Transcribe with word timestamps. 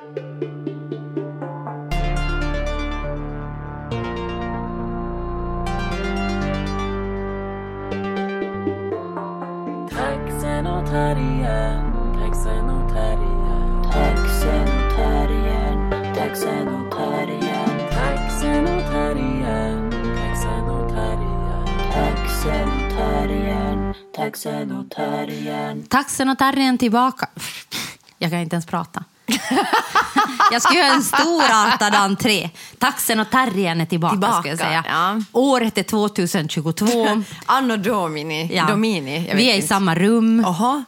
Taxenotarien, 0.00 0.16
taxenotarien, 12.16 13.82
taxenotarien, 13.92 15.90
taxenotarien. 16.14 17.70
taxenotarien, 22.16 23.94
taxenotarien. 24.12 25.82
Taxen 25.88 26.28
och 26.28 26.38
terriern 26.38 26.78
tillbaka. 26.78 27.28
Jag 28.18 28.30
kan 28.30 28.40
inte 28.40 28.56
ens 28.56 28.66
prata. 28.66 29.04
jag 30.52 30.62
ska 30.62 30.74
göra 30.74 30.92
en 30.94 31.02
storartad 31.02 31.94
entré. 31.94 32.50
Taxen 32.78 33.20
och 33.20 33.30
terriern 33.30 33.80
är 33.80 33.86
tillbaka, 33.86 34.12
Tillbaka, 34.12 34.40
ska 34.40 34.48
jag 34.48 34.58
säga. 34.58 34.84
ja. 34.88 35.20
Året 35.32 35.78
är 35.78 35.82
2022. 35.82 36.86
Anno 37.46 37.76
Domini. 37.76 38.50
Ja. 38.56 38.66
Domini. 38.66 39.30
Vi 39.34 39.50
är 39.50 39.52
i 39.52 39.56
inte. 39.56 39.68
samma 39.68 39.94
rum. 39.94 40.40
Jaha, 40.44 40.84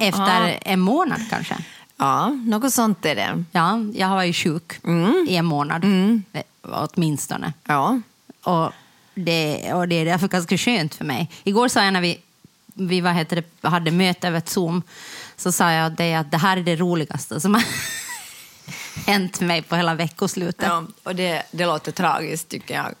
E- 0.00 0.06
Efter 0.08 0.20
jaha. 0.22 0.48
en 0.50 0.80
månad 0.80 1.20
kanske. 1.30 1.56
Ja, 1.96 2.28
något 2.28 2.72
sånt 2.74 3.04
är 3.04 3.14
det. 3.14 3.44
Ja, 3.52 3.78
jag 3.94 4.06
har 4.06 4.14
varit 4.16 4.36
sjuk 4.36 4.72
Mm. 4.84 5.26
i 5.28 5.36
en 5.36 5.44
månad. 5.44 5.84
Eh, 5.84 6.42
Åtminstone. 6.62 7.52
Ja. 7.66 8.00
Och 8.42 8.72
det, 9.14 9.72
och 9.72 9.88
det 9.88 9.94
är 9.94 10.04
därför 10.04 10.28
ganska 10.28 10.58
skönt 10.58 10.94
för 10.94 11.04
mig. 11.04 11.30
Igår 11.44 11.68
sa 11.68 11.84
jag 11.84 11.92
när 11.92 12.00
vi, 12.00 12.18
vi 12.74 13.00
vad 13.00 13.12
heter 13.14 13.44
det, 13.60 13.68
hade 13.68 13.90
möte 13.90 14.28
över 14.28 14.42
Zoom, 14.46 14.82
så 15.38 15.52
sa 15.52 15.72
jag 15.72 15.92
det 15.92 16.14
att 16.14 16.30
det 16.30 16.36
här 16.36 16.56
är 16.56 16.62
det 16.62 16.76
roligaste 16.76 17.40
som 17.40 17.54
har 17.54 17.64
hänt 19.06 19.40
mig 19.40 19.62
på 19.62 19.76
hela 19.76 19.94
veckoslutet. 19.94 20.68
Ja, 20.68 20.84
och 21.02 21.14
det, 21.14 21.42
det 21.50 21.66
låter 21.66 21.92
tragiskt 21.92 22.48
tycker 22.48 22.74
jag. 22.74 22.94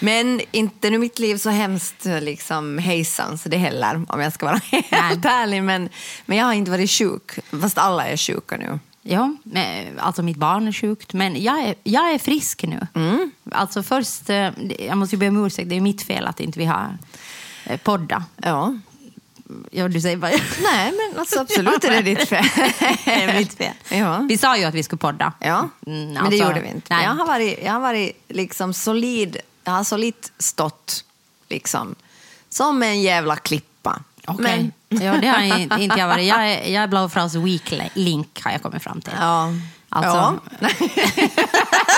Men 0.00 0.40
inte 0.50 0.90
nu 0.90 0.98
mitt 0.98 1.18
liv 1.18 1.36
så 1.36 1.50
hemskt 1.50 2.04
liksom 2.04 2.78
hejsan 2.78 3.38
så 3.38 3.48
det 3.48 3.56
heller, 3.56 4.06
om 4.08 4.20
jag 4.20 4.32
ska 4.32 4.46
vara 4.46 4.60
helt 4.90 5.24
ärlig. 5.24 5.62
Men, 5.62 5.88
men 6.26 6.38
jag 6.38 6.44
har 6.44 6.52
inte 6.52 6.70
varit 6.70 6.90
sjuk, 6.90 7.32
fast 7.60 7.78
alla 7.78 8.06
är 8.06 8.16
sjuka 8.16 8.56
nu. 8.56 8.78
Ja, 9.02 9.34
men, 9.42 9.98
alltså 9.98 10.22
mitt 10.22 10.36
barn 10.36 10.68
är 10.68 10.72
sjukt, 10.72 11.12
men 11.12 11.42
jag 11.42 11.60
är, 11.60 11.74
jag 11.82 12.14
är 12.14 12.18
frisk 12.18 12.62
nu. 12.62 12.86
Mm. 12.94 13.30
Alltså 13.52 13.82
först, 13.82 14.30
eh, 14.30 14.50
jag 14.78 14.98
måste 14.98 15.16
ju 15.16 15.20
be 15.20 15.28
om 15.28 15.46
ursäkt, 15.46 15.68
det 15.68 15.76
är 15.76 15.80
mitt 15.80 16.02
fel 16.02 16.26
att 16.26 16.40
inte 16.40 16.58
vi 16.58 16.64
har 16.64 16.98
eh, 17.64 17.80
podda. 17.80 18.24
Ja. 18.36 18.74
Ja, 19.70 19.88
du 19.88 20.00
säger 20.00 20.16
bara... 20.16 20.30
Nej, 20.62 20.92
men 20.92 21.18
alltså, 21.18 21.40
absolut 21.40 21.84
är 21.84 21.90
det 21.90 22.02
ditt 22.02 22.28
fel. 22.28 22.44
det 23.04 23.10
är 23.22 23.38
mitt 23.38 23.54
fel. 23.54 23.72
Ja. 23.90 24.18
Vi 24.28 24.38
sa 24.38 24.56
ju 24.56 24.64
att 24.64 24.74
vi 24.74 24.82
skulle 24.82 24.98
podda. 24.98 25.32
Ja, 25.38 25.68
Mm, 25.86 26.06
men 26.08 26.16
alltså, 26.16 26.30
det 26.30 26.36
gjorde 26.36 26.60
vi 26.60 26.68
inte. 26.68 26.94
nej. 26.94 27.04
Jag 27.04 27.10
har 27.14 27.26
varit, 27.26 27.58
jag 27.64 27.72
har 27.72 27.80
varit 27.80 28.24
liksom 28.28 28.74
solid, 28.74 29.36
jag 29.64 29.72
har 29.72 29.84
solitt 29.84 30.32
stått 30.38 31.04
liksom, 31.48 31.94
som 32.48 32.82
en 32.82 33.02
jävla 33.02 33.36
klippa. 33.36 34.02
Okej. 34.26 34.70
Ja, 34.88 35.12
det 35.20 35.26
har 35.28 35.42
inte 35.58 35.76
inte 35.82 35.98
jag 35.98 36.08
varit. 36.08 36.26
Jag 36.28 36.50
är, 36.52 36.72
jag 36.72 36.82
är 36.82 36.86
Blaufraus 36.86 37.34
weak 37.34 37.74
link, 37.94 38.42
har 38.44 38.50
jag 38.52 38.62
kommit 38.62 38.82
fram 38.82 39.00
till. 39.00 39.12
Ja. 39.20 39.52
Alltså, 39.88 40.38
Ja. 40.60 40.68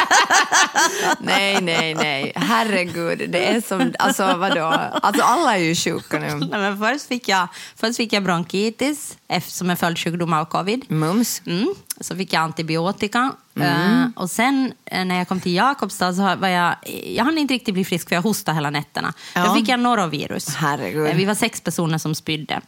nej, 1.19 1.61
nej, 1.63 1.95
nej. 1.95 2.33
Herregud, 2.35 3.31
det 3.31 3.49
är 3.49 3.61
som... 3.61 3.93
Alltså 3.99 4.37
vadå? 4.37 4.91
Alltså 5.03 5.23
alla 5.23 5.57
är 5.57 5.63
ju 5.63 5.75
sjuka 5.75 6.19
nu. 6.19 6.35
Nej, 6.35 6.49
men 6.51 6.79
först, 6.79 7.07
fick 7.09 7.29
jag, 7.29 7.49
först 7.77 7.97
fick 7.97 8.13
jag 8.13 8.23
bronkitis 8.23 9.17
som 9.47 9.71
en 9.71 9.77
följdsjukdom 9.77 10.33
av 10.33 10.45
covid. 10.45 10.85
Mums. 10.89 11.43
Mm. 11.47 11.75
Så 12.01 12.17
fick 12.17 12.33
jag 12.33 12.41
antibiotika. 12.43 13.33
Eh, 13.61 14.05
och 14.17 14.31
sen 14.31 14.73
eh, 14.85 15.05
när 15.05 15.19
jag 15.19 15.29
kom 15.29 15.41
till 15.41 15.55
Jakobstad 15.55 16.13
så 16.15 16.23
var 16.37 16.49
jag... 16.49 16.75
Jag 17.07 17.25
hann 17.25 17.39
inte 17.39 17.55
riktigt 17.55 17.75
bli 17.75 17.85
frisk 17.85 18.09
för 18.09 18.17
jag 18.17 18.23
hostade 18.23 18.55
hela 18.55 18.71
nätterna. 18.71 19.13
Ja. 19.35 19.45
Då 19.47 19.55
fick 19.55 19.69
jag 19.69 19.81
norovirus. 19.81 20.49
Herregud. 20.57 21.07
Eh, 21.07 21.17
vi 21.17 21.25
var 21.25 21.35
sex 21.35 21.61
personer 21.61 21.99
som 21.99 22.15
spydde 22.15 22.61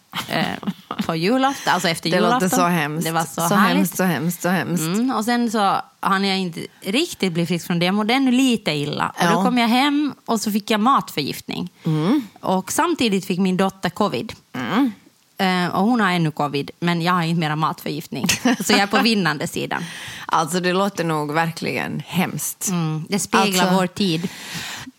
på 1.07 1.17
julafton, 1.17 1.73
alltså 1.75 1.89
efter 1.89 2.11
Det 2.11 2.17
julafton. 2.17 2.41
låter 2.43 2.57
så 2.57 2.65
hemskt. 2.67 3.07
Det 3.07 3.13
var 3.13 3.25
så, 3.25 3.49
så 3.49 3.55
härligt. 3.55 3.77
hemskt, 3.77 3.97
så 3.97 4.03
hemskt, 4.05 4.43
så 4.43 4.49
hemskt. 4.49 4.83
Mm, 4.85 5.11
och 5.11 5.25
sen 5.25 5.51
så 5.51 5.77
hann 6.01 6.25
jag 6.25 6.39
inte 6.39 6.61
riktigt 6.81 7.33
bli 7.33 7.47
frisk 7.47 7.67
från 7.67 7.79
det. 7.79 7.87
Jag 7.87 7.95
mådde 7.95 8.15
ännu 8.15 8.31
lite 8.31 8.71
illa. 8.73 9.09
Och 9.09 9.25
Ja. 9.25 9.31
då 9.33 9.43
kom 9.43 9.59
jag 9.59 9.69
hem 9.69 10.15
och 10.27 10.41
så 10.41 10.53
fick 10.53 10.71
jag 10.71 10.81
matförgiftning. 10.81 11.73
Och 12.41 12.73
samtidigt 12.73 13.25
fick 13.27 13.39
min 13.39 13.57
dotter 13.57 13.91
covid. 13.91 14.33
Eh, 14.53 14.85
och 15.73 15.83
hon 15.83 16.01
har 16.01 16.11
ännu 16.11 16.31
covid, 16.31 16.71
men 16.81 17.03
jag 17.03 17.13
har 17.13 17.23
inte 17.23 17.41
mera 17.41 17.57
matförgiftning. 17.57 18.27
så 18.65 18.73
jag 18.73 18.81
är 18.81 18.87
på 18.87 18.99
vinnande 19.03 19.47
sidan. 19.47 19.85
Alltså 20.27 20.61
det 20.61 20.73
låter 20.73 21.05
nog 21.05 21.33
verkligen 21.33 22.03
hemskt. 22.07 22.69
Mm, 22.69 23.05
det 23.09 23.19
speglar 23.19 23.65
Alltså- 23.65 23.77
vår 23.77 23.87
tid. 23.87 24.29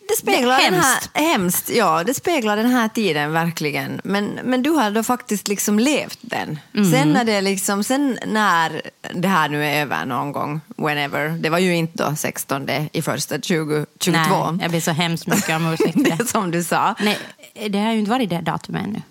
Det 0.09 0.17
speglar 0.17 0.57
Det 0.57 0.63
den 0.63 0.73
här, 0.79 0.99
hemskt. 1.13 1.69
ja, 1.69 2.03
det 2.03 2.13
speglar 2.13 2.57
den 2.57 2.69
här 2.69 2.87
tiden 2.89 3.31
verkligen. 3.31 4.01
Men, 4.03 4.25
men 4.43 4.63
du 4.63 4.69
har 4.69 4.91
då 4.91 5.03
faktiskt 5.03 5.47
liksom 5.47 5.79
levt 5.79 6.19
den. 6.21 6.59
Mm. 6.75 6.91
Sen, 6.91 7.13
när 7.13 7.23
det 7.25 7.41
liksom, 7.41 7.83
sen 7.83 8.19
när 8.27 8.81
det 9.13 9.27
här 9.27 9.49
nu 9.49 9.65
är 9.65 9.81
över 9.81 10.05
någon 10.05 10.31
gång, 10.31 10.61
whenever, 10.77 11.29
det 11.29 11.49
var 11.49 11.57
ju 11.59 11.75
inte 11.75 12.03
då 12.03 12.15
16 12.15 12.69
i 12.91 13.01
första 13.01 13.35
2022. 13.35 14.51
Nej, 14.51 14.59
jag 14.61 14.71
ber 14.71 14.79
så 14.79 14.91
hemskt 14.91 15.27
mycket 15.27 15.55
om 15.55 15.73
ursäkt 15.73 15.97
det 16.19 16.27
som 16.29 16.51
du 16.51 16.63
sa. 16.63 16.95
Nej, 16.99 17.17
det 17.69 17.79
har 17.79 17.91
ju 17.93 17.99
inte 17.99 18.11
varit 18.11 18.29
det 18.29 18.41
datumet 18.41 18.83
ännu. 18.83 19.01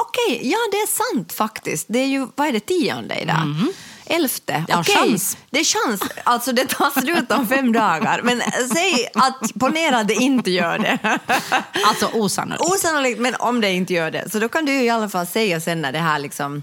Okej, 0.00 0.40
ja 0.50 0.58
det 0.72 0.76
är 0.76 0.86
sant 1.14 1.32
faktiskt. 1.32 1.86
Det 1.88 1.98
är 1.98 2.06
ju, 2.06 2.26
vad 2.34 2.48
är 2.48 2.52
det, 2.52 2.60
tionde 2.60 3.14
idag? 3.20 3.36
Elfte, 4.10 4.64
Det 4.66 4.72
har 4.72 4.82
okej. 4.82 4.94
chans. 4.94 5.36
Det 5.50 5.60
är 5.60 5.64
chans. 5.64 6.00
Alltså 6.24 6.52
det 6.52 6.66
tar 6.68 7.00
slut 7.00 7.32
om 7.32 7.46
fem 7.48 7.72
dagar. 7.72 8.20
Men 8.22 8.42
säg 8.74 9.08
att, 9.14 9.54
ponera 9.60 9.98
att 9.98 10.08
det 10.08 10.14
inte 10.14 10.50
gör 10.50 10.78
det. 10.78 10.98
Alltså 11.84 12.06
osannolikt. 12.12 12.64
Osannolikt, 12.64 13.20
men 13.20 13.34
om 13.34 13.60
det 13.60 13.70
inte 13.72 13.92
gör 13.94 14.10
det. 14.10 14.30
Så 14.32 14.38
då 14.38 14.48
kan 14.48 14.64
du 14.64 14.72
i 14.72 14.90
alla 14.90 15.08
fall 15.08 15.26
säga 15.26 15.60
sen 15.60 15.82
när 15.82 15.92
det 15.92 15.98
här 15.98 16.18
liksom, 16.18 16.62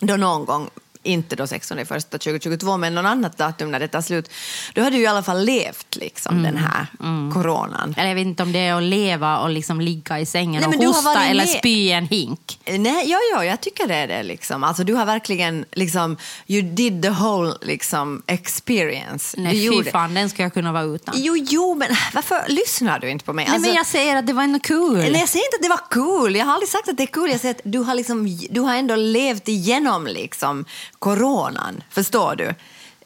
då 0.00 0.16
någon 0.16 0.44
gång, 0.44 0.70
inte 1.06 1.36
då 1.36 1.46
16 1.46 1.86
första 1.86 2.18
2022, 2.18 2.76
men 2.76 2.94
någon 2.94 3.06
annat 3.06 3.38
datum 3.38 3.70
när 3.70 3.80
det 3.80 3.88
tar 3.88 4.00
slut, 4.00 4.30
då 4.74 4.82
har 4.82 4.90
du 4.90 4.98
i 4.98 5.06
alla 5.06 5.22
fall 5.22 5.44
levt 5.44 5.96
liksom 5.96 6.42
den 6.42 6.56
här 6.56 6.86
coronan. 7.32 7.94
Eller 7.96 8.08
jag 8.08 8.14
vet 8.14 8.26
inte 8.26 8.42
om 8.42 8.52
det 8.52 8.58
är 8.58 8.74
att 8.74 8.82
leva 8.82 9.38
och 9.38 9.50
liksom 9.50 9.80
ligga 9.80 10.20
i 10.20 10.26
sängen 10.26 10.64
Nej, 10.70 10.78
och 10.88 10.94
hosta 10.94 11.24
eller 11.24 11.46
spy 11.46 11.70
i 11.70 11.92
en 11.92 12.06
hink. 12.06 12.58
Nej, 12.66 13.10
ja, 13.10 13.18
ja, 13.32 13.44
jag 13.44 13.60
tycker 13.60 13.86
det 13.88 13.94
är 13.94 14.08
det. 14.08 14.22
Liksom. 14.22 14.64
Alltså, 14.64 14.84
du 14.84 14.94
har 14.94 15.06
verkligen, 15.06 15.64
liksom, 15.72 16.16
you 16.46 16.62
did 16.62 17.02
the 17.02 17.10
whole 17.10 17.54
liksom, 17.62 18.22
experience. 18.26 19.40
Nej, 19.40 19.52
du 19.52 19.58
fy 19.58 19.76
gjorde. 19.76 19.90
fan, 19.90 20.14
den 20.14 20.30
ska 20.30 20.42
jag 20.42 20.54
kunna 20.54 20.72
vara 20.72 20.84
utan. 20.84 21.14
Jo, 21.18 21.36
jo, 21.36 21.74
men 21.74 21.88
varför 22.14 22.44
lyssnar 22.48 22.98
du 22.98 23.10
inte 23.10 23.24
på 23.24 23.32
mig? 23.32 23.44
Nej, 23.44 23.54
Alltså, 23.54 23.68
men 23.68 23.76
jag 23.76 23.86
säger 23.86 24.16
att 24.16 24.26
det 24.26 24.32
var 24.32 24.42
ändå 24.42 24.60
kul. 24.60 24.96
Nej, 24.96 25.12
jag 25.20 25.28
säger 25.28 25.44
inte 25.44 25.56
att 25.56 25.62
det 25.62 25.68
var 25.68 25.90
kul. 26.22 26.36
Jag 26.36 26.46
har 26.46 26.52
aldrig 26.52 26.68
sagt 26.68 26.88
att 26.88 26.96
det 26.96 27.02
är 27.02 27.06
kul. 27.06 27.30
Jag 27.30 27.40
säger 27.40 27.54
att 27.54 27.60
du 27.64 27.78
har, 27.78 27.94
liksom, 27.94 28.38
du 28.50 28.60
har 28.60 28.74
ändå 28.74 28.96
levt 28.96 29.48
igenom 29.48 30.06
liksom, 30.06 30.64
coronan. 30.98 31.82
Förstår 31.90 32.36
du? 32.36 32.54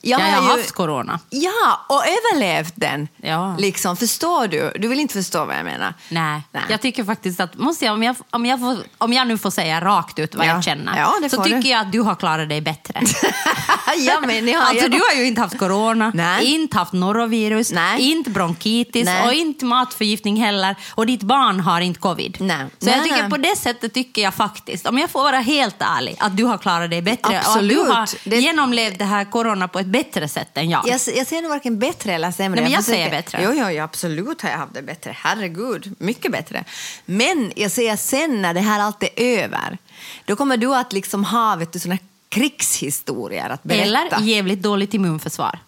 Jag, 0.02 0.18
har 0.18 0.30
har 0.30 0.42
ju- 0.56 0.60
haft 0.62 0.72
corona. 0.72 1.20
Ja, 1.30 1.80
och 1.88 2.02
överlevt 2.06 2.72
den. 2.76 3.08
Ja. 3.16 3.56
Liksom, 3.58 3.96
förstår 3.96 4.46
du? 4.48 4.72
Du 4.78 4.88
vill 4.88 5.00
inte 5.00 5.14
förstå 5.14 5.44
vad 5.44 5.56
jag 5.56 5.64
menar. 5.64 5.94
Nej. 6.08 6.42
Nej. 6.52 6.62
jag 6.68 6.80
tycker 6.80 7.04
faktiskt 7.04 7.40
att, 7.40 7.54
måste 7.58 7.84
jag, 7.84 7.94
om, 7.94 8.02
jag, 8.02 8.16
om, 8.30 8.46
jag 8.46 8.60
får, 8.60 8.78
om 8.98 9.12
jag 9.12 9.26
nu 9.28 9.38
får 9.38 9.50
säga 9.50 9.80
rakt 9.80 10.18
ut 10.18 10.34
vad 10.34 10.46
Ja. 10.46 10.50
jag 10.52 10.64
känner, 10.64 10.98
Ja, 10.98 11.28
så 11.30 11.44
tycker 11.44 11.60
du. 11.62 11.68
jag 11.68 11.80
att 11.80 11.92
du 11.92 12.00
har 12.00 12.14
klarat 12.14 12.48
dig 12.48 12.60
bättre. 12.60 13.00
ja, 13.98 14.20
men 14.26 14.48
jag, 14.48 14.62
Alltså 14.62 14.84
jag, 14.84 14.90
du 14.90 14.98
har 14.98 15.14
ju 15.20 15.26
inte 15.26 15.40
haft 15.40 15.58
corona, 15.58 16.10
Nej. 16.14 16.44
inte 16.54 16.76
haft 16.78 16.92
norovirus, 16.92 17.72
Nej. 17.72 18.00
inte 18.10 18.30
bronkitis 18.30 19.04
Nej. 19.04 19.26
och 19.26 19.32
inte 19.32 19.64
matförgiftning 19.64 20.36
heller. 20.36 20.76
Och 20.94 21.06
ditt 21.06 21.22
barn 21.22 21.60
har 21.60 21.80
inte 21.80 22.00
covid. 22.00 22.36
Nej. 22.40 22.66
Så 22.78 22.88
jag 22.88 23.04
tycker 23.04 23.30
på 23.30 23.36
det 23.36 23.56
sättet 23.56 23.94
tycker 23.94 24.22
jag 24.22 24.34
faktiskt, 24.34 24.86
om 24.86 24.98
jag 24.98 25.10
får 25.10 25.22
vara 25.22 25.38
helt 25.40 25.76
ärlig, 25.78 26.16
att 26.20 26.36
du 26.36 26.44
har 26.44 26.58
klarat 26.58 26.90
dig 26.90 27.02
bättre. 27.02 27.38
Absolut. 27.40 27.78
Och 27.78 27.98
att 28.02 28.16
du 28.24 28.30
har 28.30 28.36
Det- 28.36 28.42
genomlevt 28.42 28.98
det 28.98 29.04
här 29.04 29.24
corona 29.24 29.68
på 29.68 29.78
ett 29.78 29.86
bättre 29.86 30.28
sätt 30.28 30.50
än 30.54 30.70
jag. 30.70 30.82
Jag, 30.88 31.00
jag 31.16 31.26
ser 31.26 31.42
nog 31.42 31.50
varken 31.50 31.78
bättre 31.78 32.12
eller 32.14 32.30
sämre. 32.30 32.60
Nej, 32.60 32.62
men 32.64 32.72
jag 32.72 32.84
försöker- 32.84 32.98
säger 33.04 33.10
bättre. 33.22 33.38
Jo, 33.42 33.52
jo, 33.54 33.68
jo, 33.70 33.82
absolut 33.82 34.42
har 34.42 34.50
jag 34.50 34.58
haft 34.58 34.74
det 34.74 34.82
bättre. 34.82 35.16
Herregud, 35.18 35.94
mycket 35.98 36.32
bättre. 36.32 36.64
Men 37.04 37.52
jag 37.56 37.70
säger 37.70 37.96
sen 37.96 38.42
när 38.42 38.54
det 38.54 38.60
här 38.60 38.80
allt 38.80 39.02
är 39.02 39.10
över, 39.16 39.78
då 40.24 40.36
kommer 40.36 40.56
du 40.56 40.74
att 40.74 40.92
liksom 40.92 41.24
ha 41.24 41.56
vet 41.56 41.72
du, 41.72 41.78
såna 41.78 41.98
krigshistorier 42.30 43.50
att 43.50 43.62
berätta. 43.62 43.82
Eller 44.16 44.20
jävligt 44.20 44.62
dåligt 44.62 44.94
immunförsvar. 44.94 45.58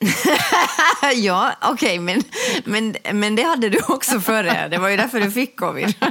ja, 1.14 1.52
okej, 1.62 1.98
men, 1.98 2.22
men, 2.64 2.96
men 3.12 3.36
det 3.36 3.42
hade 3.42 3.68
du 3.68 3.80
också 3.88 4.20
före. 4.20 4.68
Det 4.68 4.78
var 4.78 4.88
ju 4.88 4.96
därför 4.96 5.20
du 5.20 5.30
fick 5.30 5.56
covid. 5.58 5.94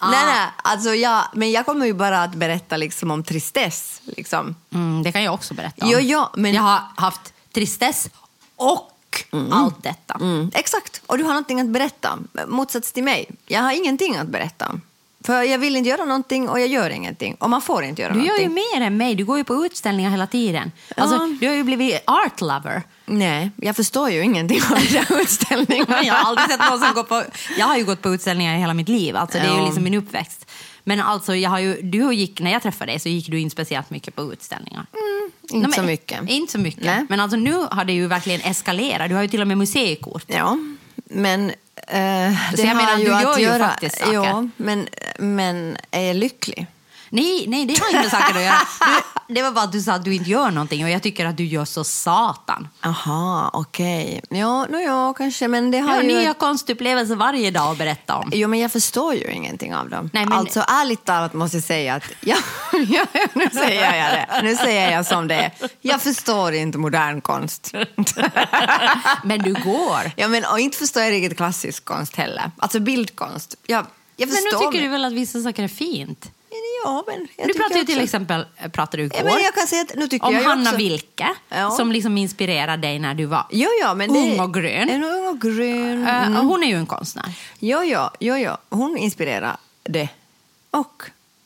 Nej, 0.00 0.24
nej, 0.26 0.48
alltså 0.56 0.94
jag, 0.94 1.24
men 1.32 1.52
jag 1.52 1.66
kommer 1.66 1.86
ju 1.86 1.92
bara 1.94 2.22
att 2.22 2.34
berätta 2.34 2.76
liksom 2.76 3.10
om 3.10 3.24
tristess. 3.24 4.00
Liksom. 4.04 4.56
Mm, 4.74 5.02
det 5.02 5.12
kan 5.12 5.22
jag 5.22 5.34
också 5.34 5.54
berätta 5.54 5.84
om. 5.84 5.90
Jo, 5.92 5.98
ja, 6.00 6.30
men- 6.36 6.54
Jag 6.54 6.62
har 6.62 6.80
haft 6.96 7.32
tristess 7.54 8.08
och 8.56 8.90
allt 9.52 9.82
detta. 9.82 10.14
Mm, 10.14 10.50
exakt, 10.54 11.02
och 11.06 11.18
du 11.18 11.24
har 11.24 11.30
någonting 11.30 11.60
att 11.60 11.66
berätta. 11.68 12.18
Motsats 12.46 12.92
till 12.92 13.04
mig, 13.04 13.30
jag 13.46 13.60
har 13.62 13.72
ingenting 13.72 14.16
att 14.16 14.26
berätta. 14.28 14.80
För 15.24 15.42
jag 15.42 15.58
vill 15.58 15.76
inte 15.76 15.88
göra 15.88 16.04
någonting 16.04 16.48
och 16.48 16.60
jag 16.60 16.68
gör 16.68 16.90
ingenting. 16.90 17.34
Och 17.40 17.50
man 17.50 17.62
får 17.62 17.84
inte 17.84 18.02
göra 18.02 18.12
Du 18.12 18.18
gör 18.18 18.26
någonting. 18.26 18.48
ju 18.48 18.78
mer 18.80 18.86
än 18.86 18.96
mig. 18.96 19.14
Du 19.14 19.24
går 19.24 19.38
ju 19.38 19.44
på 19.44 19.66
utställningar 19.66 20.10
hela 20.10 20.26
tiden. 20.26 20.72
Alltså, 20.96 21.16
Ja. 21.16 21.36
Du 21.40 21.46
har 21.48 21.54
ju 21.54 21.64
blivit 21.64 22.00
art 22.06 22.40
lover. 22.40 22.82
Nej, 23.06 23.50
jag 23.56 23.76
förstår 23.76 24.10
ju 24.10 24.22
ingenting 24.22 24.60
av 24.70 24.78
de 24.78 24.86
där 24.92 25.20
utställningarna. 25.20 26.02
Jag 26.04 26.14
har 26.14 26.28
aldrig 26.28 26.50
sett 26.50 26.70
någon 26.70 26.80
som 26.80 26.94
går 26.94 27.02
på... 27.02 27.22
Jag 27.58 27.66
har 27.66 27.76
ju 27.76 27.84
gått 27.84 28.02
på 28.02 28.14
utställningar 28.14 28.56
i 28.56 28.58
hela 28.58 28.74
mitt 28.74 28.88
liv. 28.88 29.16
Alltså, 29.16 29.38
det 29.38 29.44
är 29.44 29.58
ju 29.58 29.64
liksom 29.64 29.84
min 29.84 29.94
uppväxt. 29.94 30.50
Men 30.84 31.00
alltså, 31.00 31.34
jag 31.34 31.50
har 31.50 31.58
ju, 31.58 31.80
du 31.82 32.14
gick, 32.14 32.40
när 32.40 32.52
jag 32.52 32.62
träffade 32.62 32.92
dig 32.92 33.00
så 33.00 33.08
gick 33.08 33.28
du 33.28 33.40
in 33.40 33.50
speciellt 33.50 33.90
mycket 33.90 34.16
på 34.16 34.32
utställningar. 34.32 34.86
Inte 35.42 35.56
Nej, 35.68 35.72
så 35.72 35.80
men- 35.80 35.86
mycket. 35.86 36.28
Inte 36.30 36.52
så 36.52 36.58
mycket. 36.58 36.84
Nej. 36.84 37.06
Men 37.08 37.20
alltså, 37.20 37.36
nu 37.36 37.66
har 37.70 37.84
det 37.84 37.92
ju 37.92 38.06
verkligen 38.06 38.40
eskalerat. 38.40 39.08
Du 39.08 39.14
har 39.14 39.22
ju 39.22 39.28
till 39.28 39.40
och 39.40 39.46
med 39.48 39.58
museikort. 39.58 40.24
Ja, 40.26 40.58
men 41.04 41.52
eh, 41.88 41.96
det 41.96 42.62
jag 42.62 42.68
har 42.68 42.74
menar, 42.74 42.96
du 42.96 43.04
gör 43.04 43.38
ju 43.54 43.58
faktiskt 43.58 43.98
saker. 43.98 44.12
Ja, 44.12 44.48
men, 44.56 44.88
men 45.18 45.76
är 45.90 46.00
jag 46.00 46.16
lycklig? 46.16 46.66
Nej, 47.14 47.44
nej, 47.48 47.66
det 47.66 47.78
har 47.80 47.86
inte 47.86 48.00
med 48.00 48.10
saker 48.10 48.34
att 48.34 48.42
göra. 48.42 48.54
Du, 49.28 49.34
det 49.34 49.42
var 49.42 49.50
bara 49.52 49.64
att 49.64 49.72
du 49.72 49.80
sa 49.80 49.92
att 49.92 50.04
du 50.04 50.14
inte 50.14 50.30
gör 50.30 50.50
någonting 50.50 50.84
och 50.84 50.90
jag 50.90 51.02
tycker 51.02 51.26
att 51.26 51.36
du 51.36 51.44
gör 51.44 51.64
så 51.64 51.84
satan. 51.84 52.68
Aha, 52.84 53.50
okej. 53.52 54.20
Ja, 54.30 54.66
no, 54.66 54.76
ja, 54.78 55.14
kanske, 55.14 55.48
men 55.48 55.70
det 55.70 55.76
Jag 55.76 55.84
har 55.84 55.94
har 55.94 56.02
ju... 56.02 56.08
nya 56.08 56.34
konstupplevelser 56.34 57.16
varje 57.16 57.50
dag 57.50 57.70
att 57.72 57.78
berätta 57.78 58.16
om. 58.16 58.30
Jo, 58.34 58.48
men 58.48 58.58
jag 58.58 58.72
förstår 58.72 59.14
ju 59.14 59.30
ingenting 59.32 59.74
av 59.74 59.88
dem. 59.88 60.10
Nej, 60.12 60.26
men- 60.26 60.38
Alltså 60.38 60.60
ärligt 60.68 61.04
talat 61.04 61.32
måste 61.34 61.56
jag 61.56 61.64
säga 61.64 61.94
att, 61.94 62.02
ja, 62.20 62.36
nu 63.32 63.48
säger 63.52 63.96
jag 63.96 64.12
det. 64.12 64.40
Nu 64.42 64.56
säger 64.56 64.92
jag 64.92 65.06
som 65.06 65.28
det 65.28 65.34
är. 65.34 65.52
Jag 65.80 66.02
förstår 66.02 66.52
inte 66.54 66.78
modern 66.78 67.20
konst. 67.20 67.72
Men 69.24 69.42
du 69.42 69.52
går. 69.54 70.12
Ja, 70.16 70.28
men, 70.28 70.44
och 70.44 70.58
inte 70.60 70.78
förstår 70.78 71.02
jag 71.02 71.12
riktigt 71.12 71.36
klassisk 71.36 71.84
konst 71.84 72.16
heller. 72.16 72.50
Alltså 72.58 72.80
bildkonst. 72.80 73.54
Jag, 73.66 73.86
jag 74.16 74.28
Men 74.28 74.36
nu 74.52 74.58
tycker 74.58 74.82
du 74.82 74.88
väl 74.88 75.04
att 75.04 75.12
vissa 75.12 75.42
saker 75.42 75.62
är 75.62 75.68
fint? 75.68 76.30
Ja, 76.84 77.04
men 77.06 77.28
jag 77.36 77.48
Du 77.48 77.54
pratade 77.54 77.78
ju 77.80 77.84
till 77.86 78.00
exempel 78.00 78.46
pratade 78.72 78.96
du 78.96 79.04
igår 79.06 79.18
Ja, 79.18 79.24
men 79.24 79.42
jag 79.44 79.54
kan 79.54 79.66
säga 79.66 79.82
att 79.82 79.94
nu 79.96 80.08
tycker 80.08 80.26
om 80.26 80.34
jag 80.34 80.42
Hanna 80.44 80.62
också... 80.70 80.76
Wilke 80.76 81.28
Ja. 81.48 81.70
som 81.70 81.92
liksom 81.92 82.18
inspirerade 82.18 82.82
dig 82.82 82.98
när 82.98 83.14
du 83.14 83.24
var 83.24 83.46
Jo, 83.50 83.68
ja, 83.82 83.94
men 83.94 84.12
det... 84.12 84.18
ung 84.18 84.40
och 84.40 84.54
grön. 84.54 84.88
En 84.88 85.04
ung 85.04 85.26
och 85.28 85.40
grön. 85.40 86.06
Eh, 86.06 86.26
Mm. 86.26 86.36
och 86.36 86.44
Hon 86.46 86.62
är 86.62 86.66
ju 86.68 86.76
en 86.76 86.86
konstnär. 86.86 87.32
Jo, 87.58 87.82
jo, 87.84 88.00
jo, 88.20 88.36
jo. 88.36 88.52
Hon 88.70 88.96
inspirerar 88.96 89.56
det 89.82 90.08
och 90.70 91.02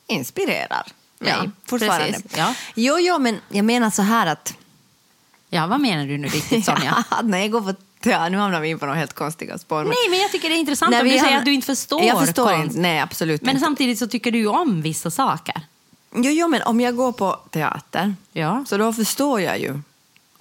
inspirerar 0.07 0.87
mig 1.19 1.33
Ja, 1.33 1.51
fortfarande. 1.67 2.05
precis. 2.13 2.37
Ja. 2.37 2.55
Jo, 2.75 2.99
jo, 3.01 3.19
men 3.19 3.41
jag 3.49 3.65
menar 3.65 3.91
så 3.91 4.03
här 4.03 4.27
att... 4.27 4.55
Ja, 5.51 5.67
vad 5.67 5.81
menar 5.81 6.07
du 6.07 6.19
nu 6.19 6.29
riktigt 6.29 6.65
Sonja? 6.65 7.05
när 7.23 7.39
jag 7.39 7.51
går 7.51 7.61
på 7.61 7.75
teater, 8.01 8.31
nu 8.31 8.39
hamnar 8.39 8.61
vi 8.61 8.69
in 8.69 8.79
på 8.79 8.87
några 8.87 8.99
helt 8.99 9.13
konstiga 9.13 9.59
spår. 9.59 9.77
men- 9.79 9.87
Nej, 9.89 9.97
men 10.11 10.19
jag 10.19 10.31
tycker 10.33 10.49
det 10.49 10.55
är 10.55 10.59
intressant 10.59 10.91
När 10.91 11.01
om 11.01 11.05
du 11.05 11.11
säger 11.11 11.23
hamnar- 11.25 11.39
att 11.39 11.45
du 11.45 11.53
inte 11.55 11.67
förstår 11.67 12.03
Jag 12.03 12.19
förstår 12.27 12.45
konst. 12.47 12.65
inte, 12.67 12.79
nej 12.81 13.01
absolut 13.01 13.43
Men 13.43 13.51
inte. 13.51 13.65
samtidigt 13.65 13.99
så 13.99 14.07
tycker 14.07 14.31
du 14.33 14.39
ju 14.39 14.47
om 14.49 14.83
vissa 14.83 15.11
saker. 15.11 15.61
Jo, 16.15 16.31
jo, 16.31 16.49
men 16.49 16.63
om 16.63 16.81
jag 16.81 16.97
går 16.97 17.13
på 17.13 17.37
teater 17.51 18.15
Ja. 18.33 18.65
så 18.69 18.77
då 18.77 18.93
förstår 18.93 19.41
jag 19.41 19.59
ju 19.59 19.81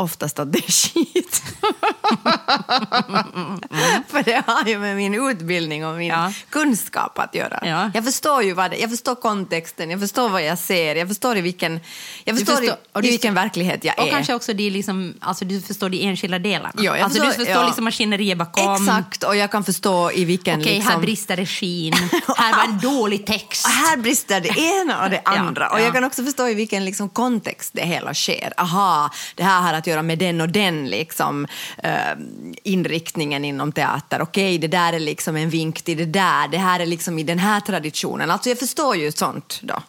oftast 0.01 0.39
att 0.39 0.53
det 0.53 0.59
är 0.59 0.71
skit. 0.71 1.43
För 4.07 4.23
det 4.23 4.43
har 4.47 4.65
ju 4.65 4.79
med 4.79 4.95
min 4.95 5.29
utbildning 5.29 5.85
och 5.85 5.95
min 5.97 6.07
Ja. 6.07 6.33
kunskap 6.49 7.19
att 7.19 7.35
göra. 7.35 7.59
Ja. 7.63 7.91
Jag 7.93 8.05
förstår 8.05 8.43
ju 8.43 8.53
vad 8.53 8.71
det, 8.71 8.77
jag 8.77 8.89
förstår 8.89 9.15
kontexten, 9.15 9.89
jag 9.91 9.99
förstår 9.99 10.29
vad 10.29 10.43
jag 10.45 10.57
ser, 10.59 10.95
jag 10.95 11.07
förstår 11.07 11.37
i 11.37 11.41
vilken, 11.41 11.79
jag 12.23 12.37
förstår, 12.37 12.55
förstår- 12.55 12.77
och 12.93 13.03
i, 13.03 13.07
i 13.07 13.11
vilken 13.11 13.33
verklighet 13.33 13.83
jag 13.83 13.99
Och 13.99 14.07
är. 14.07 14.11
kanske 14.11 14.33
också 14.33 14.53
de 14.53 14.69
liksom, 14.69 15.13
alltså 15.19 15.45
du 15.45 15.61
förstår 15.61 15.89
de 15.89 16.05
enskilda 16.07 16.39
delarna. 16.39 16.71
Ja, 16.77 16.83
jag 16.83 16.99
alltså 16.99 17.19
du 17.19 17.25
förstår- 17.27 17.45
förstår 17.45 17.61
ja. 17.61 17.67
liksom 17.67 17.83
maskineriet 17.83 18.37
bakom. 18.37 18.75
Exakt, 18.87 19.23
och 19.23 19.35
jag 19.35 19.51
kan 19.51 19.63
förstå 19.63 20.11
i 20.11 20.25
vilken... 20.25 20.61
Okej, 20.61 20.73
liksom, 20.75 20.91
här 20.93 20.99
brister 20.99 21.35
regin. 21.35 21.93
här 22.37 22.55
var 22.57 22.63
en 22.63 22.79
dålig 22.79 23.25
text. 23.25 23.65
Och 23.65 23.71
här 23.71 23.97
brister 23.97 24.41
det 24.41 24.59
ena 24.59 25.03
och 25.03 25.09
det 25.09 25.21
andra. 25.25 25.69
Och 25.69 25.79
ja. 25.79 25.83
jag 25.83 25.93
kan 25.93 26.03
också 26.03 26.23
förstå 26.23 26.47
i 26.47 26.53
vilken 26.53 26.85
liksom, 26.85 27.09
kontext 27.09 27.69
det 27.73 27.85
hela 27.85 28.13
sker. 28.13 28.53
Aha, 28.57 29.09
det 29.35 29.43
här 29.43 29.61
har 29.61 29.73
att 29.73 29.86
göra 29.87 30.01
med 30.01 30.17
den 30.19 30.41
och 30.41 30.49
den 30.49 30.89
liksom, 30.89 31.47
eh, 31.83 31.91
inriktningen 32.63 33.45
inom 33.45 33.71
teater. 33.71 34.21
Okej, 34.21 34.57
det 34.57 34.67
där 34.67 34.93
är 34.93 34.99
liksom 34.99 35.35
en 35.35 35.49
vink 35.49 35.81
till 35.81 35.97
det 35.97 36.05
där. 36.05 36.47
Det 36.47 36.57
här 36.57 36.79
är 36.79 36.85
liksom 36.85 37.19
i 37.19 37.23
den 37.23 37.39
här 37.39 37.59
traditionen. 37.59 38.31
Alltså 38.31 38.49
jag 38.49 38.59
förstår 38.59 38.95
ju 38.95 39.11
sånt 39.11 39.59
då. 39.61 39.81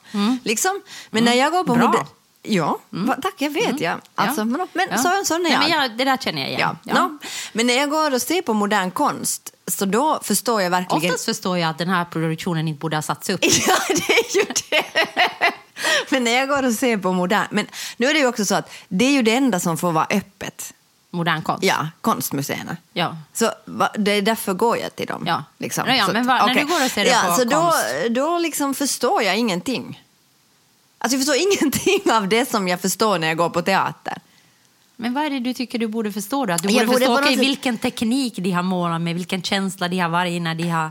Liksom. 0.44 0.80
Men 1.10 1.24
när 1.24 1.34
jag 1.34 1.52
går 1.52 1.64
på 1.64 1.74
Bra. 1.74 2.06
Ja, 2.42 2.78
va, 2.90 3.16
tack, 3.22 3.34
jag 3.38 3.50
vet. 3.50 3.80
Ja. 3.80 3.96
Alltså, 4.14 4.40
Ja. 4.40 4.44
Men, 4.44 4.66
men 4.72 4.86
Ja. 4.90 4.96
så, 4.98 5.24
sån 5.24 5.36
är 5.36 5.42
Nej, 5.42 5.52
jag. 5.52 5.60
men 5.60 5.70
jag. 5.70 5.96
Det 5.98 6.04
där 6.04 6.16
känner 6.16 6.42
jag 6.42 6.50
igen. 6.50 6.76
Ja. 6.84 6.94
No. 6.94 7.18
Men 7.52 7.66
när 7.66 7.74
jag 7.74 7.90
går 7.90 8.14
och 8.14 8.22
ser 8.22 8.42
på 8.42 8.52
modern 8.54 8.90
konst 8.90 9.52
så 9.66 9.84
då 9.84 10.20
förstår 10.22 10.62
jag 10.62 10.70
verkligen... 10.70 11.04
Oftast 11.04 11.24
förstår 11.24 11.58
jag 11.58 11.70
att 11.70 11.78
den 11.78 11.88
här 11.88 12.04
produktionen 12.04 12.68
inte 12.68 12.78
borde 12.80 12.96
ha 12.96 13.02
satts 13.02 13.30
upp. 13.30 13.40
Ja, 13.68 13.76
det 13.88 14.12
är 14.12 14.36
ju 14.36 14.44
det. 14.70 14.84
Men 16.10 16.24
när 16.24 16.30
jag 16.30 16.48
går 16.48 16.66
och 16.66 16.72
ser 16.72 16.96
på 16.96 17.12
modern... 17.12 17.46
Men 17.50 17.66
nu 17.96 18.06
är 18.06 18.12
det 18.14 18.20
ju 18.20 18.26
också 18.26 18.44
så 18.44 18.54
att 18.54 18.70
det 18.88 19.04
är 19.04 19.10
ju 19.12 19.22
det 19.22 19.34
enda 19.34 19.60
som 19.60 19.78
får 19.78 19.92
vara 19.92 20.06
öppet. 20.10 20.74
Modern 21.10 21.42
konst. 21.42 21.64
Ja, 21.64 21.88
konstmuseerna. 22.00 22.76
Ja. 22.92 23.16
Så 23.32 23.50
va, 23.64 23.90
det 23.98 24.10
är 24.12 24.22
därför 24.22 24.54
går 24.54 24.76
jag 24.78 24.96
till 24.96 25.06
dem. 25.06 25.24
Ja. 25.26 25.44
Liksom. 25.58 25.84
Ja, 25.88 25.94
ja, 25.94 26.08
men 26.12 26.26
va- 26.26 26.46
när 26.46 26.54
du 26.54 26.64
går 26.66 26.84
och 26.84 26.90
ser 26.90 27.04
det 27.04 27.10
ja, 27.10 27.22
på 27.26 27.34
så 27.34 27.44
då, 27.44 27.60
konst? 27.60 27.84
då 28.10 28.38
liksom 28.38 28.74
förstår 28.74 29.22
jag 29.22 29.36
ingenting. 29.36 30.04
Alltså 30.98 31.16
jag 31.18 31.26
förstår 31.26 31.36
ingenting 31.62 32.12
av 32.12 32.28
det 32.28 32.50
som 32.50 32.68
jag 32.68 32.80
förstår 32.80 33.18
när 33.18 33.28
jag 33.28 33.36
går 33.36 33.50
på 33.50 33.62
teater. 33.62 34.18
Men 34.96 35.14
vad 35.14 35.24
är 35.24 35.30
det 35.30 35.40
du 35.40 35.54
tycker 35.54 35.78
du 35.78 35.86
borde 35.86 36.12
förstå 36.12 36.46
då? 36.46 36.54
Att 36.54 36.62
du 36.62 36.68
borde 36.68 36.86
borde 36.86 36.98
förstå 36.98 37.22
sätt- 37.22 37.38
vilken 37.38 37.78
teknik 37.78 38.34
de 38.36 38.50
har 38.50 38.62
målat 38.62 39.00
med, 39.00 39.14
vilken 39.14 39.42
känsla 39.42 39.88
de 39.88 39.98
har 39.98 40.08
varit 40.08 40.30
i 40.32 40.40
när 40.40 40.54
de 40.54 40.68
har... 40.68 40.90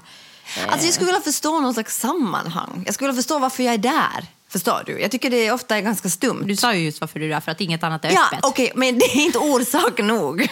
Alltså 0.67 0.85
jag 0.85 0.93
skulle 0.93 1.05
vilja 1.05 1.21
förstå 1.21 1.59
någon 1.59 1.73
slags 1.73 1.99
sammanhang. 1.99 2.83
Jag 2.85 2.93
skulle 2.93 3.07
vilja 3.11 3.21
förstå 3.21 3.39
varför 3.39 3.63
jag 3.63 3.73
är 3.73 3.77
där. 3.77 4.25
Förstår 4.57 4.83
du? 4.85 4.99
Jag 4.99 5.11
tycker 5.11 5.29
det 5.29 5.51
ofta 5.51 5.77
är 5.77 5.81
ganska 5.81 6.09
stumt. 6.09 6.43
Du 6.47 6.55
sa 6.55 6.73
ju 6.73 6.85
just 6.85 7.01
varför 7.01 7.19
du 7.19 7.25
är 7.25 7.29
där, 7.29 7.39
för 7.39 7.51
att 7.51 7.61
inget 7.61 7.83
annat 7.83 8.05
är 8.05 8.11
Ja, 8.11 8.25
öppet. 8.25 8.39
okej, 8.43 8.71
men 8.75 8.99
det 8.99 9.05
är 9.05 9.25
inte 9.25 9.37
orsak 9.37 9.99
nog. 9.99 10.41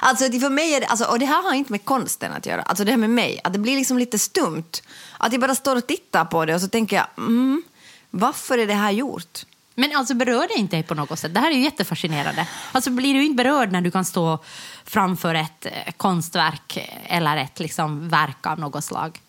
alltså, 0.00 0.24
för 0.24 0.50
mig 0.50 0.74
är 0.74 0.80
det, 0.80 0.86
alltså, 0.86 1.04
och 1.04 1.18
det 1.18 1.26
här 1.26 1.42
har 1.42 1.54
inte 1.54 1.72
med 1.72 1.84
konsten 1.84 2.32
att 2.32 2.46
göra, 2.46 2.62
alltså 2.62 2.84
det 2.84 2.90
här 2.90 2.98
med 2.98 3.10
mig, 3.10 3.40
att 3.44 3.52
det 3.52 3.58
blir 3.58 3.76
liksom 3.76 3.98
lite 3.98 4.18
stumt. 4.18 4.82
Att 5.18 5.32
jag 5.32 5.40
bara 5.40 5.54
står 5.54 5.76
och 5.76 5.86
tittar 5.86 6.24
på 6.24 6.44
det 6.44 6.54
och 6.54 6.60
så 6.60 6.68
tänker 6.68 6.96
jag, 6.96 7.06
mm, 7.18 7.62
varför 8.10 8.58
är 8.58 8.66
det 8.66 8.74
här 8.74 8.90
gjort? 8.90 9.44
Men 9.74 9.96
alltså 9.96 10.14
berör 10.14 10.48
det 10.48 10.54
inte 10.54 10.76
dig 10.76 10.82
på 10.82 10.94
något 10.94 11.18
sätt? 11.18 11.34
Det 11.34 11.40
här 11.40 11.50
är 11.50 11.54
ju 11.54 11.62
jättefascinerande. 11.62 12.46
Alltså 12.72 12.90
blir 12.90 13.14
du 13.14 13.24
inte 13.24 13.36
berörd 13.44 13.72
när 13.72 13.80
du 13.80 13.90
kan 13.90 14.04
stå 14.04 14.38
framför 14.84 15.34
ett 15.34 15.66
eh, 15.66 15.92
konstverk 15.96 16.88
eller 17.06 17.36
ett 17.36 17.60
liksom, 17.60 18.08
verk 18.08 18.46
av 18.46 18.58
något 18.58 18.84
slag? 18.84 19.20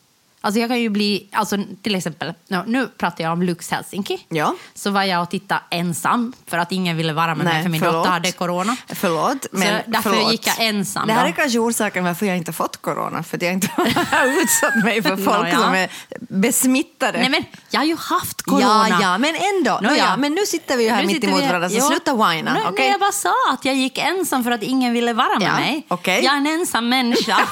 Alltså 0.46 0.60
jag 0.60 0.70
kan 0.70 0.80
ju 0.80 0.90
bli, 0.90 1.30
alltså 1.32 1.58
till 1.82 1.96
exempel, 1.96 2.34
nu- 2.66 2.88
pratar 2.98 3.24
jag 3.24 3.34
om 3.34 3.42
Lux 3.44 3.72
Helsinki. 3.72 4.26
Ja. 4.30 4.56
Så 4.74 4.92
var 4.92 5.04
jag 5.04 5.22
och 5.22 5.30
tittade 5.30 5.62
ensam 5.72 6.34
för 6.48 6.58
att 6.58 6.72
ingen 6.72 6.98
ville 6.98 7.14
vara 7.14 7.36
med 7.36 7.46
mig 7.46 7.64
för 7.64 7.70
min 7.70 7.82
förlåt. 7.82 7.96
dotter 7.96 8.10
hade 8.12 8.32
corona. 8.32 8.76
Förlåt, 8.88 9.46
men 9.52 9.68
så 9.84 9.92
därför 9.92 10.10
förlåt. 10.10 10.32
gick 10.32 10.48
jag 10.48 10.56
ensam. 10.60 11.08
Det 11.08 11.14
här 11.14 11.22
då. 11.24 11.28
är 11.28 11.32
kanske 11.32 11.60
orsaken 11.60 12.04
varför 12.04 12.26
jag 12.26 12.38
inte 12.38 12.54
fått 12.54 12.82
corona, 12.82 13.24
för 13.24 13.38
att 13.38 13.42
jag 13.44 13.54
inte 13.54 13.68
har 13.76 13.86
utsatt 14.44 14.84
mig 14.84 15.02
för 15.02 15.18
folk 15.18 15.38
Nåja. 15.42 15.60
som 15.60 15.74
är 15.74 15.90
besmittade. 16.20 17.18
Nej 17.20 17.30
men 17.30 17.44
jag 17.70 17.80
har 17.80 17.86
ju 17.86 17.96
haft 17.98 18.42
corona. 18.42 18.88
Ja, 18.90 18.98
ja, 19.02 19.18
men 19.18 19.36
ändå. 19.36 19.80
Nåja, 19.82 19.98
ja. 19.98 20.18
men 20.18 20.34
nu 20.36 20.46
sitter 20.46 20.78
vi 20.78 20.84
ju 20.84 20.90
här 20.90 21.02
Nu 21.02 21.08
mitt 21.08 21.24
emot 21.24 21.42
vi 21.42 21.48
varandra, 21.48 21.70
så 21.70 21.76
Ja. 21.76 21.82
sluta 21.82 22.14
whina. 22.14 22.54
Nej, 22.54 22.62
okej? 22.64 22.76
nej, 22.80 22.90
jag 22.92 23.00
bara 23.00 23.12
sa 23.12 23.34
att 23.54 23.66
jag 23.66 23.76
gick 23.76 23.98
ensam 23.98 24.44
för 24.44 24.52
att 24.52 24.64
ingen 24.64 24.94
ville 24.94 25.14
vara 25.14 25.40
med 25.40 25.48
Ja, 25.48 25.54
mig. 25.56 25.86
okej. 25.88 26.24
Jag 26.26 26.34
är 26.34 26.38
en 26.38 26.48
ensam 26.48 26.90
människa. 26.90 27.38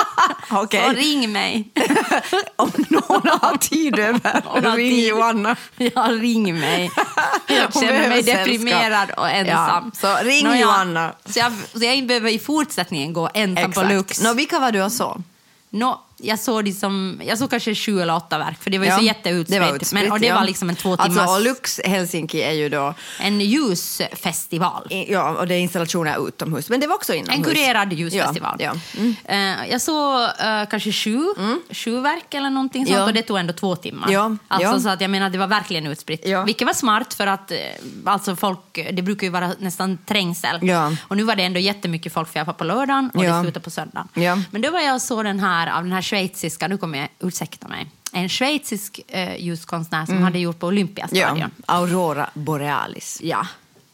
Okej. 0.50 0.82
Så 0.88 0.92
ring 0.92 1.32
mig. 1.32 1.68
Om 2.56 2.70
någon 2.88 3.28
har 3.40 3.56
tid 3.56 3.98
över, 3.98 4.76
ring 4.76 4.90
tid. 4.90 5.08
Joanna. 5.08 5.56
Ja, 5.76 6.02
ring 6.02 6.58
mig. 6.58 6.90
Jag 7.46 7.74
känner 7.74 8.08
mig 8.08 8.22
deprimerad 8.22 9.10
och 9.10 9.30
ensam. 9.30 9.92
Ja, 10.02 10.18
så 10.18 10.24
ring 10.24 10.44
Nå, 10.44 10.50
ja. 10.50 10.60
Joanna. 10.60 11.12
Så 11.24 11.38
jag, 11.38 11.52
så 11.74 11.84
jag 11.84 12.06
behöver 12.06 12.30
i 12.30 12.38
fortsättningen 12.38 13.12
gå 13.12 13.30
ensam 13.34 13.72
på 13.72 13.80
Exakt. 13.80 13.88
Lux. 13.88 14.22
Nå, 14.22 14.34
vilka 14.34 14.58
var 14.58 14.72
du 14.72 14.82
och 14.82 14.92
så? 14.92 15.22
Nå, 15.70 16.00
jag 16.18 16.38
såg 16.38 16.64
det 16.64 16.72
som, 16.72 17.20
jag 17.26 17.38
såg 17.38 17.50
kanske 17.50 17.74
sju 17.74 18.00
eller 18.00 18.16
åtta 18.16 18.38
verk, 18.38 18.62
för 18.62 18.70
det 18.70 18.78
var 18.78 18.84
ju 18.84 18.90
Ja, 18.90 18.98
så 18.98 19.04
jätteutspritt. 19.04 19.60
det 19.60 19.70
utspritt, 19.76 19.92
men, 20.02 20.12
och 20.12 20.20
det 20.20 20.26
ja. 20.26 20.34
var 20.34 20.44
liksom 20.44 20.68
en 20.70 20.76
två 20.76 20.96
timmars... 20.96 21.18
Alltså, 21.18 21.34
och 21.36 21.42
Lux 21.42 21.80
Helsinki 21.84 22.42
är 22.42 22.52
ju 22.52 22.68
då, 22.68 22.94
En 23.20 23.40
ljusfestival. 23.40 24.86
i- 24.90 25.12
ja, 25.12 25.30
och 25.30 25.46
det 25.48 25.54
är 25.54 25.58
installationer 25.58 26.28
utomhus, 26.28 26.70
men 26.70 26.80
det 26.80 26.86
var 26.86 26.94
också 26.94 27.14
inomhus. 27.14 27.36
En 27.38 27.44
kurerad 27.44 27.92
ljusfestival. 27.92 28.56
Ja. 28.58 28.72
Mm. 28.98 29.14
Eh, 29.24 29.70
jag 29.70 29.80
såg 29.80 30.22
eh, 30.22 30.66
kanske 30.70 30.92
sju, 30.92 31.24
sju 31.70 32.00
verk 32.00 32.34
eller 32.34 32.50
någonting 32.50 32.86
sånt 32.86 32.98
och 32.98 33.12
det 33.12 33.22
tog 33.22 33.38
ändå 33.38 33.52
två 33.52 33.76
timmar. 33.76 34.38
Alltså. 34.48 34.80
Så 34.80 34.88
att 34.88 35.00
jag 35.00 35.10
menar, 35.10 35.30
det 35.30 35.38
var 35.38 35.46
verkligen 35.46 35.86
utspritt. 35.86 36.26
Vilket 36.46 36.66
var 36.66 36.74
smart 36.74 37.14
för 37.14 37.26
att 37.26 37.50
eh, 37.50 37.58
alltså 38.04 38.36
folk, 38.36 38.58
det 38.92 39.02
brukar 39.02 39.26
ju 39.26 39.30
vara 39.30 39.50
nästan 39.58 39.98
trängsel. 40.06 40.60
Och 41.08 41.16
nu 41.16 41.22
var 41.22 41.36
det 41.36 41.42
ändå 41.42 41.60
jättemycket 41.60 42.12
folk 42.12 42.28
för 42.32 42.40
jag 42.40 42.44
var 42.44 42.52
på 42.54 42.64
lördagen 42.64 43.10
och 43.14 43.22
det 43.22 43.40
slutade 43.42 43.60
på 43.64 43.70
söndagen. 43.70 44.44
Men 44.50 44.62
då 44.62 44.70
var 44.70 44.80
jag 44.80 44.94
och 44.94 45.02
såg 45.02 45.24
den 45.24 45.40
här 45.40 45.66
av 45.78 45.82
den 45.82 45.92
här 45.92 46.02
schweiziska, 46.06 46.68
nu 46.68 46.78
kommer 46.78 46.98
jag, 46.98 47.08
ursäkta 47.20 47.68
mig, 47.68 47.86
en 48.12 48.28
schweizisk 48.28 49.00
eh, 49.08 49.36
ljuskonstnär 49.36 50.06
som 50.06 50.22
hade 50.22 50.38
gjort 50.38 50.58
på 50.58 50.66
Mm. 50.66 50.76
Ja, 50.76 50.82
Olympiastadion. 50.82 51.50
Aurora 51.66 52.30
Borealis. 52.34 53.20
Ja. 53.22 53.46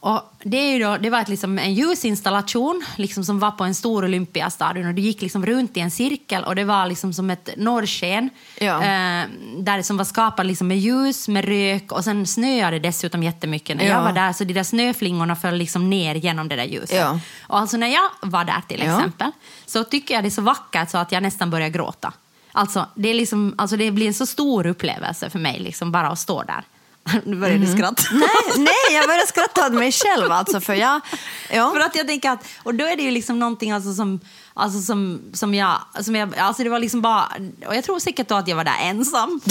Och 0.05 0.21
det, 0.43 0.79
då, 0.79 0.97
det 0.97 1.09
var 1.09 1.21
ett, 1.21 1.29
liksom, 1.29 1.59
en 1.59 1.73
ljusinstallation 1.73 2.83
liksom, 2.95 3.23
som 3.25 3.39
var 3.39 3.51
på 3.51 3.63
en 3.63 3.75
stor 3.75 4.03
Olympiastadion. 4.05 4.87
Och 4.87 4.93
du 4.93 5.01
gick 5.01 5.21
liksom 5.21 5.45
runt 5.45 5.77
i 5.77 5.79
en 5.79 5.91
cirkel 5.91 6.43
och 6.43 6.55
det 6.55 6.63
var 6.63 6.87
liksom 6.87 7.13
som 7.13 7.29
ett 7.29 7.49
norrsken 7.57 8.29
Ja. 8.59 8.75
eh, 8.77 9.25
där 9.57 9.81
som 9.81 9.97
var 9.97 10.05
skapat 10.05 10.45
liksom 10.45 10.67
med 10.67 10.79
ljus, 10.79 11.27
med 11.27 11.45
rök 11.45 11.91
och 11.91 12.03
sen 12.03 12.27
snöade 12.27 12.79
det 12.79 12.87
dessutom 12.87 13.23
jättemycket 13.23 13.77
när 13.77 13.83
Ja. 13.85 13.89
jag 13.91 14.01
var 14.03 14.11
där. 14.11 14.33
Så 14.33 14.43
de 14.43 14.53
där 14.53 14.63
snöflingorna 14.63 15.35
föll 15.35 15.55
liksom 15.55 15.89
ner 15.89 16.15
genom 16.15 16.47
det 16.47 16.55
där 16.55 16.63
ljuset. 16.65 16.97
Ja. 16.97 17.19
Och 17.47 17.59
alltså 17.59 17.77
när 17.77 17.87
jag 17.87 18.09
var 18.21 18.43
där 18.45 18.61
till 18.67 18.81
exempel 18.81 19.31
så 19.65 19.83
tycker 19.83 20.13
jag 20.13 20.23
det 20.23 20.27
är 20.27 20.31
så 20.31 20.41
vackert 20.41 20.89
så 20.89 20.97
att 20.97 21.11
jag 21.11 21.23
nästan 21.23 21.49
börjar 21.49 21.69
gråta. 21.69 22.13
Alltså 22.51 22.85
det, 22.95 23.09
är 23.09 23.13
liksom, 23.13 23.55
alltså 23.57 23.77
det 23.77 23.91
blir 23.91 24.07
en 24.07 24.13
så 24.13 24.25
stor 24.25 24.65
upplevelse 24.65 25.29
för 25.29 25.39
mig 25.39 25.59
liksom 25.59 25.91
bara 25.91 26.07
att 26.07 26.19
stå 26.19 26.43
där. 26.43 26.63
Nu 27.25 27.35
börjar 27.35 27.57
du 27.57 27.67
skratta. 27.67 28.03
Nej, 28.11 28.27
nej, 28.57 28.95
jag 28.97 29.07
börjar 29.07 29.25
skratta 29.25 29.67
åt 29.67 29.73
mig 29.73 29.91
själv 29.91 30.31
alltså 30.31 30.61
för 30.61 30.73
jag... 30.73 31.01
Ja. 31.51 31.71
För 31.73 31.79
att 31.79 31.95
jag 31.95 32.07
tänker 32.07 32.29
att, 32.31 32.45
och 32.63 32.75
då 32.75 32.85
är 32.85 32.95
det 32.95 33.03
ju 33.03 33.11
liksom 33.11 33.39
någonting 33.39 33.71
alltså 33.71 33.93
som, 33.93 34.19
alltså 34.53 34.81
som, 34.81 35.21
som 35.33 35.55
jag, 35.55 35.77
som 35.99 36.15
jag, 36.15 36.37
alltså 36.37 36.63
det 36.63 36.69
var 36.69 36.79
liksom 36.79 37.01
bara, 37.01 37.31
och 37.67 37.75
jag 37.75 37.83
tror 37.83 37.99
säkert 37.99 38.27
då 38.27 38.35
att 38.35 38.47
jag 38.47 38.55
var 38.55 38.63
där 38.63 38.77
ensam. 38.81 39.41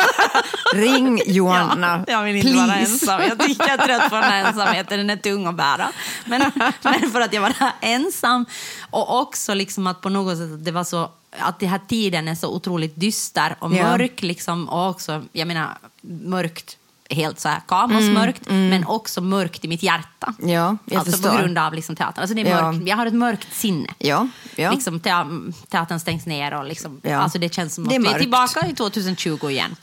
Ring 0.74 1.22
Johanna, 1.26 2.04
jag 2.06 2.22
vill 2.24 2.36
inte 2.36 2.48
please. 2.48 2.66
vara 2.66 2.76
ensam. 2.76 3.22
Jag 3.22 3.38
tycker 3.38 3.68
jag 3.68 3.80
är 3.80 3.86
trött 3.86 4.08
på 4.10 4.14
den 4.14 4.24
här 4.24 4.44
ensamheten, 4.44 4.98
den 4.98 5.10
är 5.10 5.16
tung 5.16 5.46
att 5.46 5.54
bära. 5.54 5.88
Men, 6.24 6.52
men 6.82 7.10
för 7.10 7.20
att 7.20 7.32
jag 7.32 7.42
var 7.42 7.54
där 7.58 7.72
ensam 7.80 8.46
och 8.90 9.20
också 9.20 9.54
liksom 9.54 9.86
att 9.86 10.00
på 10.00 10.08
något 10.08 10.38
sätt 10.38 10.52
att 10.52 10.64
det 10.64 10.72
var 10.72 10.84
så 10.84 11.10
att 11.38 11.60
den 11.60 11.68
här 11.68 11.80
tiden 11.88 12.28
är 12.28 12.34
så 12.34 12.54
otroligt 12.54 13.00
dyster 13.00 13.56
och 13.58 13.74
Ja. 13.74 13.82
mörk 13.82 14.22
liksom 14.22 14.68
och 14.68 14.88
också, 14.88 15.24
jag 15.32 15.48
menar 15.48 15.78
mörkt 16.02 16.77
helt 17.10 17.40
så 17.40 17.48
här 17.48 17.60
kamosmörkt, 17.68 18.42
men 18.50 18.86
också 18.86 19.20
mörkt 19.20 19.64
i 19.64 19.68
mitt 19.68 19.82
hjärta. 19.82 20.34
Mm, 20.38 20.50
Ja, 20.50 20.76
jag 20.84 20.98
alltså 20.98 21.12
förstår. 21.12 21.30
på 21.30 21.36
grund 21.38 21.58
av 21.58 21.74
liksom 21.74 21.96
teatern. 21.96 22.22
Alltså 22.22 22.34
det 22.34 22.40
är 22.42 22.46
Ja. 22.50 22.72
mörkt. 22.72 22.88
Jag 22.88 22.96
har 22.96 23.06
ett 23.06 23.14
mörkt 23.14 23.54
sinne. 23.54 23.88
Ja, 23.98 24.28
ja. 24.56 24.70
Liksom, 24.70 25.00
te- 25.00 25.24
teatern 25.68 26.00
stängs 26.00 26.26
ner 26.26 26.54
och 26.54 26.64
liksom, 26.64 27.00
Ja. 27.02 27.16
alltså 27.18 27.38
det 27.38 27.54
känns 27.54 27.74
som 27.74 27.84
att 27.84 27.90
Det 27.90 27.96
är 27.96 28.00
vi 28.00 28.08
är 28.08 28.18
tillbaka 28.18 28.66
i 28.66 28.74
2020 28.74 29.48
igen. 29.50 29.76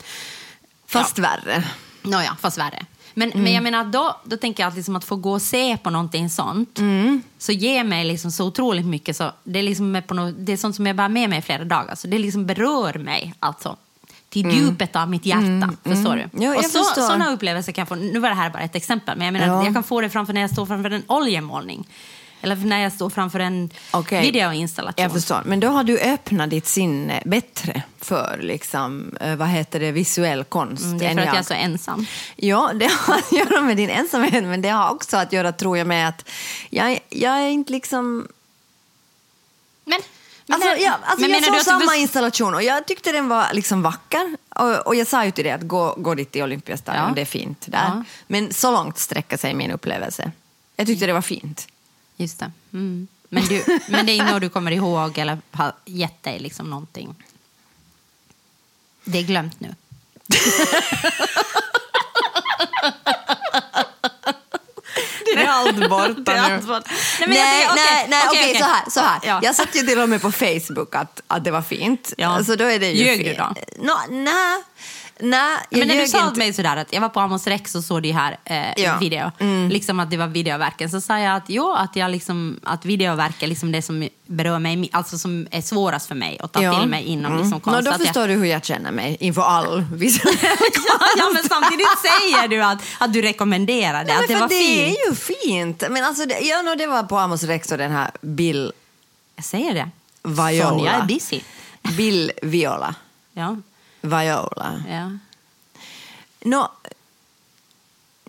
Fast 0.86 1.18
värre. 1.18 1.64
Nåja, 2.02 2.36
fast 2.40 2.58
värre. 2.58 2.86
Men, 3.14 3.30
Mm. 3.30 3.44
men 3.44 3.52
jag 3.52 3.62
menar, 3.62 3.84
då, 3.84 4.16
då 4.24 4.36
tänker 4.36 4.62
jag 4.62 4.68
att, 4.70 4.76
liksom 4.76 4.96
att 4.96 5.04
få 5.04 5.16
gå 5.16 5.32
och 5.32 5.42
se 5.42 5.76
på 5.76 5.90
någonting 5.90 6.30
sånt 6.30 6.78
Mm. 6.78 7.22
så 7.38 7.52
ger 7.52 7.84
mig 7.84 8.04
liksom 8.04 8.30
så 8.30 8.46
otroligt 8.46 8.86
mycket. 8.86 9.16
Så 9.16 9.32
det, 9.44 9.58
är 9.58 9.62
liksom 9.62 10.02
på 10.06 10.14
något, 10.14 10.34
det 10.38 10.52
är 10.52 10.56
sånt 10.56 10.76
som 10.76 10.86
jag 10.86 10.96
bär 10.96 11.08
med 11.08 11.30
mig 11.30 11.38
i 11.38 11.42
flera 11.42 11.64
dagar. 11.64 11.94
Så 11.94 12.06
det 12.06 12.18
liksom 12.18 12.46
berör 12.46 12.98
mig 12.98 13.34
alltså, 13.40 13.76
till 14.28 14.50
djupet 14.50 14.96
av 14.96 15.10
mitt 15.10 15.26
hjärta. 15.26 15.70
Förstår 15.84 16.16
du? 16.16 16.22
Mm. 16.22 16.30
Ja, 16.42 16.56
och 16.58 16.64
så, 16.64 16.84
förstår. 16.84 17.02
sådana 17.02 17.32
upplevelser 17.32 17.72
kan 17.72 17.82
jag 17.82 17.88
få. 17.88 17.94
Nu 17.94 18.18
var 18.18 18.28
det 18.28 18.34
här 18.34 18.50
bara 18.50 18.62
ett 18.62 18.74
exempel, 18.74 19.16
men 19.18 19.24
jag 19.26 19.32
menar, 19.32 19.46
Ja. 19.46 19.64
jag 19.64 19.74
kan 19.74 19.82
få 19.82 20.00
det 20.00 20.10
framför 20.10 20.32
när 20.32 20.40
jag 20.40 20.50
står 20.50 20.66
framför 20.66 20.90
en 20.90 21.02
oljemålning. 21.06 21.88
Eller 22.42 22.56
när 22.56 22.82
jag 22.82 22.92
står 22.92 23.10
framför 23.10 23.40
en 23.40 23.70
Okej. 23.90 24.22
videoinstallation. 24.22 25.02
Jag 25.02 25.12
förstår. 25.12 25.42
Men 25.44 25.60
då 25.60 25.68
har 25.68 25.84
du 25.84 25.98
öppnat 25.98 26.50
ditt 26.50 26.66
sinne 26.66 27.22
bättre 27.24 27.82
för 28.00 28.38
liksom, 28.42 29.16
eh, 29.20 29.36
vad 29.36 29.48
heter 29.48 29.80
det, 29.80 29.92
visuell 29.92 30.44
konst 30.44 30.84
Mm, 30.84 30.98
det 30.98 31.04
är 31.06 31.14
för 31.14 31.18
att 31.20 31.26
jag 31.26 31.34
är 31.34 31.38
jag. 31.38 31.46
så 31.46 31.54
ensam. 31.54 32.06
Ja, 32.36 32.70
det 32.74 32.90
har 32.92 33.14
att 33.14 33.32
göra 33.32 33.60
med 33.62 33.76
din 33.76 33.90
ensamhet, 33.90 34.44
men 34.44 34.62
det 34.62 34.68
har 34.68 34.90
också 34.90 35.16
att 35.16 35.32
göra, 35.32 35.52
tror 35.52 35.78
jag, 35.78 35.86
med 35.86 36.08
att 36.08 36.28
jag, 36.70 36.98
jag 37.08 37.32
är 37.42 37.48
inte 37.48 37.72
liksom... 37.72 38.28
Alltså, 40.48 40.68
när- 40.68 40.76
ja, 40.76 40.98
alltså 41.04 41.20
men 41.20 41.30
jag 41.30 41.40
menar 41.40 41.46
såg 41.46 41.54
du 41.54 41.58
du 41.58 41.64
samma 41.64 41.80
först- 41.80 41.96
installation 42.00 42.54
och 42.54 42.62
jag 42.62 42.86
tyckte 42.86 43.12
den 43.12 43.28
var 43.28 43.46
liksom 43.52 43.82
vacker. 43.82 44.36
Och, 44.48 44.86
och 44.86 44.94
jag 44.94 45.06
sa 45.06 45.24
ju 45.24 45.30
till 45.30 45.44
dig 45.44 45.52
att 45.52 45.62
gå, 45.62 45.94
gå 45.98 46.14
dit 46.14 46.32
till 46.32 46.42
Olympiastadion, 46.42 47.08
Ja. 47.08 47.12
det 47.14 47.20
är 47.20 47.24
fint 47.24 47.64
där. 47.68 47.78
Ja. 47.84 48.04
Men 48.26 48.52
så 48.52 48.70
långt 48.72 48.98
sträcker 48.98 49.36
sig 49.36 49.54
min 49.54 49.70
upplevelse. 49.70 50.30
Jag 50.76 50.86
tyckte 50.86 51.06
det 51.06 51.12
var 51.12 51.22
fint. 51.22 51.68
Just 52.16 52.38
det. 52.38 52.50
Mm. 52.72 53.08
Men, 53.28 53.44
du, 53.46 53.64
men 53.88 54.06
det 54.06 54.18
är 54.18 54.24
något 54.32 54.40
du 54.40 54.48
kommer 54.48 54.70
ihåg 54.70 55.18
eller 55.18 55.38
har 55.50 55.72
gett 55.84 56.22
dig 56.22 56.38
liksom 56.38 56.70
någonting? 56.70 57.14
Det 59.04 59.18
är 59.18 59.22
glömt 59.22 59.60
nu. 59.60 59.74
Det 65.34 65.42
är 65.42 65.48
allt 65.48 65.90
borta 65.90 66.14
Det 66.16 66.32
är 66.32 66.54
allt 66.54 66.66
borta. 66.66 66.90
Nej, 67.26 67.62
jag 67.62 67.72
okej, 67.72 68.06
nej, 68.08 68.22
okej. 68.28 68.56
så 68.58 68.64
här. 68.64 68.90
Så 68.90 69.00
här. 69.00 69.20
Ja. 69.22 69.40
Jag 69.42 69.54
satt 69.54 69.76
ju 69.76 69.80
till 69.80 69.98
och 69.98 70.08
med 70.08 70.22
på 70.22 70.32
Facebook 70.32 70.94
att, 70.94 71.22
att 71.26 71.44
det 71.44 71.50
var 71.50 71.62
fint. 71.62 72.12
Ja. 72.16 72.28
Alltså, 72.28 72.56
då 72.56 72.64
är 72.64 72.78
det 72.78 72.90
ju 72.90 73.04
Ljög 73.04 73.24
du 73.24 73.34
då? 73.34 73.54
Nå, 73.78 73.98
nej, 74.10 74.62
nej, 75.20 75.58
Men 75.70 75.88
när 75.88 75.94
du 75.96 76.06
sa 76.08 76.26
åt 76.28 76.36
mig 76.36 76.52
sådär 76.52 76.76
att 76.76 76.92
jag 76.92 77.00
var 77.00 77.08
på 77.08 77.20
Amos 77.20 77.46
Rex 77.46 77.74
och 77.74 77.84
såg 77.84 78.02
det 78.02 78.12
här 78.12 78.36
eh, 78.44 78.82
Ja. 78.84 78.98
video, 79.00 79.32
Mm. 79.38 79.68
liksom 79.68 80.00
att 80.00 80.10
det 80.10 80.16
var 80.16 80.26
videoverken, 80.26 80.90
så 80.90 81.00
sa 81.00 81.18
jag 81.18 81.36
att 81.36 81.44
jo, 81.48 81.72
att, 81.72 81.96
jag 81.96 82.10
liksom, 82.10 82.60
att 82.62 82.84
videoverk 82.84 83.42
är 83.42 83.46
liksom 83.46 83.72
det 83.72 83.82
som 83.82 84.08
berör 84.26 84.58
mig, 84.58 84.88
alltså 84.92 85.18
som 85.18 85.46
är 85.50 85.60
svårast 85.62 86.08
för 86.08 86.14
mig 86.14 86.38
att 86.42 86.52
ta 86.52 86.62
Ja. 86.62 86.80
till 86.80 86.88
mig 86.88 87.04
inom 87.04 87.32
Mm. 87.32 87.38
liksom 87.44 87.60
konst. 87.60 87.76
Nå, 87.76 87.90
då 87.90 87.94
Att 87.94 87.98
jag- 88.00 88.06
förstår 88.06 88.28
du 88.28 88.34
hur 88.34 88.44
jag 88.44 88.64
känner 88.64 88.92
mig 88.92 89.16
inför 89.20 89.42
all 89.42 89.80
visuell 89.92 90.36
ja, 91.16 91.30
men 91.34 91.42
samtidigt 91.48 91.86
säger 92.02 92.48
du 92.48 92.62
att, 92.62 92.78
att 92.98 93.12
du 93.12 93.22
rekommenderar 93.22 94.04
det, 94.04 94.12
Nej, 94.14 94.22
att 94.22 94.28
det 94.28 94.34
var 94.34 94.48
det 94.48 94.54
fint. 94.54 94.98
är 94.98 95.08
ju 95.10 95.14
fint. 95.16 95.82
Men 95.90 96.04
alltså, 96.04 96.26
det, 96.26 96.40
ja, 96.40 96.62
no, 96.62 96.74
det 96.74 96.86
var 96.86 97.02
på 97.02 97.18
Amos 97.18 97.42
Rex 97.42 97.72
och 97.72 97.78
den 97.78 97.92
här 97.92 98.10
Bill 98.20 98.72
Jag 99.36 99.44
säger 99.44 99.74
det. 99.74 99.88
Viola. 100.22 100.68
Sonja 100.68 100.92
är 100.92 101.06
busy. 101.06 101.40
Bill 101.96 102.32
Viola. 102.42 102.94
Ja, 103.32 103.56
Viola. 104.06 104.82
ja. 104.88 105.10
Nå, 106.40 106.72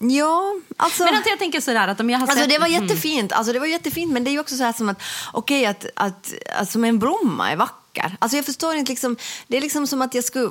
ja, 0.01 0.55
alltså... 0.77 1.03
Men 1.03 1.23
jag 1.25 1.39
tänker 1.39 1.61
sådär 1.61 1.87
att 1.87 1.99
om 1.99 2.09
jag 2.09 2.19
har 2.19 2.27
Alltså 2.27 2.39
sett... 2.41 2.49
det 2.49 2.57
var 2.59 2.67
Mm. 2.67 2.83
jättefint, 2.83 3.31
alltså 3.31 3.53
det 3.53 3.59
var 3.59 3.65
jättefint 3.67 4.11
men 4.13 4.23
det 4.23 4.29
är 4.29 4.31
ju 4.31 4.39
också 4.39 4.55
så 4.57 4.63
här 4.63 4.73
som 4.73 4.89
att 4.89 5.01
okej 5.33 5.65
att, 5.65 5.85
att, 5.95 6.33
att 6.55 6.71
som 6.71 6.83
en 6.85 6.99
blomma 6.99 7.51
är 7.51 7.55
vacker. 7.55 8.15
Alltså 8.19 8.37
jag 8.37 8.45
förstår 8.45 8.75
inte 8.75 8.91
liksom, 8.91 9.17
det 9.47 9.57
är 9.57 9.61
liksom 9.61 9.87
som 9.87 10.01
att 10.01 10.13
jag 10.13 10.23
skulle, 10.23 10.49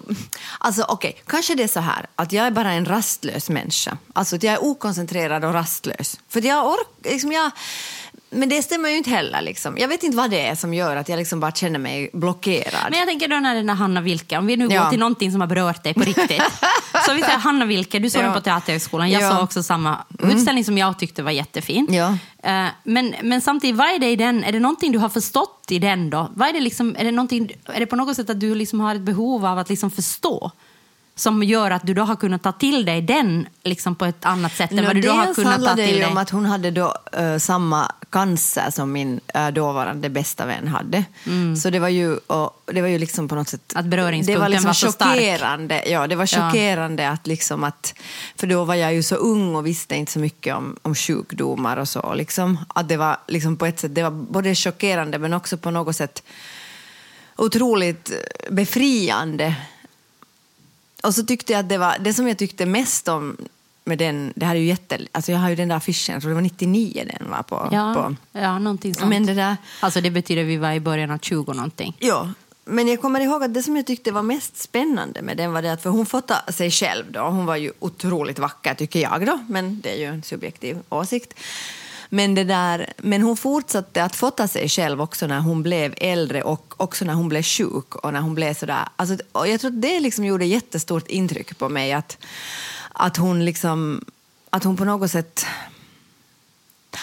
alltså 0.58 0.82
okej, 0.88 1.22
kanske 1.26 1.54
det 1.54 1.62
är 1.62 1.68
så 1.68 1.80
här 1.80 2.06
att 2.16 2.32
jag 2.32 2.46
är 2.46 2.50
bara 2.50 2.72
en 2.72 2.84
rastlös 2.86 3.48
människa. 3.48 3.98
Alltså 4.12 4.36
att 4.36 4.42
jag 4.42 4.54
är 4.54 4.64
okoncentrerad 4.64 5.44
och 5.44 5.52
rastlös. 5.52 6.20
För 6.28 6.42
jag 6.46 6.66
orkar, 6.66 7.10
liksom 7.10 7.32
jag, 7.32 7.50
men 8.30 8.48
det 8.48 8.62
stämmer 8.62 8.88
ju 8.88 8.96
inte 8.96 9.10
heller 9.10 9.42
liksom. 9.42 9.78
Jag 9.78 9.88
vet 9.88 10.02
inte 10.02 10.16
vad 10.16 10.30
det 10.30 10.46
är 10.46 10.54
som 10.54 10.74
gör 10.74 10.96
att 10.96 11.08
jag 11.08 11.16
liksom 11.16 11.40
bara 11.40 11.52
känner 11.52 11.78
mig 11.78 12.10
blockerad. 12.12 12.86
Men 12.90 12.98
jag 12.98 13.08
tänker 13.08 13.28
då 13.28 13.36
när 13.36 13.54
den 13.54 13.66
där 13.66 13.74
Hanna 13.74 14.00
Wilke, 14.00 14.38
om 14.38 14.46
vi 14.46 14.56
nu 14.56 14.68
Ja. 14.70 14.82
går 14.82 14.90
till 14.90 14.98
någonting 14.98 15.32
som 15.32 15.40
har 15.40 15.48
berört 15.48 15.82
dig 15.84 15.94
på 15.94 16.00
riktigt. 16.00 16.42
så 17.06 17.14
vi 17.14 17.22
säger 17.22 17.38
Hanna 17.38 17.64
Wilke, 17.64 17.98
du 17.98 18.10
såg 18.10 18.20
Ja. 18.22 18.24
den 18.24 18.34
på 18.34 18.40
Teaterhögskolan. 18.40 19.10
Jag 19.10 19.22
Ja. 19.22 19.26
Mm. 19.26 19.36
såg 19.36 19.44
också 19.44 19.62
samma 19.62 20.04
utställning 20.18 20.64
som 20.64 20.78
jag 20.78 20.98
tyckte 20.98 21.22
var 21.22 21.30
jättefin. 21.30 21.86
Ja. 21.90 22.18
Eh, 22.50 22.66
Men, 22.84 23.14
men 23.22 23.40
samtidigt, 23.40 23.76
vad 23.76 23.86
är 23.88 23.98
det 23.98 24.10
i 24.10 24.16
den? 24.16 24.44
Är 24.44 24.52
det 24.52 24.60
någonting 24.60 24.92
du 24.92 24.98
har 24.98 25.08
förstått 25.08 25.64
i 25.68 25.78
den 25.78 26.10
då? 26.10 26.30
Vad 26.34 26.48
är, 26.48 26.52
det 26.52 26.60
liksom, 26.60 26.96
är, 26.98 27.04
det 27.04 27.10
någonting, 27.12 27.50
är 27.66 27.80
det 27.80 27.86
på 27.86 27.96
något 27.96 28.16
sätt 28.16 28.30
att 28.30 28.40
du 28.40 28.54
liksom 28.54 28.80
har 28.80 28.94
ett 28.94 29.00
behov 29.00 29.46
av 29.46 29.58
att 29.58 29.68
liksom 29.68 29.90
förstå? 29.90 30.50
Som 31.18 31.42
gör 31.42 31.70
att 31.70 31.86
du 31.86 31.94
då 31.94 32.02
har 32.02 32.16
kunnat 32.16 32.42
ta 32.42 32.52
till 32.52 32.84
dig 32.84 33.02
den 33.02 33.46
liksom 33.62 33.94
på 33.94 34.04
ett 34.04 34.24
annat 34.24 34.52
sätt 34.52 34.70
än 34.70 34.76
Nå, 34.76 34.82
vad 34.82 34.96
du 34.96 35.00
då 35.00 35.10
har 35.10 35.24
dels 35.24 35.36
kunnat 35.36 35.64
ta 35.64 35.74
till 35.76 35.96
dig? 35.96 36.06
om 36.06 36.16
att 36.16 36.30
hon 36.30 36.44
hade 36.46 36.70
då 36.70 36.94
eh, 37.12 37.38
samma 37.38 37.92
cancer 38.10 38.70
som 38.70 38.92
min 38.92 39.20
uh, 39.36 39.48
dåvarande 39.48 40.08
bästa 40.10 40.46
vän 40.46 40.68
hade. 40.68 41.04
Så 41.62 41.70
det 41.70 41.78
var 41.78 41.88
ju, 41.88 42.16
och, 42.16 42.62
det 42.66 42.80
var 42.80 42.88
ju 42.88 42.98
liksom 42.98 43.28
på 43.28 43.34
något 43.34 43.48
sätt... 43.48 43.72
Mm. 43.72 43.84
Att 43.84 43.90
beröringspunkten 43.90 44.34
det 44.34 44.40
var, 44.40 44.48
liksom 44.48 44.66
var 44.66 44.72
så 44.72 44.92
stark. 44.92 45.10
chockerande, 45.10 45.82
Ja, 45.86 46.06
det 46.06 46.16
var 46.16 46.28
Ja. 46.32 46.50
chockerande 46.50 47.10
att 47.10 47.26
liksom 47.26 47.64
att... 47.64 47.94
För 48.36 48.46
då 48.46 48.64
var 48.64 48.74
jag 48.74 48.94
ju 48.94 49.02
så 49.02 49.14
ung 49.14 49.54
och 49.56 49.66
visste 49.66 49.96
inte 49.96 50.12
så 50.12 50.18
mycket 50.18 50.54
om, 50.54 50.76
om 50.82 50.94
sjukdomar 50.94 51.76
och 51.76 51.88
så. 51.88 52.14
Liksom, 52.14 52.58
att 52.68 52.88
det 52.88 52.96
var 52.96 53.16
liksom 53.26 53.56
på 53.56 53.66
ett 53.66 53.80
sätt, 53.80 53.94
det 53.94 54.02
var 54.02 54.10
både 54.10 54.54
chockerande 54.54 55.18
men 55.18 55.32
också 55.34 55.56
på 55.56 55.70
något 55.70 55.96
sätt 55.96 56.22
otroligt 57.36 58.12
befriande 58.50 59.54
och 61.02 61.14
så 61.14 61.22
tyckte 61.22 61.52
jag 61.52 61.60
att 61.60 61.68
det 61.68 61.78
var 61.78 61.96
det 62.00 62.12
som 62.14 62.28
jag 62.28 62.38
tyckte 62.38 62.66
mest 62.66 63.08
om 63.08 63.36
med 63.84 63.98
den, 63.98 64.32
det 64.36 64.46
här 64.46 64.54
är 64.54 64.58
ju 64.58 64.66
jätte, 64.66 64.98
alltså 65.12 65.32
jag 65.32 65.38
har 65.38 65.48
ju 65.48 65.56
den 65.56 65.68
där 65.68 65.76
affischen, 65.76 66.20
tror 66.20 66.28
det 66.28 66.34
var 66.34 66.42
99 66.42 67.04
den 67.18 67.30
var 67.30 67.42
på. 67.42 67.68
ja, 67.72 67.94
på. 67.94 68.38
ja, 68.38 68.58
någonting 68.58 68.94
sånt. 68.94 69.08
Men 69.08 69.26
det 69.26 69.34
där, 69.34 69.56
Alltså 69.80 70.00
det 70.00 70.10
betyder 70.10 70.44
vi 70.44 70.56
var 70.56 70.72
i 70.72 70.80
början 70.80 71.10
av 71.10 71.18
20 71.18 71.52
någonting. 71.52 71.96
ja. 72.00 72.28
Men 72.68 72.88
jag 72.88 73.00
kommer 73.00 73.20
ihåg 73.20 73.42
att 73.44 73.54
det 73.54 73.62
som 73.62 73.76
jag 73.76 73.86
tyckte 73.86 74.12
var 74.12 74.22
mest 74.22 74.56
spännande 74.56 75.22
med 75.22 75.36
den 75.36 75.52
var 75.52 75.62
det 75.62 75.72
att 75.72 75.82
för 75.82 75.90
hon 75.90 76.06
fotade 76.06 76.52
sig 76.52 76.70
själv 76.70 77.04
då, 77.12 77.20
hon 77.20 77.46
var 77.46 77.56
ju 77.56 77.72
otroligt 77.78 78.38
vacker 78.38 78.74
tycker 78.74 79.00
jag 79.00 79.26
då, 79.26 79.38
men 79.48 79.80
det 79.80 79.90
är 79.94 79.98
ju 79.98 80.04
en 80.04 80.22
subjektiv 80.22 80.78
åsikt. 80.88 81.34
Men, 82.08 82.34
det 82.34 82.44
där, 82.44 82.92
men 82.96 83.22
hon 83.22 83.36
fortsatte 83.36 84.04
att 84.04 84.16
fota 84.16 84.48
sig 84.48 84.68
själv 84.68 85.02
också 85.02 85.26
när 85.26 85.40
hon 85.40 85.62
blev 85.62 85.94
äldre 85.96 86.42
och 86.42 86.74
också 86.76 87.04
när 87.04 87.14
hon 87.14 87.28
blev 87.28 87.42
sjuk 87.42 87.94
och 87.94 88.12
när 88.12 88.20
hon 88.20 88.34
blev 88.34 88.54
sådär. 88.54 88.88
Alltså, 88.96 89.16
jag 89.32 89.60
tror 89.60 89.70
att 89.70 89.82
det 89.82 90.00
liksom 90.00 90.24
gjorde 90.24 90.44
jättestort 90.44 91.08
intryck 91.08 91.58
på 91.58 91.68
mig 91.68 91.92
att, 91.92 92.18
att 92.92 93.16
hon 93.16 93.44
liksom, 93.44 94.04
att 94.50 94.64
hon 94.64 94.76
på 94.76 94.84
något 94.84 95.10
sätt 95.10 95.46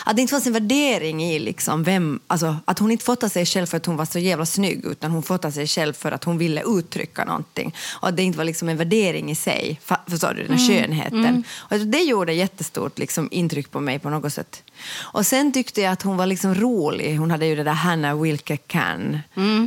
att 0.06 0.16
det 0.16 0.22
inte 0.22 0.32
fanns 0.32 0.48
en 0.48 0.54
värdering 0.54 1.24
i 1.24 1.40
liksom 1.40 1.84
vem, 1.84 2.20
alltså, 2.28 2.56
att 2.66 2.80
hon 2.80 2.92
inte 2.92 3.06
fotade 3.06 3.30
sig 3.30 3.46
själv 3.46 3.66
för 3.66 3.78
att 3.78 3.86
hon 3.86 3.98
var 3.98 4.06
så 4.06 4.20
jävla 4.20 4.46
snygg 4.46 4.86
utan 4.86 5.12
hon 5.12 5.24
fotade 5.24 5.54
sig 5.54 5.68
själv 5.68 5.94
för 5.94 6.12
att 6.12 6.24
hon 6.24 6.38
ville 6.38 6.64
uttrycka 6.66 7.26
någonting. 7.26 7.76
Och 8.00 8.08
att 8.08 8.18
det 8.18 8.24
inte 8.24 8.38
var 8.38 8.46
liksom 8.46 8.70
en 8.70 8.78
värdering 8.78 9.32
i 9.32 9.36
sig, 9.36 9.80
förstår 10.08 10.34
du, 10.34 10.44
den 10.44 10.58
här 10.58 10.68
skönheten. 10.68 11.44
Och 11.56 11.80
det 11.80 12.02
gjorde 12.02 12.34
jättestort 12.34 13.00
liksom, 13.00 13.28
intryck 13.32 13.72
på 13.72 13.80
mig 13.80 14.00
på 14.00 14.10
något 14.10 14.34
sätt. 14.34 14.64
Och 15.02 15.26
sen 15.26 15.52
tyckte 15.52 15.82
jag 15.82 15.92
att 15.94 16.02
hon 16.02 16.18
var 16.18 16.26
liksom 16.26 16.56
rolig. 16.56 17.18
Hon 17.18 17.32
hade 17.32 17.46
ju 17.46 17.56
det 17.56 17.64
där 17.64 17.72
Hannah 17.74 18.22
Wilke 18.22 18.58
Can, 18.58 19.20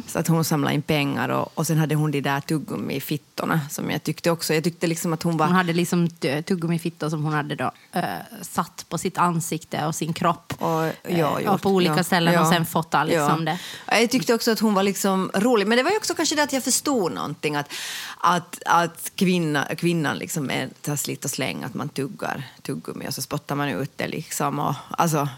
så 0.06 0.18
att 0.18 0.28
hon 0.28 0.44
samlade 0.44 0.74
in 0.74 0.82
pengar 0.82 1.28
och, 1.28 1.50
och 1.58 1.66
sen 1.66 1.78
hade 1.78 1.94
hon 1.94 2.10
de 2.10 2.20
där 2.20 2.40
tuggummi-fittorna 2.40 3.60
som 3.70 3.90
jag 3.90 4.02
tyckte 4.02 4.30
också, 4.30 4.54
jag 4.54 4.64
tyckte 4.64 4.86
liksom 4.86 5.12
att 5.12 5.22
hon 5.22 5.36
var... 5.36 5.46
Hon 5.46 5.56
hade 5.56 5.72
liksom 5.72 6.10
t- 6.10 6.42
tuggummi-fittor 6.42 7.10
som 7.10 7.24
hon 7.24 7.32
hade 7.32 7.54
då, 7.54 7.70
eh, 7.92 8.02
satt 8.42 8.86
på 8.88 8.98
sitt 8.98 9.18
ansikte 9.18 9.86
och 9.86 9.94
sin 9.94 10.12
kropp. 10.12 10.52
Och, 10.58 10.68
ja, 10.68 10.92
Eh, 11.02 11.18
gjort, 11.18 11.48
och 11.48 11.62
på 11.62 11.70
olika 11.70 11.96
ja, 11.96 12.04
ställen 12.04 12.34
ja, 12.34 12.40
och 12.40 12.46
sen 12.46 12.66
fotat 12.66 13.06
liksom 13.08 13.44
det. 13.44 13.58
Jag 13.90 14.10
tyckte 14.10 14.34
också 14.34 14.52
att 14.52 14.60
hon 14.60 14.74
var 14.74 14.82
liksom 14.82 15.30
rolig, 15.34 15.66
men 15.66 15.76
det 15.78 15.82
var 15.82 15.90
ju 15.90 15.96
också 15.96 16.14
kanske 16.14 16.34
det 16.34 16.42
att 16.42 16.52
jag 16.52 16.64
förstod 16.64 17.12
någonting. 17.12 17.56
Att, 17.56 17.72
att, 18.18 18.62
att 18.66 19.12
kvinna, 19.14 19.64
kvinnan 19.76 20.18
liksom 20.18 20.50
är 20.50 20.96
slit 20.96 21.24
och 21.24 21.30
släng, 21.30 21.64
att 21.64 21.74
man 21.74 21.88
tuggar 21.88 22.42
tuggummi 22.62 23.08
och 23.08 23.14
så 23.14 23.22
spottar 23.22 23.54
man 23.54 23.68
ut 23.68 23.92
det. 23.96 24.08
Liksom. 24.08 24.58
Och, 24.58 24.74
alltså, 25.14 25.28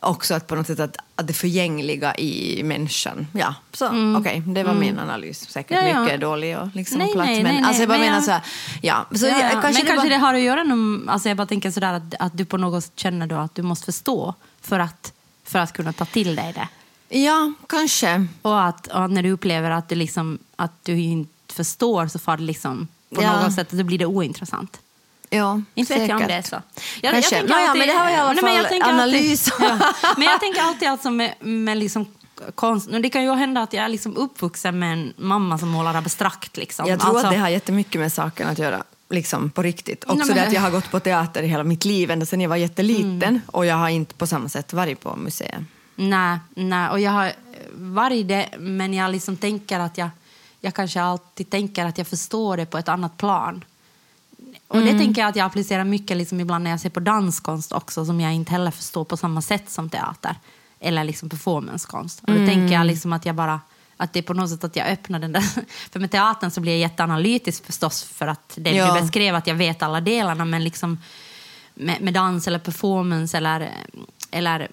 också 0.00 0.34
att 0.34 0.46
på 0.46 0.54
något 0.54 0.66
sätt 0.66 0.80
att, 0.80 0.96
att 1.16 1.26
det 1.26 1.32
förgängliga 1.32 2.14
i 2.14 2.62
människan. 2.64 3.26
Ja, 3.32 3.54
så 3.72 4.16
okej, 4.18 4.42
det 4.46 4.64
var 4.64 4.74
min 4.74 4.98
analys. 4.98 5.48
Säkert 5.50 5.78
Mm. 5.78 5.88
Ja, 5.88 5.94
ja. 5.94 6.04
mycket 6.04 6.20
dålig 6.20 6.58
och 6.58 6.68
liksom 6.74 6.98
Nej, 6.98 7.12
platt. 7.12 7.26
nej, 7.26 7.42
men 7.42 7.54
nej, 7.54 7.64
alltså 7.64 7.82
jag 7.82 7.88
bara 7.88 7.98
nej, 7.98 8.06
menar 8.06 8.18
men 8.18 8.24
så 8.24 8.30
här, 8.30 8.42
ja. 8.82 9.06
Så 9.14 9.26
Ja, 9.26 9.30
jag, 9.30 9.38
ja. 9.38 9.50
kanske 9.50 9.66
men 9.66 9.74
det 9.74 9.80
kanske 9.80 10.08
var, 10.08 10.10
det 10.10 10.16
har 10.16 10.34
att 10.34 10.40
göra 10.40 10.64
med, 10.64 11.08
alltså 11.12 11.28
jag 11.28 11.36
bara 11.36 11.46
tänker 11.46 11.70
sådär 11.70 11.92
att, 11.92 12.14
att 12.18 12.36
du 12.36 12.44
på 12.44 12.56
något 12.56 12.84
sätt 12.84 12.92
känner 12.96 13.26
då 13.26 13.36
att 13.36 13.54
du 13.54 13.62
måste 13.62 13.84
förstå 13.84 14.34
för 14.60 14.78
att, 14.78 15.12
för 15.44 15.58
att 15.58 15.72
kunna 15.72 15.92
ta 15.92 16.04
till 16.04 16.36
dig 16.36 16.52
det. 16.52 16.68
Ja, 17.18 17.52
kanske. 17.68 18.26
Och 18.42 18.64
att 18.64 18.86
och 18.86 19.10
när 19.10 19.22
du 19.22 19.30
upplever 19.30 19.70
att 19.70 19.88
du, 19.88 19.94
liksom, 19.94 20.38
att 20.56 20.84
du 20.84 21.00
inte 21.00 21.54
förstår 21.54 22.06
så 22.06 22.18
får 22.18 22.36
det 22.36 22.42
liksom 22.42 22.88
på 23.14 23.22
något 23.22 23.54
sätt 23.54 23.70
då 23.70 23.84
blir 23.84 23.98
det 23.98 24.06
ointressant. 24.06 24.80
Ja, 25.32 25.62
Inte 25.74 25.94
vet 25.98 26.08
jag 26.08 26.20
om 26.20 26.26
det 26.26 26.34
är 26.34 26.42
så. 26.42 26.62
Kanske. 27.00 27.42
Nåja, 27.42 27.74
men 27.74 27.86
det 27.86 27.92
här 27.92 28.04
var 28.04 28.10
i 28.10 28.16
alla 28.16 28.32
Nej, 28.32 28.42
men 28.42 28.54
jag 28.54 28.62
fall 28.62 28.70
tänker 28.70 28.88
analys. 28.88 29.52
Alltid, 29.52 29.66
ja, 30.02 30.14
men 30.16 30.26
jag 30.26 30.40
tänker 30.40 30.62
alltid 30.62 30.88
alltså 30.88 31.10
med, 31.10 31.34
med 31.40 31.78
liksom 31.78 32.06
konst. 32.54 32.88
Det 33.02 33.10
kan 33.10 33.22
ju 33.24 33.34
hända 33.34 33.60
att 33.62 33.72
jag 33.72 33.84
är 33.84 33.88
liksom 33.88 34.16
uppvuxen 34.16 34.78
med 34.78 34.92
en 34.92 35.12
mamma 35.16 35.58
som 35.58 35.68
målar 35.68 35.94
abstrakt. 35.94 36.56
Liksom. 36.56 36.86
Jag 36.88 37.00
tror 37.00 37.10
alltså, 37.10 37.26
att 37.26 37.32
det 37.32 37.38
har 37.38 37.48
jättemycket 37.48 38.00
med 38.00 38.12
saken 38.12 38.48
att 38.48 38.58
göra. 38.58 38.82
Liksom 39.10 39.50
på 39.50 39.62
riktigt. 39.62 40.04
Också 40.04 40.14
Nej, 40.16 40.34
men- 40.34 40.46
att 40.46 40.52
jag 40.52 40.60
har 40.60 40.70
gått 40.70 40.90
på 40.90 41.00
teater 41.00 41.42
i 41.42 41.46
hela 41.46 41.64
mitt 41.64 41.84
liv 41.84 42.10
ända 42.10 42.26
sedan 42.26 42.40
jag 42.40 42.48
var 42.48 42.56
jätteliten. 42.56 43.22
Mm. 43.22 43.40
Och 43.46 43.66
jag 43.66 43.76
har 43.76 43.88
inte 43.88 44.14
på 44.14 44.26
samma 44.26 44.48
sätt 44.48 44.72
varit 44.72 45.00
på 45.00 45.16
museer. 45.16 45.64
Nej, 45.94 46.38
nej, 46.54 46.88
och 46.88 47.00
jag 47.00 47.10
har 47.10 47.32
varit 47.72 48.28
det, 48.28 48.48
men 48.58 48.94
jag 48.94 49.10
liksom 49.10 49.36
tänker 49.36 49.80
att 49.80 49.98
jag, 49.98 50.10
jag 50.60 50.74
kanske 50.74 51.02
alltid 51.02 51.50
tänker 51.50 51.84
att 51.86 51.98
jag 51.98 52.06
förstår 52.06 52.56
det 52.56 52.66
på 52.66 52.78
ett 52.78 52.88
annat 52.88 53.16
plan. 53.16 53.64
Och 54.72 54.78
Mm. 54.80 54.92
det 54.92 55.04
tänker 55.04 55.20
jag 55.22 55.28
att 55.28 55.36
jag 55.36 55.46
applicerar 55.46 55.84
mycket 55.84 56.16
liksom 56.16 56.40
ibland 56.40 56.64
när 56.64 56.70
jag 56.70 56.80
ser 56.80 56.90
på 56.90 57.00
danskonst 57.00 57.72
också 57.72 58.04
som 58.04 58.20
jag 58.20 58.34
inte 58.34 58.52
heller 58.52 58.70
förstår 58.70 59.04
på 59.04 59.16
samma 59.16 59.42
sätt 59.42 59.70
som 59.70 59.90
teater. 59.90 60.36
Eller 60.80 61.04
liksom 61.04 61.28
performancekonst. 61.28 62.20
Och 62.20 62.26
då 62.26 62.32
Mm. 62.34 62.46
tänker 62.48 62.74
jag 62.74 62.86
liksom 62.86 63.12
att 63.12 63.26
jag 63.26 63.34
bara 63.34 63.60
att 63.96 64.12
det 64.12 64.18
är 64.18 64.22
på 64.22 64.34
något 64.34 64.50
sätt 64.50 64.64
att 64.64 64.76
jag 64.76 64.86
öppnar 64.88 65.18
den 65.18 65.32
där... 65.32 65.40
För 65.92 66.00
med 66.00 66.10
teatern 66.10 66.50
så 66.50 66.60
blir 66.60 66.72
jag 66.72 66.80
jätteanalytisk 66.80 67.66
förstås 67.66 68.02
för 68.02 68.26
att 68.26 68.52
det 68.56 68.70
Ja. 68.70 68.94
du 68.94 69.00
beskrev 69.00 69.34
att 69.34 69.46
jag 69.46 69.54
vet 69.54 69.82
alla 69.82 70.00
delarna 70.00 70.44
men 70.44 70.64
liksom 70.64 70.98
med, 71.74 72.00
med 72.00 72.14
dans 72.14 72.46
eller 72.48 72.58
performance 72.58 73.36
eller, 73.36 73.70
eller 74.30 74.68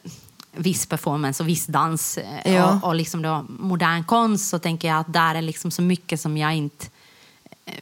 viss 0.52 0.86
performance 0.86 1.44
och 1.44 1.50
viss 1.50 1.66
dans 1.66 2.18
eh, 2.18 2.54
Ja. 2.54 2.74
och, 2.74 2.88
och 2.88 2.96
liksom 2.96 3.22
då 3.22 3.46
modern 3.50 4.04
konst 4.04 4.50
så 4.50 4.60
tänker 4.60 4.88
jag 4.88 4.98
att 5.00 5.14
där 5.14 5.36
är 5.36 5.42
liksom 5.42 5.72
så 5.72 5.82
mycket 5.82 6.22
som 6.22 6.38
jag 6.38 6.56
inte 6.56 6.86
eh, 7.66 7.74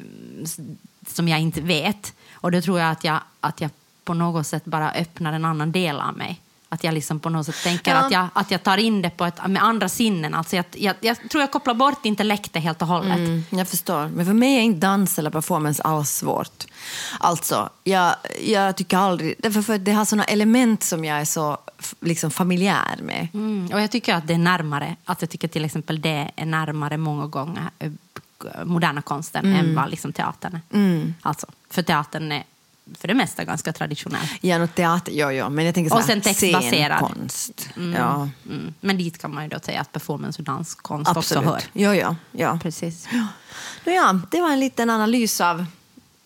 s- 0.43 0.57
som 1.09 1.27
jag 1.27 1.39
inte 1.39 1.61
vet. 1.61 2.13
Och 2.33 2.51
då 2.51 2.61
tror 2.61 2.79
jag 2.79 2.91
att 2.91 3.03
jag, 3.03 3.19
att 3.39 3.61
jag 3.61 3.71
på 4.03 4.13
något 4.13 4.47
sätt 4.47 4.65
bara 4.65 4.91
öppnar 4.91 5.33
en 5.33 5.45
annan 5.45 5.71
del 5.71 5.99
av 5.99 6.17
mig. 6.17 6.41
Att 6.69 6.83
jag 6.83 6.93
liksom 6.93 7.19
på 7.19 7.29
något 7.29 7.45
sätt 7.45 7.63
tänker 7.63 7.91
Ja. 7.91 7.97
att, 7.97 8.11
jag, 8.11 8.27
att 8.33 8.51
jag 8.51 8.63
tar 8.63 8.77
in 8.77 9.01
det 9.01 9.09
på 9.09 9.25
ett, 9.25 9.47
med 9.47 9.63
andra 9.63 9.89
sinnen. 9.89 10.33
Alltså 10.33 10.55
jag, 10.55 10.65
jag, 10.71 10.95
jag 10.99 11.29
tror 11.29 11.41
jag 11.41 11.51
kopplar 11.51 11.73
bort 11.73 12.05
intellektet 12.05 12.63
helt 12.63 12.81
och 12.81 12.87
hållet. 12.87 13.17
Mm, 13.17 13.43
jag 13.49 13.67
förstår. 13.67 14.07
Men 14.07 14.25
för 14.25 14.33
mig 14.33 14.55
är 14.57 14.61
inte 14.61 14.87
dans 14.87 15.19
eller 15.19 15.29
performance 15.29 15.83
alls 15.83 16.11
svårt. 16.11 16.65
Alltså, 17.19 17.69
jag, 17.83 18.15
jag 18.45 18.75
tycker 18.75 18.97
aldrig... 18.97 19.35
Därför 19.39 19.61
för 19.61 19.77
det 19.77 19.91
har 19.91 20.05
såna 20.05 20.23
element 20.23 20.83
som 20.83 21.05
jag 21.05 21.21
är 21.21 21.25
så 21.25 21.57
liksom, 21.99 22.31
familjär 22.31 22.99
med. 23.01 23.27
Mm, 23.33 23.69
och 23.73 23.81
jag 23.81 23.91
tycker 23.91 24.15
att 24.15 24.27
det 24.27 24.33
är 24.33 24.37
närmare. 24.37 24.95
Att 25.05 25.21
jag 25.21 25.29
tycker 25.29 25.47
till 25.47 25.65
exempel 25.65 26.01
det 26.01 26.31
är 26.35 26.45
närmare 26.45 26.97
många 26.97 27.27
gånger 27.27 27.69
eh, 27.79 27.91
moderna 28.65 29.01
konsten 29.01 29.45
Mm. 29.45 29.57
än 29.59 29.75
vad 29.75 29.89
liksom 29.89 30.13
teatern 30.13 30.59
är. 30.71 31.13
Alltså, 31.21 31.47
för 31.69 31.81
teatern 31.81 32.31
är 32.31 32.43
för 32.99 33.07
det 33.07 33.13
mesta 33.13 33.43
ganska 33.43 33.73
traditionell. 33.73 34.27
Ja, 34.41 34.57
något 34.57 34.75
teater, 34.75 35.11
jo, 35.11 35.31
jo. 35.31 35.49
Men 35.49 35.65
jag 35.65 35.75
tänker 35.75 35.89
så 35.89 35.95
Och 35.95 36.01
här, 36.01 36.07
sen 36.07 36.21
textbaserad. 36.21 36.97
scenkonst. 36.99 37.69
Ja, 37.95 38.29
Mm. 38.49 38.73
Men 38.81 38.97
dit 38.97 39.17
kan 39.21 39.33
man 39.33 39.43
ju 39.43 39.49
då 39.49 39.59
säga 39.59 39.81
att 39.81 39.91
performance 39.91 40.39
och 40.41 40.45
danskonst 40.45 41.09
också 41.09 41.19
absolut. 41.19 41.45
hör. 41.49 41.61
Jo, 41.73 41.93
jo, 41.93 42.15
ja. 42.31 42.59
Precis. 42.63 43.07
Nå 43.85 43.91
ja, 43.91 44.19
det 44.31 44.41
var 44.41 44.51
en 44.51 44.59
liten 44.59 44.89
analys 44.89 45.41
av 45.41 45.65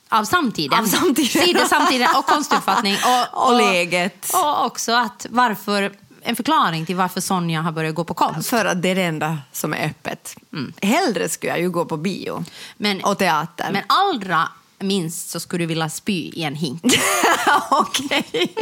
Av 0.10 0.24
samtiden. 0.26 0.80
Av 0.80 0.86
samtiden. 0.86 1.46
Sidor, 1.46 1.66
samtiden 1.66 2.08
och 2.18 2.26
konstuppfattning. 2.26 2.96
Och, 3.34 3.48
Och 3.48 3.58
läget. 3.58 4.32
Och 4.34 4.66
också 4.66 4.92
att 4.92 5.26
varför, 5.30 5.92
en 6.24 6.36
förklaring 6.36 6.86
till 6.86 6.96
varför 6.96 7.22
Sonja 7.22 7.62
har 7.62 7.72
börjat 7.72 7.96
gå 7.96 8.04
på 8.04 8.14
konst. 8.14 8.50
För 8.50 8.66
att 8.66 8.82
det 8.82 8.90
är 8.90 8.96
det 8.96 9.04
enda 9.04 9.38
som 9.52 9.74
är 9.74 9.86
öppet. 9.86 10.36
Hellre 10.82 11.30
skulle 11.30 11.52
jag 11.52 11.60
ju 11.62 11.70
gå 11.70 11.86
på 11.86 11.98
bio 11.98 12.32
Mm. 12.34 12.46
Men- 12.78 13.04
och 13.04 13.18
teater. 13.18 13.70
Men 13.74 13.84
allra 13.88 14.48
minst 14.80 15.30
så 15.30 15.40
skulle 15.40 15.64
du 15.64 15.68
vilja 15.68 15.90
spy 15.90 16.30
i 16.34 16.44
en 16.44 16.56
hink. 16.56 16.84
Okej. 17.72 18.54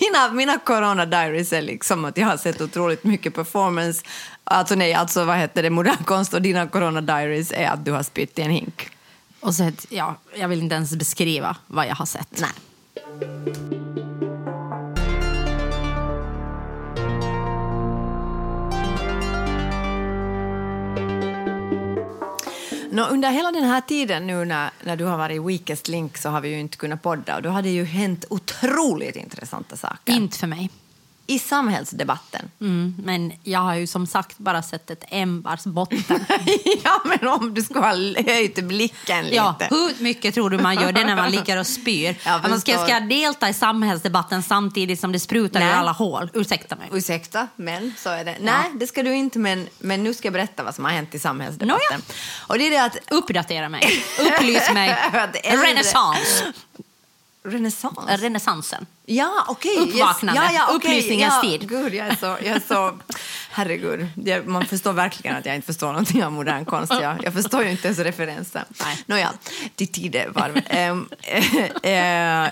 Mina, 0.00 0.32
mina 0.32 0.58
corona 0.58 1.06
diaries 1.06 1.52
är 1.52 1.62
liksom 1.62 2.04
att 2.04 2.16
jag 2.16 2.26
har 2.26 2.36
sett 2.36 2.60
otroligt 2.60 3.04
mycket 3.04 3.34
performance. 3.34 4.04
Alltså 4.44 4.74
nej, 4.74 4.94
alltså 4.94 5.24
vad 5.24 5.36
heter 5.36 5.62
det, 5.62 5.70
modern 5.70 6.04
konst 6.04 6.34
och 6.34 6.42
dina 6.42 6.68
corona 6.68 7.00
diaries 7.00 7.52
är 7.52 7.68
att 7.68 7.84
du 7.84 7.92
har 7.92 8.02
spytt 8.02 8.38
i 8.38 8.42
en 8.42 8.50
hink. 8.50 8.88
Och 9.40 9.54
så, 9.54 9.64
ett- 9.64 9.86
ja, 9.88 10.14
jag 10.34 10.48
vill 10.48 10.58
inte 10.62 10.74
ens 10.74 10.96
beskriva 10.96 11.56
vad 11.66 11.86
jag 11.86 11.94
har 11.94 12.06
sett. 12.06 12.40
Nej. 12.40 12.50
No, 22.98 23.02
under 23.02 23.30
hela 23.30 23.52
den 23.52 23.64
här 23.64 23.80
tiden 23.80 24.26
nu 24.26 24.44
när, 24.44 24.70
när 24.84 24.96
du 24.96 25.04
har 25.04 25.18
varit 25.18 25.36
i 25.36 25.38
Weakest 25.38 25.88
Link 25.88 26.18
så 26.18 26.28
har 26.28 26.40
vi 26.40 26.48
ju 26.48 26.60
inte 26.60 26.76
kunnat 26.76 27.02
podda 27.02 27.36
och 27.36 27.42
då 27.42 27.48
har 27.48 27.62
det 27.62 27.68
ju 27.68 27.84
hänt 27.84 28.24
otroligt 28.30 29.16
intressanta 29.16 29.76
saker. 29.76 30.12
Inte 30.12 30.38
för 30.38 30.46
mig. 30.46 30.70
I 31.30 31.38
samhällsdebatten. 31.38 32.50
Mm, 32.60 32.94
men 33.04 33.32
jag 33.42 33.60
har 33.60 33.74
ju 33.74 33.86
som 33.86 34.06
sagt 34.06 34.38
bara 34.38 34.62
sett 34.62 34.90
ett 34.90 35.04
ämbars 35.08 35.64
botten. 35.64 36.00
ja, 36.84 37.00
men 37.04 37.28
om 37.28 37.54
du 37.54 37.62
skulle 37.62 37.80
ha 37.80 37.94
höjt 38.32 38.64
blicken 38.64 39.24
lite. 39.24 39.36
Ja, 39.36 39.56
hur 39.70 40.02
mycket 40.02 40.34
tror 40.34 40.50
du 40.50 40.58
man 40.58 40.74
gör 40.74 40.92
det 40.92 41.04
när 41.04 41.16
man 41.16 41.30
ligger 41.30 41.56
och 41.58 41.66
spyr? 41.66 42.16
Att 42.24 42.50
man 42.50 42.60
ska, 42.60 42.72
ska 42.78 42.88
jag 42.88 43.08
delta 43.08 43.48
i 43.48 43.54
samhällsdebatten 43.54 44.42
samtidigt 44.42 45.00
som 45.00 45.12
det 45.12 45.20
sprutar 45.20 45.60
Nej. 45.60 45.68
ur 45.68 45.72
alla 45.72 45.92
hål? 45.92 46.30
Ursäkta 46.34 46.76
mig. 46.76 46.88
Ursäkta, 46.92 47.48
men 47.56 47.94
så 47.98 48.10
är 48.10 48.24
det. 48.24 48.36
Nej, 48.40 48.70
det 48.74 48.86
ska 48.86 49.02
du 49.02 49.14
inte, 49.14 49.38
men, 49.38 49.68
men 49.78 50.04
nu 50.04 50.14
ska 50.14 50.26
jag 50.26 50.32
berätta 50.32 50.62
vad 50.62 50.74
som 50.74 50.84
har 50.84 50.92
hänt 50.92 51.14
i 51.14 51.18
samhällsdebatten. 51.18 51.78
Nåja. 51.90 52.02
Och 52.46 52.58
det 52.58 52.66
är 52.66 52.70
det 52.70 52.84
att... 52.84 52.96
Uppdatera 53.10 53.68
mig. 53.68 54.04
Upplys 54.20 54.72
mig. 54.72 54.96
Äldre- 55.44 55.82
Renässans. 57.42 57.98
Renässans? 57.98 58.22
Renässansen. 58.22 58.86
Ja, 59.06 59.44
okej. 59.48 59.76
Uppvaknande. 59.78 60.42
Ja, 60.42 60.50
ja, 60.52 60.64
okej, 60.64 60.76
Upplysningens 60.76 61.34
ja. 61.34 61.50
tid. 61.50 61.68
Gud, 61.68 61.94
jag 61.94 62.06
är 62.06 62.16
så... 62.16 62.26
Jag 62.26 62.46
är 62.56 62.62
så 62.68 62.98
herregud. 63.50 64.08
Jag, 64.24 64.46
man 64.46 64.64
förstår 64.64 64.92
verkligen 64.92 65.36
att 65.36 65.46
jag 65.46 65.54
inte 65.54 65.66
förstår 65.66 65.86
någonting 65.86 66.24
av 66.24 66.32
modern 66.32 66.64
konst. 66.64 66.92
Jag, 67.02 67.24
jag 67.24 67.32
förstår 67.32 67.64
ju 67.64 67.70
inte 67.70 67.88
ens 67.88 67.98
referensen. 67.98 68.64
Nåja, 69.06 69.32
till 69.74 69.88
tidevarv. 69.88 70.56
um, 70.90 71.08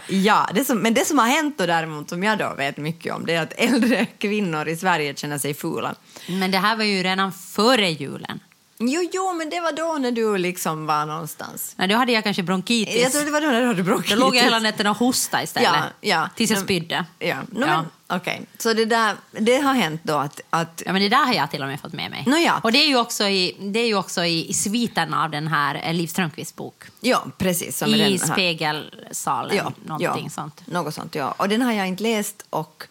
ja, 0.24 0.48
det 0.54 0.64
som, 0.64 0.78
men 0.78 0.94
det 0.94 1.04
som 1.04 1.18
har 1.18 1.26
hänt 1.26 1.58
då 1.58 1.66
däremot, 1.66 2.08
som 2.08 2.22
jag 2.24 2.38
då 2.38 2.54
vet 2.56 2.76
mycket 2.76 3.14
om, 3.14 3.26
det 3.26 3.34
är 3.34 3.42
att 3.42 3.52
äldre 3.56 4.06
kvinnor 4.06 4.68
i 4.68 4.76
Sverige 4.76 5.14
känner 5.14 5.38
sig 5.38 5.54
fula. 5.54 5.94
Men 6.28 6.50
det 6.50 6.58
här 6.58 6.76
var 6.76 6.84
ju 6.84 7.02
redan 7.02 7.32
före 7.32 7.90
julen. 7.90 8.40
Jo, 8.78 9.08
jo, 9.12 9.32
men 9.34 9.50
det 9.50 9.60
var 9.60 9.72
då 9.72 9.98
när 10.00 10.12
du 10.12 10.38
liksom 10.38 10.86
var 10.86 11.06
någonstans. 11.06 11.72
Nej, 11.76 11.88
då 11.88 11.96
hade 11.96 12.12
jag 12.12 12.24
kanske 12.24 12.42
bronkitis. 12.42 13.02
Jag 13.02 13.12
tror 13.12 13.24
det 13.24 13.30
var 13.30 13.40
då 13.40 13.46
när 13.46 13.60
du 13.60 13.66
hade 13.66 13.82
bronkitis. 13.82 14.14
Då 14.14 14.20
låg 14.20 14.36
jag 14.36 14.42
hela 14.42 14.58
natten 14.58 14.86
och 14.86 14.96
hostade 14.96 15.42
istället. 15.42 15.70
Ja, 15.74 15.82
ja. 16.00 16.28
Tills 16.36 16.50
jag 16.50 16.60
spydde. 16.60 17.04
Ja, 17.18 17.36
no, 17.52 17.66
Ja. 17.66 17.84
okej. 18.16 18.42
Så 18.58 18.72
det 18.72 18.84
där, 18.84 19.14
det 19.30 19.56
har 19.58 19.74
hänt 19.74 20.00
då 20.04 20.14
att, 20.16 20.40
att 20.50 20.82
Ja, 20.86 20.92
men 20.92 21.02
det 21.02 21.08
där 21.08 21.24
har 21.26 21.34
jag 21.34 21.50
till 21.50 21.62
och 21.62 21.68
med 21.68 21.80
fått 21.80 21.92
med 21.92 22.10
mig. 22.10 22.24
Nåja. 22.26 22.60
Och 22.62 22.72
det 22.72 22.78
är 22.78 22.88
ju 22.88 22.96
också 22.98 23.24
i, 23.24 23.56
det 23.60 23.80
är 23.80 23.86
ju 23.86 23.94
också 23.94 24.24
i, 24.24 24.48
i 24.50 24.54
sviten 24.54 25.14
av 25.14 25.30
den 25.30 25.46
här 25.48 25.82
eh, 25.84 25.94
Liv 25.94 26.06
Strömquists 26.06 26.56
bok. 26.56 26.82
ja, 27.00 27.26
precis. 27.38 27.78
Som 27.78 27.88
I 27.94 27.98
den 27.98 28.10
här- 28.28 28.32
spegelsalen, 28.32 29.72
någonting 29.84 30.30
sånt. 30.30 30.62
Något 30.66 30.94
sånt, 30.94 31.14
ja. 31.14 31.34
Och 31.36 31.48
den 31.48 31.62
har 31.62 31.72
jag 31.72 31.88
inte 31.88 32.02
läst 32.02 32.46
och 32.50 32.84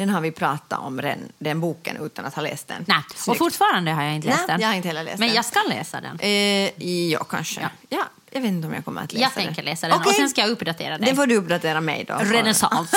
Den 0.00 0.08
har 0.08 0.20
vi 0.20 0.30
pratat 0.32 0.78
om, 0.78 0.96
den, 0.96 1.18
den 1.38 1.60
boken, 1.60 1.96
utan 1.96 2.24
att 2.24 2.34
ha 2.34 2.42
läst 2.42 2.68
den. 2.68 2.84
Nej. 2.88 3.02
Och 3.28 3.36
fortfarande 3.36 3.90
har 3.90 4.02
jag 4.02 4.14
inte 4.14 4.28
läst 4.28 4.38
Nej, 4.38 4.46
den. 4.48 4.60
jag 4.60 4.68
har 4.68 4.74
inte 4.74 4.88
heller 4.88 5.04
läst 5.04 5.18
Men 5.18 5.28
den. 5.28 5.36
jag 5.36 5.44
ska 5.44 5.60
läsa 5.68 6.00
den. 6.00 6.18
Eh, 6.20 6.84
ja, 7.10 7.24
kanske. 7.24 7.60
Ja. 7.60 7.68
Ja. 7.88 8.04
jag 8.30 8.40
vet 8.40 8.48
inte 8.48 8.68
om 8.68 8.74
jag 8.74 8.84
kommer 8.84 9.02
att 9.02 9.12
läsa 9.12 9.22
Jag 9.22 9.32
den. 9.34 9.44
tänker 9.44 9.62
läsa 9.62 9.86
den 9.88 9.96
och 9.96 10.02
Okej. 10.02 10.14
sen 10.14 10.28
ska 10.28 10.40
jag 10.40 10.50
uppdatera 10.50 10.98
dig. 10.98 11.06
Den 11.06 11.16
får 11.16 11.26
du 11.26 11.36
uppdatera 11.36 11.80
mig 11.80 12.04
då. 12.08 12.14
Renässans. 12.14 12.90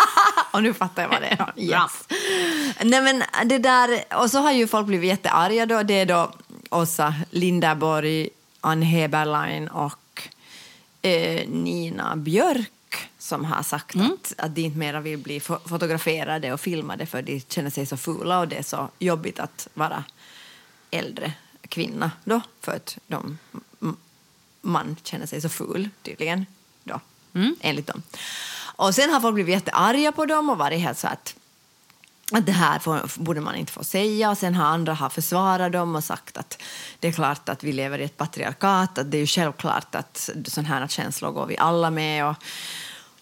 och 0.50 0.62
nu 0.62 0.74
fattar 0.74 1.02
jag 1.02 1.08
vad 1.08 1.20
det 1.22 1.26
är. 1.28 1.52
Yes. 1.56 2.18
Nej, 2.82 3.00
men 3.02 3.22
det 3.44 3.58
där, 3.58 4.04
och 4.16 4.30
så 4.30 4.38
har 4.38 4.52
ju 4.52 4.66
folk 4.66 4.86
blivit 4.86 5.08
jättearga 5.08 5.66
då. 5.66 5.82
Det 5.82 5.94
är 5.94 6.06
då 6.06 6.32
Åsa 6.70 7.14
Linderborg, 7.30 8.28
Ann 8.60 8.82
Heberlein 8.82 9.68
och 9.68 10.28
eh, 11.02 11.48
Nina 11.48 12.16
Björk 12.16 12.70
som 13.18 13.44
har 13.44 13.62
sagt 13.62 13.94
Mm. 13.94 14.06
att, 14.12 14.32
att 14.38 14.54
de 14.54 14.60
inte 14.62 14.78
mera 14.78 15.00
vill 15.00 15.18
bli 15.18 15.38
fo- 15.40 15.68
fotograferade 15.68 16.52
och 16.52 16.60
filmade 16.60 17.06
för 17.06 17.22
de 17.22 17.40
känner 17.48 17.70
sig 17.70 17.86
så 17.86 17.96
fula 17.96 18.38
och 18.40 18.48
det 18.48 18.56
är 18.56 18.62
så 18.62 18.88
jobbigt 18.98 19.38
att 19.40 19.68
vara 19.74 20.04
äldre 20.90 21.32
kvinna 21.68 22.10
då 22.24 22.40
för 22.60 22.72
att 22.76 22.98
de, 23.06 23.38
man 24.60 24.96
känner 25.02 25.26
sig 25.26 25.40
så 25.40 25.48
ful 25.48 25.88
tydligen 26.02 26.46
då, 26.84 27.00
Mm. 27.34 27.56
enligt 27.60 27.86
dem. 27.86 28.02
Och 28.76 28.94
sen 28.94 29.10
har 29.10 29.20
folk 29.20 29.34
blivit 29.34 29.54
jättearga 29.54 30.12
på 30.12 30.26
dem 30.26 30.50
och 30.50 30.58
varit 30.58 30.80
helt 30.80 30.98
så 30.98 31.06
att 31.08 31.34
att 32.32 32.46
det 32.46 32.52
här 32.52 32.78
får, 32.78 33.22
borde 33.22 33.40
man 33.40 33.54
inte 33.54 33.72
få 33.72 33.84
säga. 33.84 34.30
Och 34.30 34.38
sen 34.38 34.54
har 34.54 34.66
andra 34.66 34.94
har 34.94 35.10
försvarat 35.10 35.72
dem 35.72 35.96
och 35.96 36.04
sagt 36.04 36.36
att 36.36 36.62
det 37.00 37.08
är 37.08 37.12
klart 37.12 37.48
att 37.48 37.64
vi 37.64 37.72
lever 37.72 37.98
i 37.98 38.04
ett 38.04 38.16
patriarkat, 38.16 38.98
att 38.98 39.10
det 39.10 39.16
är 39.16 39.20
ju 39.20 39.26
självklart 39.26 39.94
att 39.94 40.30
sådana 40.46 40.68
här 40.68 40.88
känslor 40.88 41.30
går 41.30 41.46
vi 41.46 41.58
alla 41.58 41.90
med 41.90 42.26
och, 42.26 42.34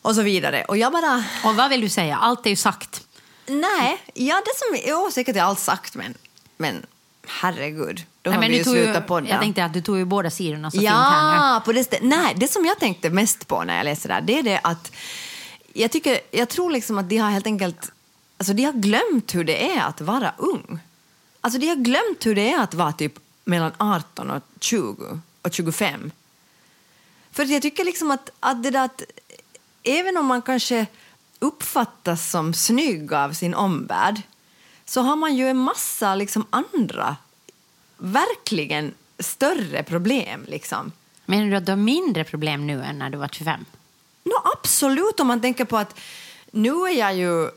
och 0.02 0.14
så 0.14 0.22
vidare. 0.22 0.64
Och 0.64 0.76
jag 0.76 0.92
bara... 0.92 1.24
Och 1.44 1.56
vad 1.56 1.70
vill 1.70 1.80
du 1.80 1.88
säga? 1.88 2.16
Allt 2.16 2.46
är 2.46 2.50
ju 2.50 2.56
sagt. 2.56 3.06
Nej, 3.46 4.02
ja, 4.14 4.42
det 4.44 4.52
som, 4.56 4.90
jo, 4.90 5.10
säkert 5.12 5.36
är 5.36 5.42
allt 5.42 5.58
sagt, 5.58 5.94
men, 5.94 6.14
men 6.56 6.86
herregud, 7.26 8.02
då 8.22 8.30
Nej, 8.30 8.34
har 8.36 8.40
men 8.40 8.50
vi 8.50 8.62
du 8.62 8.70
ju 8.70 8.84
slutat 8.84 9.06
podda. 9.06 9.28
jag 9.28 9.40
tänkte 9.40 9.64
att 9.64 9.72
du 9.72 9.80
tog 9.82 9.98
ju 9.98 10.04
båda 10.04 10.30
sidorna 10.30 10.70
så 10.70 10.78
fint 10.78 10.90
här. 10.90 11.54
Ja, 11.54 11.62
på 11.64 11.72
det 11.72 11.98
Nej, 12.02 12.34
det 12.36 12.48
som 12.48 12.64
jag 12.64 12.78
tänkte 12.78 13.10
mest 13.10 13.48
på 13.48 13.64
när 13.64 13.76
jag 13.76 13.84
läste 13.84 14.08
det 14.08 14.14
här, 14.14 14.20
det 14.20 14.38
är 14.38 14.42
det 14.42 14.60
att 14.62 14.92
jag, 15.72 15.90
tycker, 15.90 16.20
jag 16.30 16.48
tror 16.48 16.70
liksom 16.70 16.98
att 16.98 17.08
de 17.08 17.16
har 17.16 17.30
helt 17.30 17.46
enkelt 17.46 17.92
alltså 18.42 18.54
de 18.54 18.64
har 18.64 18.72
glömt 18.72 19.34
hur 19.34 19.44
det 19.44 19.70
är 19.72 19.80
att 19.80 20.00
vara 20.00 20.34
ung. 20.38 20.78
Alltså 21.40 21.58
de 21.58 21.68
har 21.68 21.76
glömt 21.76 22.26
hur 22.26 22.34
det 22.34 22.52
är 22.52 22.62
att 22.62 22.74
vara 22.74 22.92
typ 22.92 23.18
mellan 23.44 23.72
18 23.78 24.30
och 24.30 24.42
20 24.60 25.20
och 25.42 25.52
25. 25.52 26.10
För 27.32 27.44
jag 27.44 27.62
tycker 27.62 27.84
liksom 27.84 28.10
att, 28.10 28.30
att 28.40 28.62
det 28.62 28.70
där 28.70 28.84
att 28.84 29.02
även 29.82 30.16
om 30.16 30.26
man 30.26 30.42
kanske 30.42 30.86
uppfattas 31.38 32.30
som 32.30 32.54
snygg 32.54 33.12
av 33.12 33.32
sin 33.32 33.54
omvärld 33.54 34.22
så 34.84 35.00
har 35.00 35.16
man 35.16 35.36
ju 35.36 35.48
en 35.48 35.58
massa 35.58 36.14
liksom 36.14 36.46
andra 36.50 37.16
verkligen 37.96 38.94
större 39.18 39.82
problem. 39.82 40.44
Liksom. 40.48 40.92
Menar 41.26 41.50
du 41.50 41.56
att 41.56 41.66
du 41.66 41.72
har 41.72 41.76
mindre 41.76 42.24
problem 42.24 42.66
nu 42.66 42.82
än 42.82 42.98
när 42.98 43.10
du 43.10 43.18
var 43.18 43.28
25? 43.28 43.64
No, 44.24 44.34
absolut, 44.58 45.20
om 45.20 45.26
man 45.26 45.40
tänker 45.40 45.64
på 45.64 45.76
att 45.76 45.98
nu 46.52 46.70
är 46.70 46.98
jag 46.98 47.16
ju, 47.16 47.44
äh, 47.44 47.50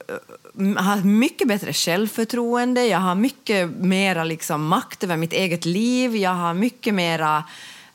har 0.77 1.03
mycket 1.03 1.47
bättre 1.47 1.73
självförtroende, 1.73 2.85
jag 2.85 2.99
har 2.99 3.15
mycket 3.15 3.69
mera 3.69 4.23
liksom, 4.23 4.67
makt 4.67 5.03
över 5.03 5.17
mitt 5.17 5.33
eget 5.33 5.65
liv, 5.65 6.15
jag 6.15 6.33
har 6.33 6.53
mycket 6.53 6.93
mera 6.93 7.43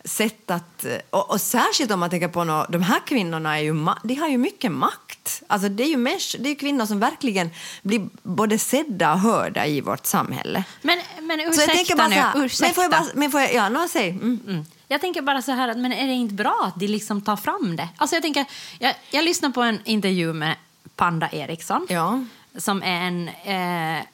sätt 0.05 0.51
att... 0.51 0.87
Och, 1.11 1.31
och 1.31 1.41
särskilt 1.41 1.91
om 1.91 2.01
man 2.01 2.11
tänker 2.11 2.29
på 2.29 2.45
nå, 2.45 2.67
de 2.69 2.83
här 2.83 3.01
kvinnorna 3.07 3.59
är 3.59 3.63
ju, 3.63 3.87
de 4.05 4.15
har 4.15 4.29
ju 4.29 4.39
mycket 4.39 4.73
makt. 4.73 5.43
Alltså, 5.47 5.69
det 5.69 5.83
är 5.83 5.89
ju 5.89 5.97
människ- 5.97 6.37
det 6.41 6.51
är 6.51 6.55
kvinnor 6.55 6.87
som 6.87 7.01
verkligen 7.01 7.51
blir 7.83 8.09
både 8.23 8.59
sedda 8.59 9.13
och 9.13 9.19
hörda 9.21 9.67
i 9.67 9.81
vårt 9.81 10.07
samhälle. 10.07 10.65
Men, 10.83 10.99
men 11.21 11.39
Så 11.39 11.43
jag 11.45 11.49
ursäkta 11.55 11.73
tänker 11.73 11.97
bara 11.97 12.09
nu. 12.09 12.15
här, 12.15 12.45
ursäkta. 12.45 12.67
men 12.67 12.75
får 12.75 12.85
jag 12.85 12.91
bara, 12.91 13.07
men 13.15 13.31
får 13.31 13.41
jag, 13.41 13.55
ja, 13.55 13.69
no, 13.69 13.89
säg. 13.89 14.09
Mm. 14.11 14.41
Mm. 14.49 14.65
Jag 14.89 15.01
tänker 15.01 15.23
bara 15.23 15.43
så 15.43 15.53
här, 15.53 15.69
att, 15.69 15.79
men 15.79 15.93
är 15.93 16.07
det 16.07 16.13
inte 16.13 16.35
bra 16.35 16.63
att 16.67 16.81
de 16.81 16.87
liksom 16.87 17.21
tar 17.21 17.37
fram 17.37 17.77
det? 17.77 17.89
Alltså 17.97 18.17
jag, 18.17 18.23
tänker, 18.23 18.45
jag, 18.79 18.95
jag 19.11 19.25
lyssnade 19.25 19.55
på 19.55 19.63
en 19.63 19.81
intervju 19.85 20.33
med 20.33 20.57
Panda 20.97 21.29
Eriksson 21.33 21.87
Ja. 21.91 22.25
Som 22.57 22.83
är 22.83 23.01
en 23.01 23.29
eh, 23.29 24.05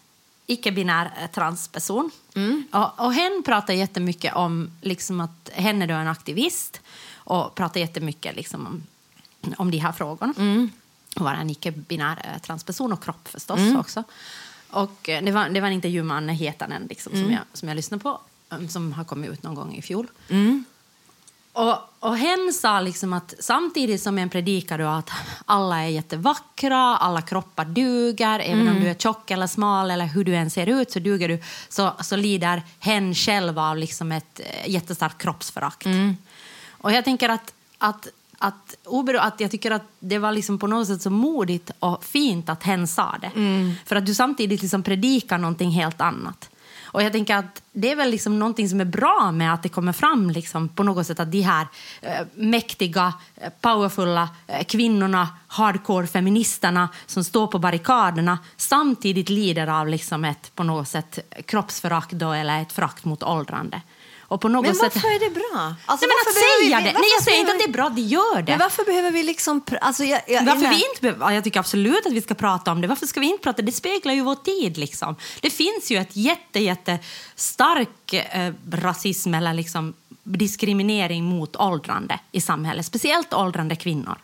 icke-binär 0.47 1.13
eh, 1.21 1.31
transperson. 1.31 2.11
Mm. 2.35 2.65
Och, 2.73 3.01
och 3.01 3.15
hen 3.15 3.43
pratar 3.45 3.75
jättemycket 3.75 4.35
om 4.35 4.71
liksom 4.83 5.21
att 5.21 5.51
hen 5.53 5.83
är 5.83 5.87
då 5.87 5.95
en 5.95 6.09
aktivist 6.09 6.81
och 7.15 7.55
pratar 7.55 7.81
jättemycket 7.81 8.37
liksom 8.37 8.67
om, 8.67 8.83
om 9.57 9.71
de 9.71 9.79
här 9.79 9.93
frågorna. 9.93 10.35
Mm. 10.39 10.71
Och 11.17 11.25
vara 11.25 11.37
en 11.37 11.51
icke-binär 11.51 12.19
eh, 12.25 12.41
transperson 12.41 12.93
och 12.93 13.05
kropp 13.05 13.29
förstås 13.29 13.61
också. 13.79 14.05
Och 14.71 15.09
eh, 15.09 15.25
det 15.25 15.33
var, 15.33 15.49
det 15.49 15.61
var 15.61 15.69
en 15.69 15.75
intervju 15.75 16.03
med 16.03 16.17
Anne 16.17 16.33
Hietanen 16.33 16.87
liksom, 16.89 17.13
som, 17.13 17.33
jag, 17.33 17.43
som 17.53 17.69
jag 17.69 17.77
lyssnade 17.77 18.03
på 18.03 18.21
um, 18.49 18.69
som 18.69 18.93
har 18.93 19.05
kommit 19.05 19.31
ut 19.31 19.43
någon 19.43 19.55
gång 19.55 19.75
i 19.75 19.83
fjol. 19.83 20.07
Och, 21.57 21.77
och 22.01 22.17
hen 22.17 22.53
sa 22.53 22.81
liksom 22.81 23.13
att 23.13 23.35
samtidigt 23.41 24.03
som 24.03 24.19
en 24.19 24.29
predikar 24.29 24.79
då 24.79 24.87
att 24.87 25.11
alla 25.45 25.83
är 25.83 25.89
jättevackra, 25.89 26.97
alla 26.97 27.23
kroppar 27.23 27.65
duger, 27.65 28.39
även 28.39 28.69
om 28.69 28.81
du 28.81 28.89
är 28.89 28.95
tjock 28.95 29.31
eller 29.31 29.47
smal 29.47 29.91
eller 29.91 30.07
hur 30.07 30.25
du 30.25 30.35
än 30.35 30.51
ser 30.51 30.67
ut 30.67 30.91
så 30.91 30.99
duger 30.99 31.29
du, 31.29 31.43
så, 31.69 31.93
så 32.01 32.17
lider 32.17 32.63
hen 32.79 33.15
själv 33.15 33.59
av 33.59 33.77
liksom 33.77 34.13
ett 34.13 34.41
eh, 34.41 34.71
jättestarkt 34.71 35.19
kroppsförakt. 35.19 35.87
Och 36.71 36.93
jag 36.93 37.05
tänker 37.05 37.29
att, 37.29 37.53
att, 37.79 38.09
att, 38.39 38.77
att 39.21 39.41
jag 39.41 39.51
tycker 39.51 39.71
att 39.71 39.85
det 39.99 40.19
var 40.19 40.33
liksom 40.33 40.59
på 40.59 40.67
något 40.67 40.87
sätt 40.87 41.03
så 41.03 41.11
modigt 41.11 41.71
och 41.79 42.05
fint 42.05 42.49
att 42.49 42.63
hen 42.63 42.87
sa 42.87 43.19
det. 43.21 43.31
För 43.87 43.97
att 43.97 44.07
du 44.07 44.15
samtidigt 44.15 44.63
liksom 44.63 44.83
predikar 44.83 45.39
någonting 45.39 45.71
helt 45.71 46.01
annat. 46.01 46.51
Och 46.97 47.03
jag 47.03 47.13
tänker 47.13 47.37
att 47.37 47.63
det 47.73 47.93
är 47.93 47.97
väl 47.97 48.11
liksom 48.11 48.39
någonting 48.39 48.69
som 48.69 48.81
är 48.81 48.85
bra 48.85 49.31
med 49.33 49.55
att 49.55 49.63
det 49.63 49.69
kommer 49.69 49.93
fram 49.93 50.31
liksom 50.31 50.69
på 50.69 50.83
något 50.83 51.07
sätt 51.07 51.21
att 51.21 51.33
de 51.33 51.41
här 51.41 51.67
eh, 52.03 52.27
mäktiga, 52.35 53.13
eh, 53.37 53.53
powerfulla 53.61 54.29
eh, 54.47 54.65
kvinnorna, 54.65 55.29
hardcore-feministerna 55.47 56.89
som 57.07 57.25
står 57.25 57.47
på 57.47 57.59
barrikaderna 57.59 58.39
samtidigt 58.57 59.29
lider 59.29 59.67
av 59.67 59.89
liksom 59.89 60.25
ett 60.25 60.55
på 60.55 60.63
något 60.63 60.89
sätt 60.89 61.19
kroppsförakt 61.47 62.13
då, 62.13 62.33
eller 62.33 62.63
ett 62.63 62.73
förakt 62.73 63.05
mot 63.05 63.23
åldrande. 63.23 63.81
Och 64.29 64.41
på 64.41 64.49
något 64.49 64.67
Men 64.67 64.75
sätt... 64.75 64.95
varför 64.95 65.09
är 65.09 65.19
det 65.21 65.31
bra? 65.31 65.75
Alltså, 65.87 66.07
Nej, 66.07 66.15
men 66.25 66.31
att 66.33 66.35
säga 66.35 66.61
vi- 66.61 66.69
det! 66.69 66.93
varför 66.93 67.01
Nej, 67.01 67.11
jag 67.17 67.23
säger 67.25 67.39
inte 67.41 67.53
behöver 67.53 67.55
att 67.55 67.59
det 67.59 67.71
är 67.71 67.73
bra, 67.73 67.89
de 67.89 68.01
gör 68.37 68.43
det. 68.43 68.53
Men 68.53 68.59
varför 68.59 68.85
behöver 68.85 69.11
vi 69.11 69.23
liksom... 69.23 69.61
Alltså, 69.81 70.05
jag, 70.05 70.21
jag, 70.27 70.45
Varför 70.45 70.63
jag- 70.63 70.71
vi 70.71 70.77
inte 70.77 71.01
behöver, 71.01 71.21
ja, 71.27 71.33
jag 71.35 71.45
tycker 71.45 71.61
absolut 71.61 72.07
att 72.07 72.13
vi 72.13 72.23
ska 72.23 72.35
prata 72.35 72.73
om 72.73 72.81
det. 72.81 72.87
Varför 72.89 73.07
ska 73.07 73.21
vi 73.21 73.27
inte 73.27 73.43
prata? 73.43 73.63
Det 73.63 73.73
speglar 73.73 74.15
ju 74.15 74.21
vår 74.21 74.35
tid. 74.35 74.77
Liksom. 74.79 75.17
Det 75.41 75.51
finns 75.51 75.91
ju 75.91 75.97
ett 75.99 76.17
jätte, 76.17 76.59
jätte 76.61 76.99
stark 77.35 78.13
eh, 78.13 78.53
rasism 78.73 79.35
eller 79.35 79.55
liksom 79.55 79.95
diskriminering 80.23 81.25
mot 81.25 81.57
åldrande 81.57 82.19
i 82.33 82.41
samhället. 82.41 82.87
Speciellt 82.87 83.35
åldrande 83.35 83.77
kvinnor. 83.77 84.19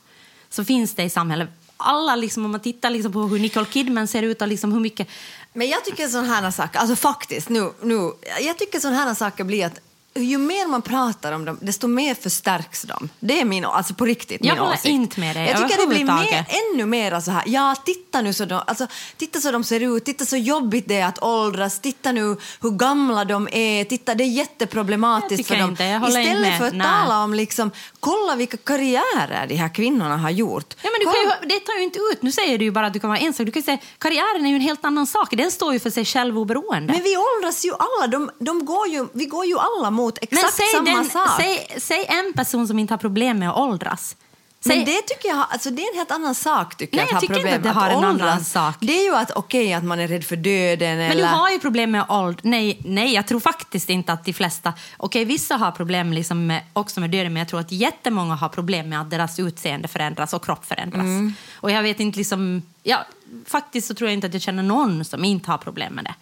Så 0.50 0.64
finns 0.64 0.94
det 0.94 1.02
i 1.02 1.10
samhället. 1.10 1.48
Alla, 1.76 2.16
liksom, 2.16 2.44
om 2.44 2.50
man 2.50 2.60
tittar 2.60 2.90
liksom, 2.90 3.12
på 3.12 3.20
hur 3.22 3.38
Nicole 3.38 3.66
Kidman 3.70 4.08
ser 4.08 4.22
ut 4.22 4.42
och 4.42 4.48
liksom 4.48 4.72
hur 4.72 4.80
mycket... 4.80 5.08
Men 5.52 5.68
jag 5.68 5.84
tycker 5.84 6.08
sådana 6.08 6.28
här 6.34 6.50
saker, 6.50 6.78
alltså 6.78 6.96
faktiskt, 6.96 7.48
nu, 7.48 7.72
nu, 7.82 8.12
jag 8.40 8.58
tycker 8.58 8.80
sådana 8.80 8.96
här 8.96 9.14
saker 9.14 9.44
blir 9.44 9.66
att 9.66 9.78
ju 10.14 10.38
mer 10.38 10.66
man 10.66 10.82
pratar 10.82 11.32
om 11.32 11.44
dem, 11.44 11.58
desto 11.60 11.88
mer 11.88 12.14
förstärks 12.14 12.82
de. 12.82 13.08
Det 13.20 13.40
är 13.40 13.44
min, 13.44 13.64
alltså 13.64 13.94
på 13.94 14.04
riktigt 14.04 14.44
Jag 14.44 14.54
min 14.54 14.58
håller 14.58 14.72
åsikt. 14.74 14.86
inte 14.88 15.20
med 15.20 15.36
dig 15.36 15.46
Jag 15.48 15.56
tycker 15.68 15.80
det 15.82 15.86
blir 15.86 16.04
mer, 16.04 16.44
ännu 16.74 16.86
mer 16.86 17.20
så 17.20 17.30
här, 17.30 17.42
ja 17.46 17.74
titta 17.84 18.20
nu 18.20 18.32
så 18.32 18.44
de, 18.44 18.62
alltså, 18.66 18.86
titta 19.16 19.40
så 19.40 19.50
de 19.50 19.64
ser 19.64 19.80
ut, 19.96 20.04
titta 20.04 20.24
så 20.24 20.36
jobbigt 20.36 20.84
det 20.88 20.96
är 20.96 21.06
att 21.06 21.22
åldras, 21.22 21.80
titta 21.80 22.12
nu 22.12 22.36
hur 22.60 22.70
gamla 22.70 23.24
de 23.24 23.48
är, 23.52 23.84
titta 23.84 24.14
det 24.14 24.24
är 24.24 24.26
Jag 24.26 24.34
jätteproblematiskt 24.34 25.48
för 25.48 25.56
dem. 25.56 25.70
inte, 25.70 25.84
jag 25.84 26.00
håller 26.00 26.20
inte 26.20 26.30
Istället 26.32 26.48
med. 26.50 26.58
för 26.58 26.66
att 26.66 26.74
Nej. 26.74 26.86
tala 26.86 27.24
om 27.24 27.34
liksom, 27.34 27.70
kolla 28.00 28.34
vilka 28.36 28.56
karriärer 28.56 29.46
de 29.48 29.54
här 29.56 29.74
kvinnorna 29.74 30.16
har 30.16 30.30
gjort. 30.30 30.74
Ja, 30.82 30.90
men 30.90 31.06
du 31.06 31.12
kan 31.12 31.40
ju, 31.42 31.48
det 31.48 31.60
tar 31.60 31.74
ju 31.78 31.82
inte 31.84 31.98
ut. 31.98 32.22
Nu 32.22 32.32
säger 32.32 32.58
du 32.58 32.64
ju 32.64 32.70
bara 32.70 32.86
att 32.86 32.92
du 32.92 33.00
kan 33.00 33.10
vara 33.10 33.18
ensam. 33.20 33.46
Du 33.46 33.52
kan 33.52 33.62
säga 33.62 33.78
karriären 33.98 34.46
är 34.46 34.50
ju 34.50 34.56
en 34.56 34.60
helt 34.62 34.84
annan 34.84 35.06
sak. 35.06 35.28
Den 35.32 35.50
står 35.50 35.72
ju 35.72 35.80
för 35.80 35.90
sig 35.90 36.04
själv 36.04 36.38
oberoende. 36.38 36.92
Men 36.92 37.02
vi 37.02 37.16
åldras 37.16 37.64
ju 37.64 37.72
alla, 37.72 38.06
de, 38.06 38.30
de 38.38 38.64
går 38.64 38.88
ju, 38.88 39.06
vi 39.12 39.24
går 39.24 39.46
ju 39.46 39.58
alla 39.58 39.90
mot 39.90 40.01
exakt 40.08 40.30
Men 40.30 40.52
säg, 40.52 40.66
samma 40.72 40.90
den, 40.90 41.04
sak. 41.04 41.40
säg, 41.40 41.80
säg 41.80 42.06
en 42.08 42.32
person 42.32 42.68
som 42.68 42.78
inte 42.78 42.92
har 42.94 42.98
problem 42.98 43.38
med 43.38 43.50
att 43.50 43.56
åldras. 43.56 44.16
Säg, 44.64 44.76
Men 44.76 44.86
det 44.86 45.02
tycker 45.02 45.28
jag, 45.28 45.46
alltså 45.50 45.70
det 45.70 45.82
är 45.82 45.92
en 45.92 45.98
helt 45.98 46.10
annan 46.10 46.34
sak 46.34 46.76
tycker 46.76 46.96
Nej, 46.96 47.06
jag, 47.06 47.06
att 47.06 47.12
jag 47.12 47.20
tycker 47.20 47.34
inte 47.34 47.58
problem 47.58 47.72
att 47.72 47.74
det 47.74 47.80
har 47.80 47.90
en 47.90 48.10
åldras. 48.10 48.30
annan 48.30 48.44
sak. 48.44 48.74
Det 48.80 48.92
är 48.92 49.04
ju 49.04 49.14
att 49.14 49.30
okej 49.30 49.72
att 49.72 49.84
man 49.84 50.00
är 50.00 50.08
rädd 50.08 50.24
för 50.24 50.36
döden 50.36 50.98
men 50.98 51.10
eller... 51.10 51.22
du 51.22 51.28
har 51.28 51.50
ju 51.50 51.58
problem 51.58 51.90
med 51.90 52.04
ålder. 52.08 52.40
Nej, 52.42 52.78
nej, 52.84 53.14
jag 53.14 53.26
tror 53.26 53.40
faktiskt 53.40 53.90
inte 53.90 54.12
att 54.12 54.24
de 54.24 54.32
flesta... 54.32 54.72
Okej, 54.96 55.24
vissa 55.24 55.56
har 55.56 55.70
problem 55.70 56.12
liksom 56.12 56.46
med, 56.46 56.62
också 56.72 57.00
med 57.00 57.10
döden, 57.10 57.32
men 57.32 57.40
jag 57.40 57.48
tror 57.48 57.60
att 57.60 57.72
jättemånga 57.72 58.34
har 58.34 58.48
problem 58.48 58.88
med 58.88 59.00
att 59.00 59.10
deras 59.10 59.38
utseende 59.38 59.88
förändras 59.88 60.32
och 60.32 60.44
kropp 60.44 60.64
förändras. 60.64 61.00
Mm. 61.00 61.34
Och 61.54 61.70
jag 61.70 61.82
vet 61.82 62.00
inte 62.00 62.18
liksom... 62.18 62.62
Ja, 62.82 63.06
faktiskt 63.46 63.88
så 63.88 63.94
tror 63.94 64.10
jag 64.10 64.14
inte 64.14 64.26
att 64.26 64.32
jag 64.34 64.42
känner 64.42 64.62
någon 64.62 65.04
som 65.04 65.24
inte 65.24 65.50
har 65.50 65.58
problem 65.58 65.94
med 65.94 66.04
det. 66.04 66.14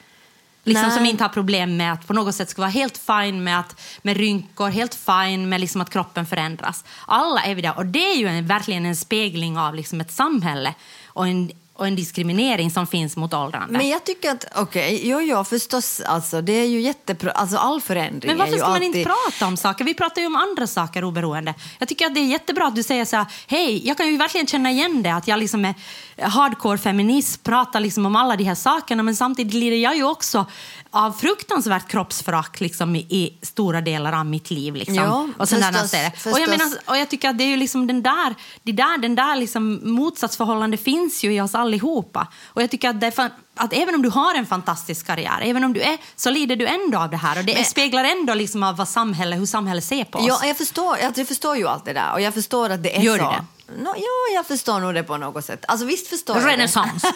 Liksom 0.64 0.88
Nej. 0.88 0.96
som 0.96 1.06
inte 1.06 1.24
har 1.24 1.28
problem 1.28 1.76
med 1.76 1.92
att 1.92 2.06
på 2.06 2.12
något 2.12 2.34
sätt 2.34 2.50
ska 2.50 2.62
vara 2.62 2.70
helt 2.70 2.98
fine 2.98 3.44
med, 3.44 3.60
att, 3.60 3.80
med 4.02 4.16
rynkor, 4.16 4.68
helt 4.68 4.94
fine 4.94 5.48
med 5.48 5.60
liksom 5.60 5.80
att 5.80 5.90
kroppen 5.90 6.26
förändras. 6.26 6.84
Alla 7.06 7.40
är 7.40 7.54
vi 7.54 7.62
där. 7.62 7.76
Och 7.76 7.86
det 7.86 8.12
är 8.12 8.16
ju 8.16 8.26
en, 8.28 8.46
verkligen 8.46 8.86
en 8.86 8.96
spegling 8.96 9.58
av 9.58 9.74
liksom 9.74 10.00
ett 10.00 10.10
samhälle 10.10 10.74
och 11.06 11.26
en 11.26 11.50
och 11.80 11.86
en 11.86 11.96
diskriminering 11.96 12.70
som 12.70 12.86
finns 12.86 13.16
mot 13.16 13.34
åldrande. 13.34 13.78
Men 13.78 13.88
jag 13.88 14.04
tycker 14.04 14.30
att, 14.30 14.44
okej, 14.54 15.00
jo, 15.04 15.20
jo, 15.20 15.44
förstås, 15.44 16.00
alltså, 16.00 16.40
det 16.40 16.52
är 16.52 16.66
ju 16.66 16.80
jättebra, 16.80 17.30
alltså 17.30 17.56
all 17.56 17.80
förändring 17.80 18.28
Men 18.30 18.38
varför 18.38 18.56
ska 18.56 18.66
man 18.66 18.74
alltid... 18.74 18.96
inte 18.96 19.10
prata 19.10 19.46
om 19.46 19.56
saker? 19.56 19.84
Vi 19.84 19.94
pratar 19.94 20.20
ju 20.20 20.26
om 20.26 20.36
andra 20.36 20.66
saker 20.66 21.04
oberoende. 21.04 21.54
Jag 21.78 21.88
tycker 21.88 22.06
att 22.06 22.14
det 22.14 22.20
är 22.20 22.26
jättebra 22.26 22.66
att 22.66 22.74
du 22.74 22.82
säger 22.82 23.04
så 23.04 23.16
här, 23.16 23.26
hej, 23.46 23.86
jag 23.86 23.96
kan 23.96 24.08
ju 24.08 24.16
verkligen 24.16 24.46
känna 24.46 24.70
igen 24.70 25.02
det, 25.02 25.14
att 25.14 25.28
jag 25.28 25.38
liksom 25.38 25.64
är 25.64 25.74
hardcore 26.18 26.78
feminist, 26.78 27.42
pratar 27.42 27.80
liksom 27.80 28.06
om 28.06 28.16
alla 28.16 28.36
de 28.36 28.44
här 28.44 28.54
sakerna, 28.54 29.02
men 29.02 29.16
samtidigt 29.16 29.54
lider 29.54 29.76
jag 29.76 29.96
ju 29.96 30.04
också 30.04 30.46
av 30.90 31.12
fruktansvärt 31.12 31.88
kroppsförakt 31.88 32.60
liksom, 32.60 32.96
i, 32.96 33.38
stora 33.42 33.80
delar 33.80 34.12
av 34.12 34.26
mitt 34.26 34.50
liv. 34.50 34.74
Liksom. 34.74 34.94
Ja, 34.94 35.28
och, 35.38 35.48
förstås, 35.48 35.90
serier. 35.90 36.08
och, 36.08 36.14
förstås. 36.18 36.38
jag 36.38 36.50
menar, 36.50 36.72
och 36.86 36.96
jag 36.96 37.08
tycker 37.08 37.28
att 37.28 37.38
det 37.38 37.44
är 37.44 37.48
ju 37.48 37.56
liksom 37.56 37.86
den 37.86 38.02
där, 38.02 38.34
det 38.62 38.72
där, 38.72 38.98
den 38.98 39.14
där 39.14 39.36
liksom 39.36 39.80
motsatsförhållande 39.82 40.76
finns 40.76 41.24
ju 41.24 41.34
i 41.34 41.40
oss 41.40 41.54
allihopa. 41.54 42.26
Och 42.46 42.62
jag 42.62 42.70
tycker 42.70 42.88
att, 42.88 43.00
det 43.00 43.06
är 43.06 43.10
fan, 43.10 43.30
att 43.60 43.72
även 43.72 43.94
om 43.94 44.02
du 44.02 44.08
har 44.08 44.34
en 44.34 44.46
fantastisk 44.46 45.06
karriär, 45.06 45.38
även 45.42 45.64
om 45.64 45.72
du 45.72 45.80
är, 45.80 45.98
så 46.16 46.30
lider 46.30 46.56
du 46.56 46.66
ändå 46.66 46.98
av 46.98 47.10
det 47.10 47.16
här. 47.16 47.38
Och 47.38 47.44
det 47.44 47.54
Men- 47.54 47.64
speglar 47.64 48.04
ändå 48.04 48.34
liksom 48.34 48.62
av 48.62 48.76
vad 48.76 48.88
samhälle, 48.88 49.36
hur 49.36 49.46
samhället 49.46 49.84
ser 49.84 50.04
på 50.04 50.18
oss. 50.18 50.24
Ja, 50.28 50.40
jag 50.44 50.56
förstår, 50.58 50.98
jag, 50.98 51.18
jag 51.18 51.28
förstår 51.28 51.56
ju 51.56 51.68
allt 51.68 51.84
det 51.84 51.92
där 51.92 52.12
och 52.12 52.20
jag 52.20 52.34
förstår 52.34 52.70
att 52.70 52.82
det 52.82 52.96
är 52.96 53.00
Gör 53.02 53.18
så. 53.18 53.24
det? 53.30 53.44
No, 53.82 53.94
ja, 53.96 54.34
jag 54.34 54.46
förstår 54.46 54.80
nog 54.80 54.94
det 54.94 55.02
på 55.02 55.16
något 55.16 55.44
sätt. 55.44 55.64
Alltså 55.68 55.86
visst 55.86 56.06
förstår 56.08 56.36
jag 56.36 56.46
Renaissance. 56.48 57.06
det. 57.06 57.12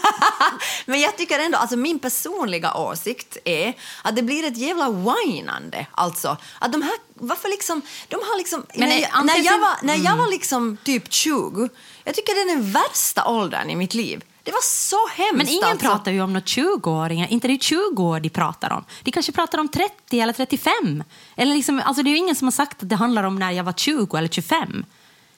Men 0.90 1.00
jag 1.00 1.16
tycker 1.16 1.38
ändå, 1.38 1.58
alltså 1.58 1.76
min 1.76 1.98
personliga 1.98 2.74
åsikt 2.74 3.36
är 3.44 3.74
att 4.02 4.16
det 4.16 4.22
blir 4.22 4.44
ett 4.44 4.56
jävla 4.56 4.90
whinande. 4.90 5.86
Alltså, 5.90 6.36
att 6.58 6.72
de 6.72 6.82
här, 6.82 6.92
varför 7.14 7.48
liksom, 7.48 7.82
de 8.08 8.16
har 8.16 8.38
liksom, 8.38 8.66
Men 8.74 8.88
när, 8.88 8.96
är- 8.96 9.00
jag, 9.00 9.26
när, 9.26 9.38
jag 9.44 9.58
var, 9.58 9.70
när 9.82 9.96
jag 9.96 10.16
var 10.16 10.30
liksom 10.30 10.76
typ 10.84 11.12
20, 11.12 11.68
jag 12.04 12.14
tycker 12.14 12.34
det 12.34 12.40
är 12.52 12.56
den 12.56 12.72
värsta 12.72 13.24
åldern 13.24 13.70
i 13.70 13.76
mitt 13.76 13.94
liv. 13.94 14.24
Det 14.44 14.52
var 14.52 14.62
så 14.62 15.08
hemskt. 15.16 15.36
Men 15.36 15.48
ingen 15.48 15.64
alltså. 15.64 15.86
pratar 15.86 16.12
ju 16.12 16.22
om 16.22 16.32
något 16.32 16.44
20-åringar. 16.44 17.28
Inte 17.30 17.48
det 17.48 17.54
är 17.54 17.58
20 17.58 18.02
år 18.02 18.20
de 18.20 18.28
pratar 18.28 18.72
om. 18.72 18.84
De 19.02 19.10
kanske 19.10 19.32
pratar 19.32 19.58
om 19.58 19.68
30 19.68 20.20
eller 20.20 20.32
35. 20.32 21.04
Eller 21.36 21.54
liksom, 21.54 21.82
alltså 21.84 22.02
det 22.02 22.08
är 22.08 22.12
ju 22.12 22.18
ingen 22.18 22.36
som 22.36 22.46
har 22.46 22.52
sagt 22.52 22.82
att 22.82 22.88
det 22.88 22.96
handlar 22.96 23.24
om 23.24 23.36
när 23.36 23.50
jag 23.50 23.64
var 23.64 23.72
20 23.72 24.16
eller 24.16 24.28
25. 24.28 24.84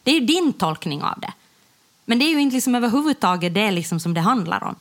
Det 0.02 0.10
är 0.10 0.14
ju 0.20 0.26
din 0.26 0.52
tolkning 0.52 1.02
av 1.02 1.20
det. 1.20 1.32
Men 2.04 2.18
det 2.18 2.24
är 2.24 2.30
ju 2.30 2.40
inte 2.40 2.54
liksom 2.54 2.74
överhuvudtaget 2.74 3.54
det 3.54 3.70
liksom 3.70 4.00
som 4.00 4.14
det 4.14 4.20
handlar 4.20 4.64
om. 4.64 4.76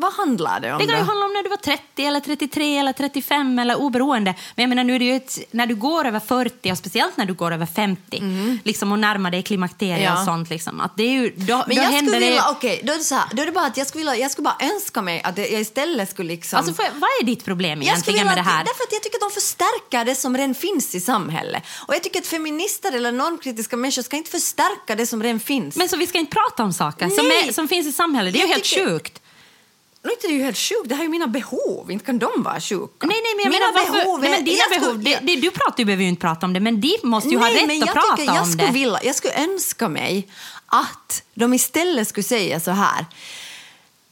Vad 0.00 0.12
handlar 0.12 0.60
det 0.60 0.72
om 0.72 0.78
Det 0.78 0.86
kan 0.86 0.98
ju 0.98 1.04
handla 1.04 1.24
om 1.26 1.32
när 1.32 1.42
du 1.42 1.48
var 1.48 1.56
30, 1.56 2.04
eller 2.04 2.20
33 2.20 2.78
eller 2.78 2.92
35 2.92 3.58
eller 3.58 3.76
oberoende. 3.80 4.34
Men 4.54 4.62
jag 4.62 4.68
menar, 4.68 4.84
nu 4.84 4.94
är 4.94 4.98
det 4.98 5.04
ju 5.04 5.16
ett, 5.16 5.38
när 5.50 5.66
du 5.66 5.74
går 5.74 6.04
över 6.06 6.20
40 6.20 6.72
och 6.72 6.78
speciellt 6.78 7.16
när 7.16 7.24
du 7.26 7.34
går 7.34 7.52
över 7.52 7.66
50 7.66 8.22
liksom, 8.64 8.92
och 8.92 8.98
närmar 8.98 9.30
dig 9.30 9.42
klimakteriet 9.42 10.02
Ja. 10.02 10.18
och 10.20 10.24
sånt. 10.24 10.50
Liksom, 10.50 10.80
att 10.80 10.96
det 10.96 11.02
är 11.02 11.10
ju, 11.10 11.32
då, 11.36 11.64
Men 11.66 11.76
då 11.76 11.82
jag 11.82 11.88
händer 11.90 11.98
skulle 11.98 12.18
det... 12.26 12.30
vilja, 12.30 12.50
okej, 12.50 12.80
då 12.84 12.92
är 12.92 12.96
det 12.98 13.04
så 13.04 13.14
här, 13.14 13.24
då 13.32 13.42
är 13.42 13.46
det 13.46 13.52
bara 13.52 13.66
att 13.66 13.76
jag 13.76 13.86
skulle, 13.86 14.00
vilja, 14.00 14.16
jag 14.16 14.30
skulle 14.30 14.44
bara 14.44 14.66
önska 14.74 15.02
mig 15.02 15.22
att 15.24 15.38
jag 15.38 15.50
istället 15.50 16.10
skulle 16.10 16.28
liksom... 16.28 16.56
Alltså, 16.58 16.82
jag, 16.82 16.90
vad 16.94 17.10
är 17.20 17.24
ditt 17.24 17.44
problem 17.44 17.82
egentligen 17.82 18.26
med 18.26 18.36
det 18.36 18.42
här? 18.42 18.60
att- 18.60 18.66
Därför 18.66 18.84
att 18.84 18.92
jag 18.92 19.02
tycker 19.02 19.16
att 19.16 19.30
de 19.34 19.40
förstärker 19.40 20.04
det 20.04 20.14
som 20.14 20.36
redan 20.36 20.54
finns 20.54 20.94
i 20.94 21.00
samhället. 21.00 21.62
Och 21.86 21.94
jag 21.94 22.02
tycker 22.02 22.20
att 22.20 22.26
feminister 22.26 22.92
eller 22.96 23.12
normkritiska 23.12 23.76
människor 23.76 24.02
ska 24.02 24.16
inte 24.16 24.30
förstärka 24.30 24.94
det 24.94 25.06
som 25.06 25.22
redan 25.22 25.40
finns. 25.40 25.76
Men 25.76 25.88
så 25.88 25.96
vi 25.96 26.06
ska 26.06 26.18
inte 26.18 26.32
prata 26.36 26.62
om 26.62 26.72
saker 26.72 27.08
som, 27.08 27.26
är, 27.26 27.52
som 27.52 27.68
finns 27.68 27.86
i 27.86 27.92
samhället. 27.92 28.32
Det 28.32 28.38
är 28.38 28.40
ju 28.40 28.46
Jag 28.48 28.54
helt 28.54 28.64
tycker- 28.64 28.86
sjukt. 28.86 29.22
Nu 30.02 30.10
är 30.10 30.14
inte 30.14 30.26
det 30.26 30.32
ju 30.32 30.42
helt 30.42 30.58
sjukt, 30.58 30.88
det 30.88 30.94
här 30.94 31.02
är 31.02 31.04
ju 31.04 31.10
mina 31.10 31.26
behov, 31.26 31.90
inte 31.90 32.04
kan 32.04 32.18
de 32.18 32.42
vara 32.42 32.60
sjuka. 32.60 33.06
Nej, 33.06 33.16
nej, 33.22 33.34
men 33.36 33.44
jag 33.44 33.50
mina 33.52 33.66
menar, 33.72 33.72
varför, 33.86 34.04
behov 34.04 34.20
nej, 34.20 34.28
är- 34.30 34.34
men 34.36 34.44
dina 34.44 34.56
jag 34.56 34.66
skulle- 34.72 34.80
behov, 34.80 35.02
det, 35.02 35.18
det, 35.34 35.40
du 35.40 35.50
pratar 35.50 35.78
ju 35.78 35.84
behöver 35.84 36.02
ju 36.02 36.08
inte 36.08 36.20
prata 36.20 36.46
om 36.46 36.52
det, 36.52 36.60
men 36.60 36.80
de 36.80 36.98
måste 37.02 37.28
ju 37.28 37.38
Nej, 37.38 37.52
ha 37.68 37.74
rätt 37.74 37.82
att 37.82 37.94
prata 37.94 38.16
tycker, 38.16 38.34
jag 38.34 38.42
om 38.42 38.50
skulle 38.52 38.66
det. 38.66 38.72
Vilja, 38.72 38.98
jag 39.02 39.14
skulle 39.14 39.34
önska 39.34 39.88
mig 39.88 40.28
att 40.66 41.22
de 41.34 41.54
istället 41.54 42.08
skulle 42.08 42.24
säga 42.24 42.60
så 42.60 42.70
här. 42.70 43.06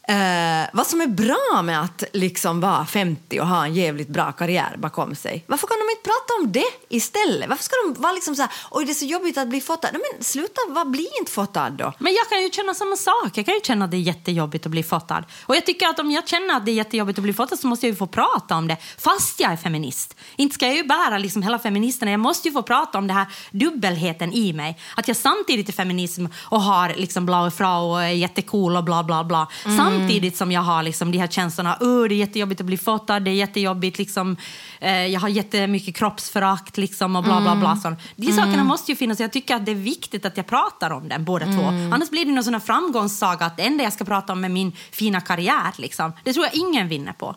Eh, 0.09 0.69
vad 0.73 0.87
som 0.87 1.01
är 1.01 1.07
bra 1.07 1.63
med 1.63 1.81
att 1.83 2.05
liksom 2.13 2.61
vara 2.61 2.87
50 2.87 3.41
och 3.41 3.47
ha 3.47 3.65
en 3.65 3.75
jävligt 3.75 4.09
bra 4.09 4.33
karriär 4.33 4.77
bakom 4.79 5.15
sig. 5.15 5.45
Varför 5.47 5.67
kan 5.67 5.77
de 5.77 5.91
inte 5.91 6.03
prata 6.03 6.43
om 6.43 6.53
det 6.53 6.97
istället? 6.97 7.49
Varför 7.49 7.65
ska 7.65 7.75
de 7.87 8.03
vara 8.03 8.13
liksom 8.13 8.37
så 8.37 8.43
här, 8.43 8.51
oj 8.71 8.85
det 8.85 8.93
är 8.93 8.95
så 8.95 9.05
jobbigt 9.05 9.39
att 9.39 9.49
bli 9.49 9.61
fotad. 9.61 9.89
Nej, 9.93 10.03
men 10.13 10.25
sluta, 10.25 10.61
vad, 10.69 10.91
bli 10.91 11.09
inte 11.21 11.33
fotad 11.33 11.71
då. 11.71 11.93
Men 11.99 12.15
jag 12.15 12.29
kan 12.29 12.43
ju 12.43 12.51
känna 12.51 12.75
samma 12.75 12.97
sak. 12.97 13.31
Jag 13.35 13.47
kan 13.47 13.55
ju 13.55 13.61
känna 13.61 13.85
att 13.85 13.91
det 13.91 13.97
är 13.97 14.01
jättejobbigt 14.01 14.67
att 14.67 14.71
bli 14.71 14.83
fotad. 14.83 15.25
Och 15.47 15.57
jag 15.57 15.67
tycker 15.67 15.87
att 15.87 15.99
om 15.99 16.11
jag 16.11 16.29
känner 16.29 16.57
att 16.57 16.65
det 16.65 16.71
är 16.71 16.75
jättejobbigt 16.75 17.19
att 17.19 17.23
bli 17.23 17.33
fotad 17.33 17.59
så 17.59 17.67
måste 17.67 17.87
jag 17.87 17.91
ju 17.91 17.97
få 17.97 18.07
prata 18.07 18.57
om 18.57 18.69
det. 18.69 18.77
Fast 18.99 19.41
jag 19.41 19.53
är 19.53 19.57
feminist. 19.57 20.17
Inte 20.37 20.55
ska 20.55 20.67
jag 20.67 20.77
ju 20.77 20.85
bära 20.85 21.19
liksom 21.19 21.43
hela 21.43 21.59
feministerna. 21.59 22.11
Jag 22.11 22.21
måste 22.21 22.49
ju 22.49 22.53
få 22.53 22.63
prata 22.63 22.99
om 22.99 23.07
det 23.07 23.15
här 23.15 23.27
dubbelheten 23.51 24.33
i 24.33 24.53
mig. 24.53 24.79
Att 24.97 25.09
jag 25.09 25.17
samtidigt 25.17 25.69
är 25.69 25.73
feminism 25.73 26.27
och 26.43 26.63
har 26.63 26.95
liksom 26.97 27.27
blaue 27.27 27.51
frau 27.51 27.91
och 27.91 28.03
är 28.03 28.09
jättecool 28.09 28.77
och 28.77 28.85
bla 28.85 29.05
bla 29.05 29.25
bla. 29.25 29.49
Samtidigt 29.99 30.37
som 30.37 30.53
jag 30.53 30.61
har 30.61 30.83
liksom 30.83 31.13
de 31.13 31.19
här 31.19 31.27
känslorna. 31.27 31.79
Uh, 31.83 32.09
det 32.09 32.15
är 32.15 32.17
jättejobbigt 32.17 32.61
att 32.61 32.67
bli 32.67 32.77
fotad. 32.77 33.21
Det 33.21 33.31
är 33.31 33.35
jättejobbigt 33.35 33.99
liksom. 33.99 34.37
Eh, 34.81 35.07
jag 35.07 35.21
har 35.21 35.29
jättemycket 35.29 35.97
kroppsförakt 35.97 36.77
liksom 36.77 37.17
och 37.17 37.25
bla 37.25 37.41
bla 37.41 37.57
bla. 37.57 37.77
Så. 37.77 37.97
De 38.17 38.33
sakerna 38.33 38.65
måste 38.65 38.93
ju 38.93 38.97
finnas. 38.97 39.21
Jag 39.21 39.33
tycker 39.33 39.55
att 39.55 39.67
det 39.67 39.73
är 39.73 39.77
viktigt 39.77 40.27
att 40.27 40.37
jag 40.37 40.47
pratar 40.47 40.91
om 40.91 41.09
den 41.09 41.25
båda 41.25 41.47
två. 41.47 41.67
Annars 41.93 42.11
blir 42.11 42.25
det 42.25 42.33
någon 42.33 42.45
sån 42.45 42.61
framgångssaga 42.61 43.47
att 43.47 43.57
det 43.57 43.63
enda 43.63 43.85
jag 43.85 43.93
ska 43.93 44.05
prata 44.05 44.33
om 44.33 44.45
är 44.45 44.49
min 44.49 44.73
fina 44.91 45.21
karriär. 45.21 45.73
Liksom. 45.79 46.13
Det 46.25 46.33
tror 46.33 46.45
jag 46.45 46.55
ingen 46.55 46.89
vinner 46.89 47.13
på. 47.13 47.37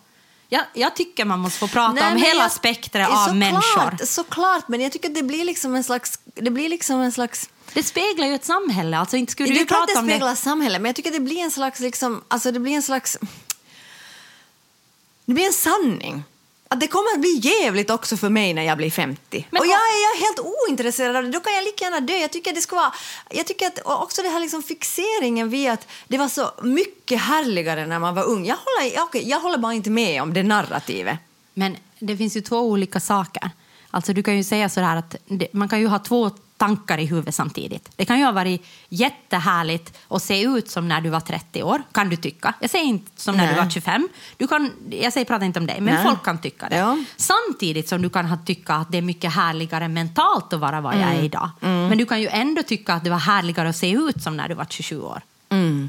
Jag, 0.51 0.63
jag 0.73 0.95
tycker 0.95 1.25
man 1.25 1.39
måste 1.39 1.59
få 1.59 1.67
prata 1.67 1.93
Nej, 1.93 2.11
om 2.11 2.17
hela 2.21 2.41
jag- 2.41 2.51
spektrat 2.51 3.07
såklart, 3.07 3.29
av 3.29 3.35
människor. 3.35 4.05
Såklart, 4.05 4.67
men 4.67 4.81
jag 4.81 4.91
tycker 4.91 5.09
att 5.09 5.15
det 5.15 5.23
blir 5.23 5.45
liksom 5.45 5.75
en 5.75 5.83
slags... 5.83 6.19
Det 6.35 6.51
blir 6.51 6.69
liksom 6.69 7.01
en 7.01 7.11
slags 7.11 7.49
Det 7.73 7.83
speglar 7.83 8.27
ju 8.27 8.35
ett 8.35 8.45
samhälle. 8.45 8.97
Alltså, 8.97 9.17
inte 9.17 9.31
skulle 9.31 9.49
det 9.49 9.55
du 9.55 9.61
är 9.61 9.65
klart 9.65 9.79
prata 9.79 9.93
det 9.93 9.99
om 9.99 10.07
det. 10.07 10.13
speglar 10.13 10.35
samhället, 10.35 10.81
men 10.81 10.89
jag 10.89 10.95
tycker 10.95 11.11
det 11.11 11.19
blir 11.19 11.37
en 11.39 11.51
slags... 11.51 11.79
Liksom, 11.79 12.23
alltså 12.27 12.51
det 12.51 12.59
blir 12.59 12.73
en 12.73 12.81
slags... 12.83 13.17
Det 15.25 15.33
blir 15.33 15.45
en 15.45 15.53
sanning. 15.53 16.23
Att 16.71 16.79
det 16.79 16.87
kommer 16.87 17.13
att 17.13 17.21
bli 17.21 17.39
jävligt 17.43 17.89
också 17.89 18.17
för 18.17 18.29
mig 18.29 18.53
när 18.53 18.63
jag 18.63 18.77
blir 18.77 18.91
50. 18.91 19.47
Men 19.49 19.59
och 19.61 19.65
jag 19.65 19.73
är, 19.73 20.03
jag 20.03 20.15
är 20.15 20.25
helt 20.25 20.39
ointresserad 20.39 21.15
av 21.15 21.23
det. 21.23 21.29
Då 21.29 21.39
kan 21.39 21.53
jag 21.53 21.63
lika 21.63 21.85
gärna 21.85 21.99
dö. 21.99 22.13
Jag 22.13 22.31
tycker 22.31 22.51
att 22.51 22.55
det 22.55 22.61
ska 22.61 22.75
vara... 22.75 22.93
Jag 23.29 23.47
tycker 23.47 23.67
att 23.67 23.79
också 23.85 24.21
det 24.21 24.29
här 24.29 24.39
liksom 24.39 24.63
fixeringen 24.63 25.49
vid 25.49 25.69
att 25.69 25.87
det 26.07 26.17
var 26.17 26.27
så 26.27 26.51
mycket 26.63 27.21
härligare 27.21 27.85
när 27.85 27.99
man 27.99 28.15
var 28.15 28.23
ung. 28.23 28.45
Jag 28.45 28.55
håller, 28.55 29.03
okej, 29.03 29.29
jag 29.29 29.39
håller 29.39 29.57
bara 29.57 29.73
inte 29.73 29.89
med 29.89 30.21
om 30.21 30.33
det 30.33 30.43
narrativet. 30.43 31.17
Men 31.53 31.77
det 31.99 32.17
finns 32.17 32.37
ju 32.37 32.41
två 32.41 32.59
olika 32.59 32.99
saker. 32.99 33.49
Alltså 33.91 34.13
du 34.13 34.23
kan 34.23 34.37
ju 34.37 34.43
säga 34.43 34.69
sådär 34.69 34.95
att 34.95 35.15
man 35.51 35.69
kan 35.69 35.79
ju 35.79 35.87
ha 35.87 35.99
två 35.99 36.31
tankar 36.59 36.97
i 36.97 37.05
huvudet 37.05 37.35
samtidigt. 37.35 37.89
Det 37.95 38.05
kan 38.05 38.19
ju 38.19 38.25
ha 38.25 38.31
varit 38.31 38.65
jättehärligt 38.89 39.97
att 40.07 40.21
se 40.23 40.41
ut 40.43 40.69
som 40.71 40.87
när 40.87 41.01
du 41.01 41.09
var 41.09 41.19
30 41.19 41.63
år, 41.63 41.83
kan 41.91 42.09
du 42.09 42.15
tycka. 42.15 42.53
Jag 42.59 42.69
säger 42.69 42.85
inte 42.85 43.11
som 43.21 43.37
när 43.37 43.45
Nej. 43.45 43.55
du 43.55 43.61
var 43.61 43.69
25. 43.69 44.07
Du 44.37 44.47
kan, 44.47 44.71
jag 44.89 45.13
säger, 45.13 45.25
pratar 45.25 45.45
inte 45.45 45.59
om 45.59 45.65
dig, 45.67 45.81
men 45.81 45.93
Nej. 45.95 46.03
folk 46.03 46.23
kan 46.23 46.37
tycka 46.41 46.69
det. 46.69 46.77
Ja. 46.77 46.97
Samtidigt 47.17 47.89
som 47.89 48.01
du 48.01 48.09
kan 48.09 48.25
ha, 48.25 48.37
tycka 48.37 48.73
att 48.73 48.91
det 48.91 48.97
är 48.97 49.01
mycket 49.01 49.33
härligare 49.33 49.87
mentalt 49.87 50.53
att 50.53 50.59
vara 50.59 50.81
vad 50.81 50.93
jag 50.93 51.01
Mm. 51.01 51.17
är 51.19 51.23
idag. 51.23 51.49
Men 51.59 51.97
du 51.97 52.05
kan 52.05 52.21
ju 52.21 52.27
ändå 52.27 52.63
tycka 52.63 52.93
att 52.93 53.03
det 53.03 53.09
var 53.09 53.17
härligare 53.17 53.69
att 53.69 53.75
se 53.75 53.91
ut 53.91 54.23
som 54.23 54.37
när 54.37 54.49
du 54.49 54.55
var 54.55 54.65
27 54.69 55.01
år. 55.01 55.21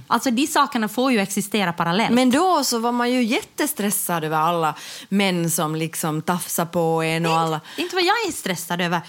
Alltså 0.06 0.30
de 0.30 0.46
sakerna 0.46 0.88
får 0.88 1.12
ju 1.12 1.20
existera 1.20 1.72
parallellt. 1.72 2.14
Men 2.14 2.30
då 2.30 2.64
så 2.64 2.78
var 2.78 2.92
man 2.92 3.10
ju 3.12 3.22
jättestressad 3.22 4.24
över 4.24 4.36
alla 4.36 4.74
män 5.08 5.50
som 5.50 5.76
liksom 5.76 6.22
tafsar 6.22 6.64
på 6.64 7.02
en 7.02 7.26
och 7.26 7.32
alla... 7.38 7.60
Inte 7.76 7.94
vad 7.94 8.04
jag 8.04 8.14
är 8.28 8.32
stressad 8.32 8.80
över. 8.80 9.00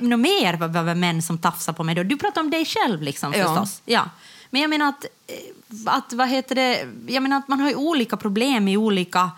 Något 0.00 0.20
mer 0.20 0.62
över 0.62 0.94
män 0.94 1.22
som 1.22 1.38
tafsar 1.38 1.72
på 1.72 1.84
mig. 1.84 1.94
Då. 1.94 2.02
Du 2.02 2.16
pratar 2.16 2.40
om 2.40 2.50
dig 2.50 2.64
själv 2.64 3.02
liksom, 3.02 3.32
Ja. 3.36 3.44
förstås. 3.48 3.82
Ja. 3.84 4.04
Men 4.50 4.60
jag 4.60 4.70
menar 4.70 4.88
att, 4.88 5.04
eh, 5.26 5.94
att, 5.94 6.12
vad 6.12 6.28
heter 6.28 6.54
det? 6.54 6.86
Jag 7.06 7.22
menar 7.22 7.36
att 7.38 7.48
man 7.48 7.60
har 7.60 7.68
ju 7.68 7.74
olika 7.74 8.16
problem 8.16 8.68
i 8.68 8.76
olika 8.76 9.30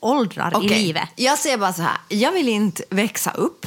åldrar 0.00 0.50
i 0.50 0.54
Okej, 0.54 0.68
livet. 0.68 1.08
Jag 1.16 1.38
säger 1.38 1.58
bara 1.58 1.72
så 1.72 1.82
här, 1.82 1.96
jag 2.08 2.32
vill 2.32 2.48
inte 2.48 2.84
växa 2.90 3.30
upp 3.30 3.66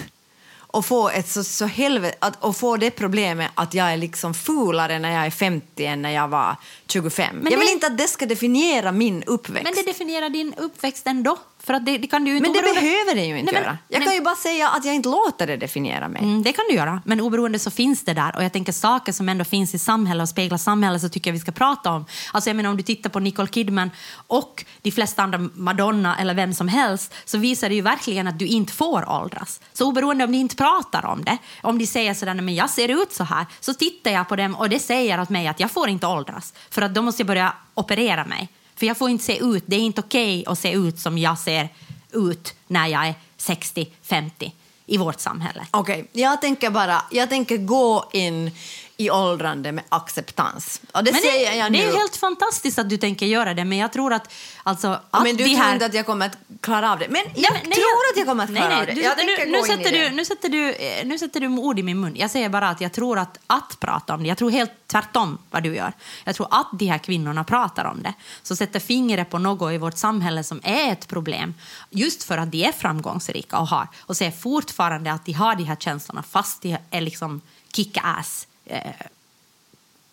och 0.71 0.85
få, 0.85 1.09
ett 1.09 1.29
så, 1.29 1.43
så 1.43 1.65
helvete, 1.65 2.17
att, 2.21 2.43
och 2.43 2.57
få 2.57 2.77
det 2.77 2.91
problemet 2.91 3.51
att 3.55 3.73
jag 3.73 3.91
är 3.93 3.97
liksom 3.97 4.33
fulare 4.33 4.99
när 4.99 5.11
jag 5.15 5.25
är 5.25 5.29
50 5.31 5.85
än 5.85 6.01
när 6.01 6.09
jag 6.11 6.27
var 6.27 6.55
25. 6.87 7.35
Men 7.37 7.51
jag 7.51 7.59
vill 7.59 7.67
det- 7.67 7.73
inte 7.73 7.87
att 7.87 7.97
det 7.97 8.07
ska 8.07 8.25
definiera 8.25 8.91
min 8.91 9.23
uppväxt. 9.23 9.63
Men 9.63 9.73
det 9.73 9.83
definierar 9.91 10.29
din 10.29 10.53
uppväxt 10.53 11.07
ändå. 11.07 11.37
För 11.63 11.73
att 11.73 11.85
det, 11.85 11.97
det 11.97 12.07
kan 12.07 12.23
du 12.25 12.31
inte 12.37 12.41
Men 12.49 12.53
det 12.53 12.59
oberoende- 12.59 12.81
behöver 12.81 13.15
det 13.15 13.25
ju 13.25 13.39
inte 13.39 13.51
Nej, 13.53 13.61
göra. 13.61 13.77
Jag 13.87 14.03
kan 14.03 14.13
ju 14.13 14.21
bara 14.21 14.35
säga 14.35 14.69
att 14.69 14.85
jag 14.85 14.95
inte 14.95 15.09
låter 15.09 15.47
det 15.47 15.57
definiera 15.57 16.07
mig. 16.07 16.21
Mm, 16.21 16.43
det 16.43 16.53
kan 16.53 16.65
du 16.69 16.75
göra, 16.75 17.01
men 17.05 17.21
oberoende 17.21 17.59
så 17.59 17.71
finns 17.71 18.03
det 18.05 18.13
där. 18.13 18.35
Och 18.35 18.43
jag 18.43 18.53
tänker 18.53 18.71
saker 18.71 19.11
som 19.11 19.29
ändå 19.29 19.43
finns 19.45 19.75
i 19.75 19.79
samhället 19.79 20.21
och 20.23 20.29
speglar 20.29 20.57
samhället 20.57 21.01
så 21.01 21.09
tycker 21.09 21.29
jag 21.29 21.33
vi 21.33 21.39
ska 21.39 21.51
prata 21.51 21.91
om. 21.91 22.05
Alltså 22.33 22.49
jag 22.49 22.57
menar 22.57 22.69
om 22.69 22.77
du 22.77 22.83
tittar 22.83 23.09
på 23.09 23.19
Nicole 23.19 23.47
Kidman 23.47 23.91
och 24.27 24.65
de 24.81 24.91
flesta 24.91 25.23
andra, 25.23 25.37
Madonna 25.53 26.17
eller 26.19 26.33
vem 26.33 26.53
som 26.53 26.67
helst, 26.67 27.13
så 27.25 27.37
visar 27.37 27.69
det 27.69 27.75
ju 27.75 27.81
verkligen 27.81 28.27
att 28.27 28.39
du 28.39 28.45
inte 28.47 28.73
får 28.73 29.09
åldras. 29.09 29.61
Så 29.73 29.85
oberoende 29.87 30.23
om 30.23 30.31
de 30.31 30.37
inte 30.37 30.55
pratar 30.55 31.05
om 31.05 31.23
det, 31.23 31.37
om 31.61 31.77
de 31.77 31.87
säger 31.87 32.13
sådär, 32.13 32.33
"Nej, 32.33 32.43
men 32.45 32.55
jag 32.55 32.69
ser 32.69 33.01
ut 33.01 33.13
så 33.13 33.23
här, 33.23 33.45
så 33.59 33.73
tittar 33.73 34.11
jag 34.11 34.27
på 34.29 34.35
dem 34.35 34.55
och 34.55 34.69
det 34.69 34.79
säger 34.79 35.21
åt 35.21 35.29
mig 35.29 35.47
att 35.47 35.59
jag 35.59 35.71
får 35.71 35.89
inte 35.89 36.07
åldras. 36.07 36.53
För 36.69 36.81
att 36.81 36.93
då 36.93 37.01
måste 37.01 37.21
jag 37.21 37.27
börja 37.27 37.53
operera 37.73 38.25
mig. 38.25 38.49
För 38.79 38.85
jag 38.85 38.97
får 38.97 39.09
inte 39.09 39.23
se 39.23 39.37
ut, 39.37 39.63
det 39.65 39.75
är 39.75 39.79
inte 39.79 40.01
okej 40.01 40.43
att 40.47 40.59
se 40.59 40.71
ut 40.71 40.99
som 40.99 41.17
jag 41.17 41.39
ser 41.39 41.69
ut 42.11 42.53
när 42.67 42.87
jag 42.87 43.07
är 43.07 43.13
60-50 43.37 44.51
i 44.85 44.97
vårt 44.97 45.19
samhälle. 45.19 45.67
Okej, 45.71 46.07
jag 46.11 46.41
tänker 46.41 46.69
bara 46.69 47.01
jag 47.11 47.29
tänker 47.29 47.57
gå 47.57 48.09
in 48.13 48.51
i 48.99 49.09
åldrande 49.09 49.71
med 49.71 49.83
acceptans. 49.89 50.81
Och 50.91 51.03
det 51.03 51.11
Men 51.11 51.21
säger 51.21 51.51
det, 51.51 51.57
jag 51.57 51.71
det 51.71 51.77
nu. 51.79 51.83
är 51.85 51.97
helt 51.97 52.15
fantastiskt 52.15 52.79
att 52.79 52.89
du 52.89 52.97
tänker 52.97 53.25
göra 53.25 53.53
det, 53.53 53.65
men 53.65 53.77
jag 53.77 53.93
tror 53.93 54.13
att... 54.13 54.33
Alltså, 54.63 54.87
att 55.11 55.23
men 55.23 55.37
du 55.37 55.43
de 55.43 55.49
tror 55.55 55.63
här... 55.63 55.73
inte 55.73 55.85
att 55.85 55.93
jag 55.93 56.05
kommer 56.05 56.25
att 56.25 56.37
klara 56.61 56.91
av 56.91 56.99
det. 56.99 57.07
Men 57.09 57.21
jag 57.25 57.33
Nej, 57.35 57.45
men- 57.53 57.61
nej, 57.69 57.71
tror 57.71 57.85
jag- 58.05 58.11
att 58.13 58.17
jag 58.17 58.27
kommer 58.27 58.43
att 58.43 58.49
nej, 58.49 58.61
klara 58.61 58.73
nej, 58.73 58.79
av 58.81 58.85
det. 58.85 58.93
Du, 58.93 59.01
Jag 59.01 59.17
nu, 59.45 59.51
nu, 59.51 59.63
sätter 59.63 59.91
du, 59.91 59.99
det. 59.99 60.09
nu, 60.11 60.25
sätter 60.25 60.49
du, 60.49 60.71
eh, 60.73 61.05
nu 61.05 61.19
sätter 61.19 61.39
du 61.39 61.47
ord 61.47 61.79
i 61.79 61.83
min 61.83 61.99
mun. 61.99 62.15
Jag 62.15 62.31
säger 62.31 62.49
bara 62.49 62.69
att 62.69 62.81
jag 62.81 62.91
tror 62.91 63.19
att, 63.19 63.39
att 63.47 63.79
prata 63.79 64.13
om 64.13 64.23
det, 64.23 64.29
jag 64.29 64.37
tror 64.37 64.51
helt 64.51 64.71
tvärtom 64.87 65.37
vad 65.51 65.63
du 65.63 65.75
gör. 65.75 65.93
Jag 66.23 66.35
tror 66.35 66.47
att 66.51 66.67
de 66.73 66.85
här 66.87 66.97
kvinnorna 66.97 67.43
pratar 67.43 67.85
om 67.85 68.03
det, 68.03 68.13
så 68.43 68.55
sätter 68.55 68.79
fingret 68.79 69.29
på 69.29 69.37
något 69.39 69.71
i 69.73 69.77
vårt 69.77 69.97
samhälle 69.97 70.43
som 70.43 70.61
är 70.63 70.91
ett 70.91 71.07
problem. 71.07 71.53
Just 71.89 72.23
för 72.23 72.37
att 72.37 72.51
de 72.51 72.63
är 72.65 72.71
framgångsrika 72.71 73.57
och 73.59 73.67
har, 73.67 73.87
och 74.01 74.17
säger 74.17 74.31
fortfarande 74.31 75.11
att 75.11 75.25
de 75.25 75.33
har 75.33 75.55
de 75.55 75.63
här 75.63 75.75
känslorna 75.75 76.23
fast 76.23 76.61
de 76.61 76.77
är 76.91 77.01
liksom 77.01 77.41
kick-ass 77.73 78.45
eh, 78.69 78.91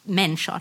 människor. 0.02 0.60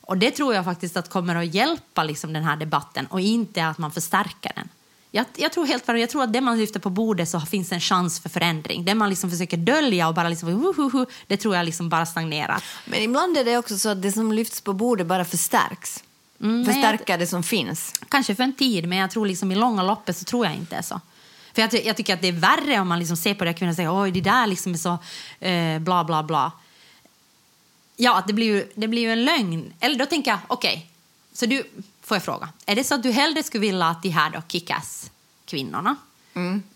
Och 0.00 0.18
det 0.18 0.30
tror 0.30 0.54
jag 0.54 0.64
faktiskt 0.64 0.96
att 0.96 1.08
kommer 1.08 1.34
att 1.34 1.54
hjälpa 1.54 2.04
liksom, 2.04 2.32
den 2.32 2.44
här 2.44 2.56
debatten 2.56 3.06
och 3.06 3.20
inte 3.20 3.66
att 3.66 3.78
man 3.78 3.92
förstärker 3.92 4.52
den. 4.54 4.68
Jag, 5.14 5.26
jag 5.36 5.52
tror 5.52 5.66
helt 5.66 5.88
jag 5.88 6.10
tror 6.10 6.22
att 6.22 6.32
det 6.32 6.40
man 6.40 6.58
lyfter 6.58 6.80
på 6.80 6.90
bordet 6.90 7.28
så 7.28 7.40
finns 7.40 7.72
en 7.72 7.80
chans 7.80 8.20
för 8.20 8.28
förändring. 8.28 8.84
Det 8.84 8.94
man 8.94 9.10
liksom 9.10 9.30
försöker 9.30 9.56
dölja 9.56 10.08
och 10.08 10.14
bara 10.14 10.28
liksom, 10.28 10.48
hu, 10.48 10.72
hu, 10.76 10.90
hu, 10.90 11.06
det 11.26 11.36
tror 11.36 11.56
jag 11.56 11.64
liksom 11.64 11.88
bara 11.88 12.06
stagnerar. 12.06 12.62
Men 12.84 13.02
ibland 13.02 13.36
är 13.36 13.44
det 13.44 13.58
också 13.58 13.78
så 13.78 13.88
att 13.88 14.02
det 14.02 14.12
som 14.12 14.32
lyfts 14.32 14.60
på 14.60 14.72
bordet 14.72 15.06
bara 15.06 15.24
förstärks. 15.24 16.04
Mm, 16.40 16.64
Förstärker 16.64 17.18
det 17.18 17.26
som 17.26 17.42
finns. 17.42 17.92
Kanske 18.08 18.34
för 18.34 18.42
en 18.42 18.52
tid, 18.52 18.88
men 18.88 18.98
jag 18.98 19.10
tror 19.10 19.26
liksom 19.26 19.52
i 19.52 19.54
långa 19.54 19.82
loppet 19.82 20.16
så 20.16 20.24
tror 20.24 20.46
jag 20.46 20.54
inte 20.54 20.82
så. 20.82 21.00
För 21.54 21.62
jag, 21.62 21.86
jag 21.86 21.96
tycker 21.96 22.14
att 22.14 22.20
det 22.20 22.28
är 22.28 22.32
värre 22.32 22.80
om 22.80 22.88
man 22.88 22.98
liksom 22.98 23.16
ser 23.16 23.34
på 23.34 23.44
det 23.44 23.52
kvinnor 23.52 23.70
och 23.70 23.76
säger 23.76 24.02
oj 24.02 24.10
det 24.10 24.20
där 24.20 24.46
liksom 24.46 24.74
är 24.74 24.78
så 24.78 24.98
eh, 25.46 25.78
bla 25.78 26.04
bla 26.04 26.22
bla. 26.22 26.52
Ja, 27.96 28.22
det 28.26 28.32
blir 28.32 28.46
ju, 28.46 28.72
det 28.74 28.88
blir 28.88 29.02
ju 29.02 29.12
en 29.12 29.24
lögn. 29.24 29.72
Eller 29.80 29.96
då 29.98 30.06
tänker 30.06 30.30
jag, 30.30 30.40
okej, 30.46 30.86
så 31.32 31.46
du, 31.46 31.62
får 32.02 32.14
jag 32.14 32.22
fråga, 32.24 32.48
är 32.66 32.76
det 32.76 32.84
så 32.84 32.94
att 32.94 33.02
du 33.02 33.10
hellre 33.10 33.42
skulle 33.42 33.60
vilja 33.60 33.86
att 33.86 34.02
de 34.02 34.08
här 34.08 34.30
då 34.30 34.42
kickass 34.48 35.10
kvinnorna 35.44 35.96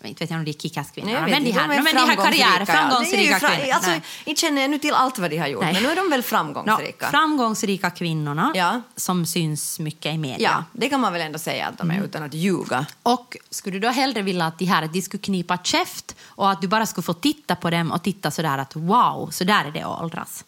Inte 0.03 0.23
vet 0.23 0.29
jag 0.29 0.37
om 0.39 0.45
de 0.45 0.51
är 0.51 0.53
kickass 0.53 0.91
kvinnor, 0.91 1.07
Nej, 1.07 1.15
jag 1.15 1.21
vet 1.25 1.31
men 1.31 1.43
de 1.43 1.51
här, 1.51 1.67
de 1.67 1.75
men 1.83 1.95
de 1.95 1.99
här 1.99 2.15
karriär, 2.15 2.65
framgångsrika, 2.65 2.73
ja. 2.73 2.75
framgångsrika 2.75 3.17
Det 3.17 3.27
är 3.27 3.33
ju 3.33 3.39
fra- 3.39 3.55
kvinnor. 3.57 3.73
Alltså, 3.73 3.91
inte 4.25 4.41
känner 4.41 4.61
jag 4.61 4.71
nu 4.71 4.79
till 4.79 4.93
allt 4.93 5.17
vad 5.17 5.29
de 5.29 5.37
har 5.37 5.47
gjort, 5.47 5.63
Nej. 5.63 5.73
men 5.73 5.83
nu 5.83 5.89
är 5.91 5.95
de 5.95 6.09
väl 6.09 6.23
framgångsrika. 6.23 7.09
framgångsrika 7.11 7.89
kvinnorna 7.89 8.51
Ja. 8.55 8.81
som 8.95 9.25
syns 9.25 9.79
mycket 9.79 10.13
i 10.13 10.17
media. 10.17 10.49
ja, 10.51 10.63
det 10.73 10.89
kan 10.89 10.99
man 10.99 11.13
väl 11.13 11.21
ändå 11.21 11.39
säga 11.39 11.67
att 11.67 11.77
de 11.77 11.89
är, 11.91 11.93
Mm. 11.95 12.05
utan 12.05 12.23
att 12.23 12.33
ljuga. 12.33 12.85
Och 13.03 13.37
skulle 13.49 13.75
du 13.75 13.79
då 13.79 13.89
hellre 13.89 14.21
vilja 14.21 14.45
att 14.45 14.59
de 14.59 14.65
här 14.65 14.87
de 14.87 15.01
skulle 15.01 15.21
knipa 15.21 15.57
käft 15.57 16.15
och 16.25 16.51
att 16.51 16.61
du 16.61 16.67
bara 16.67 16.85
skulle 16.85 17.03
få 17.05 17.13
titta 17.13 17.55
på 17.55 17.69
dem 17.69 17.91
och 17.91 18.03
titta 18.03 18.31
sådär 18.31 18.57
att 18.57 18.75
wow, 18.75 19.29
så 19.31 19.43
där 19.43 19.65
är 19.65 19.71
det 19.71 19.81
att 19.81 20.01
åldras. 20.01 20.43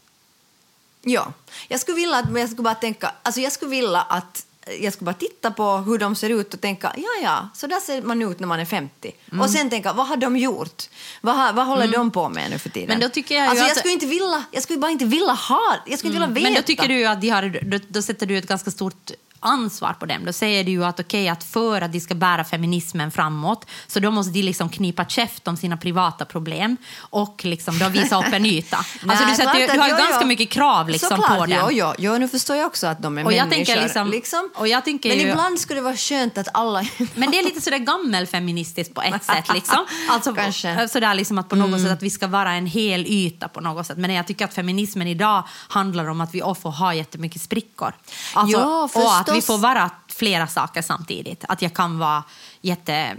Ja, 1.01 1.33
jag 1.67 1.79
skulle 1.79 1.95
vilja 1.95 2.15
att, 2.15 2.25
jag 2.39 2.49
skulle 2.49 2.63
bara 2.63 2.75
tänka, 2.75 3.11
alltså 3.23 3.41
jag 3.41 3.51
skulle 3.51 3.71
vilja 3.71 4.01
att 4.01 4.45
jag 4.79 4.93
skulle 4.93 5.05
bara 5.05 5.15
titta 5.15 5.51
på 5.51 5.77
hur 5.77 5.97
de 5.97 6.15
ser 6.15 6.29
ut 6.29 6.53
och 6.53 6.61
tänka, 6.61 6.93
ja 6.97 7.09
ja, 7.23 7.49
så 7.53 7.67
där 7.67 7.79
ser 7.79 8.01
man 8.01 8.21
ut 8.21 8.39
när 8.39 8.47
man 8.47 8.59
är 8.59 8.65
50. 8.65 9.11
Mm. 9.31 9.41
Och 9.41 9.49
sen 9.49 9.69
tänka, 9.69 9.93
vad 9.93 10.07
har 10.07 10.17
de 10.17 10.37
gjort? 10.37 10.83
Vad, 11.21 11.35
har, 11.35 11.53
vad 11.53 11.65
håller 11.65 11.87
de 11.87 12.11
på 12.11 12.29
med 12.29 12.51
nu 12.51 12.59
för 12.59 12.69
tiden? 12.69 12.87
Men 12.87 12.99
då 12.99 13.09
tycker 13.09 13.35
jag 13.35 13.47
alltså, 13.47 13.63
jag 13.63 13.71
att- 13.71 13.77
skulle 13.77 13.93
inte 13.93 14.05
vilja, 14.05 14.43
jag 14.51 14.63
skulle 14.63 14.79
bara 14.79 14.91
inte 14.91 15.05
vilja 15.05 15.33
ha, 15.33 15.75
jag 15.85 15.99
skulle 15.99 16.15
inte 16.15 16.25
vilja 16.25 16.27
veta. 16.27 16.43
Men 16.43 16.53
då 16.53 16.61
tycker 16.61 16.87
du 16.87 17.05
att 17.05 17.21
de 17.21 17.29
har, 17.29 17.61
då, 17.71 17.79
då 17.87 18.01
sätter 18.01 18.25
du 18.25 18.37
ett 18.37 18.47
ganska 18.47 18.71
stort 18.71 19.11
ansvar 19.39 19.93
på 19.99 20.05
dem. 20.05 20.25
Då 20.25 20.33
säger 20.33 20.63
du 20.63 20.71
ju 20.71 20.85
att 20.85 20.99
okej, 20.99 21.29
att 21.29 21.43
för 21.43 21.81
att 21.81 21.91
de 21.93 21.99
ska 21.99 22.15
bära 22.15 22.43
feminismen 22.43 23.11
framåt 23.11 23.65
så 23.87 23.99
då 23.99 24.11
måste 24.11 24.31
de 24.33 24.41
liksom 24.41 24.69
knipa 24.69 25.05
käft 25.05 25.47
om 25.47 25.57
sina 25.57 25.77
privata 25.77 26.25
problem 26.25 26.77
och 26.99 27.41
liksom 27.45 27.79
då 27.79 27.89
visa 27.89 28.19
upp 28.19 28.33
en 28.33 28.45
yta. 28.45 28.77
alltså 28.77 28.97
du, 29.07 29.25
Nej, 29.25 29.35
sätter, 29.35 29.59
ju- 29.59 29.65
klart 29.65 29.75
du 29.75 29.81
har 29.81 29.89
jo, 29.89 29.95
ganska 29.95 30.21
jo. 30.21 30.27
mycket 30.27 30.49
krav 30.49 30.89
liksom 30.89 31.09
Såklart, 31.09 31.37
på 31.39 31.45
dem. 31.45 31.69
Jo, 31.71 31.93
jo, 31.97 32.17
nu 32.17 32.27
förstår 32.27 32.55
jag 32.55 32.65
också 32.67 32.87
att 32.87 33.01
de 33.01 33.17
är 33.17 33.25
Och 33.25 33.33
jag 33.33 33.49
människor. 33.49 33.65
tänker 33.75 34.09
liksom- 34.11 34.49
och 34.55 34.67
jag 34.67 34.85
tänker 34.85 35.09
men 35.09 35.19
ju- 35.19 35.29
ibland 35.29 35.59
skulle 35.59 35.79
det 35.79 35.83
vara 35.83 35.97
skönt 35.97 36.37
att 36.37 36.47
alla... 36.53 36.83
Men 37.15 37.31
det 37.31 37.39
är 37.39 37.43
lite 37.43 37.61
sådär 37.61 37.77
gammelfeministiskt 37.77 38.93
på 38.95 39.01
ett 39.01 39.23
sätt. 39.23 39.53
Liksom. 39.53 39.85
Alltså, 40.09 40.33
Kanske. 40.33 40.87
Sådär 40.87 41.13
liksom 41.13 41.37
att 41.37 41.49
på 41.49 41.55
något 41.55 41.81
sätt 41.81 41.91
att 41.91 42.03
vi 42.03 42.09
ska 42.09 42.27
vara 42.27 42.53
en 42.53 42.65
hel 42.65 43.05
yta 43.07 43.47
på 43.47 43.61
något 43.61 43.85
sätt. 43.87 43.97
Men 43.97 44.13
jag 44.13 44.27
tycker 44.27 44.45
att 44.45 44.53
feminismen 44.53 45.07
idag 45.07 45.43
handlar 45.67 46.09
om 46.09 46.21
att 46.21 46.35
vi 46.35 46.39
får 46.61 46.71
ha 46.71 46.93
jättemycket 46.93 47.41
sprickor. 47.41 47.93
Alltså, 48.33 48.57
Ja, 48.59 48.83
och 48.83 48.91
att 49.29 49.37
vi 49.37 49.41
får 49.41 49.57
vara 49.57 49.89
flera 50.07 50.47
saker 50.47 50.81
samtidigt. 50.81 51.45
Att 51.47 51.61
jag 51.61 51.73
kan 51.73 51.99
vara 51.99 52.23
jätte 52.61 53.15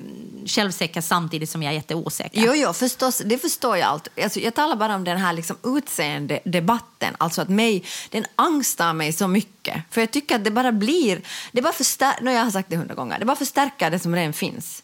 självsäker 0.46 1.00
samtidigt 1.00 1.50
som 1.50 1.62
jag 1.62 1.70
är 1.72 1.74
jätteosäker. 1.74 2.42
Jo, 2.46 2.52
jo, 2.54 2.72
förstås, 2.72 3.22
det 3.24 3.38
förstår 3.38 3.76
jag 3.76 3.88
allt. 3.88 4.08
Alltså, 4.22 4.40
jag 4.40 4.54
talar 4.54 4.76
bara 4.76 4.94
om 4.94 5.04
den 5.04 5.18
här 5.18 5.32
liksom 5.32 5.56
utseendedebatten. 5.62 7.14
Alltså 7.18 7.42
att 7.42 7.48
mig, 7.48 7.84
den 8.10 8.24
angstar 8.36 8.92
mig 8.92 9.12
så 9.12 9.28
mycket. 9.28 9.82
För 9.90 10.00
jag 10.00 10.10
tycker 10.10 10.36
att 10.36 10.44
det 10.44 10.50
bara 10.50 10.72
blir, 10.72 11.20
det 11.52 11.62
bara 11.62 11.72
förstär, 11.72 12.14
no, 12.20 12.30
jag 12.30 12.44
har 12.44 12.50
sagt 12.50 12.70
det 12.70 12.76
hundra 12.76 12.94
gånger, 12.94 13.18
det 13.18 13.24
bara 13.24 13.36
förstärker 13.36 13.90
det 13.90 13.98
som 13.98 14.14
redan 14.14 14.32
finns. 14.32 14.82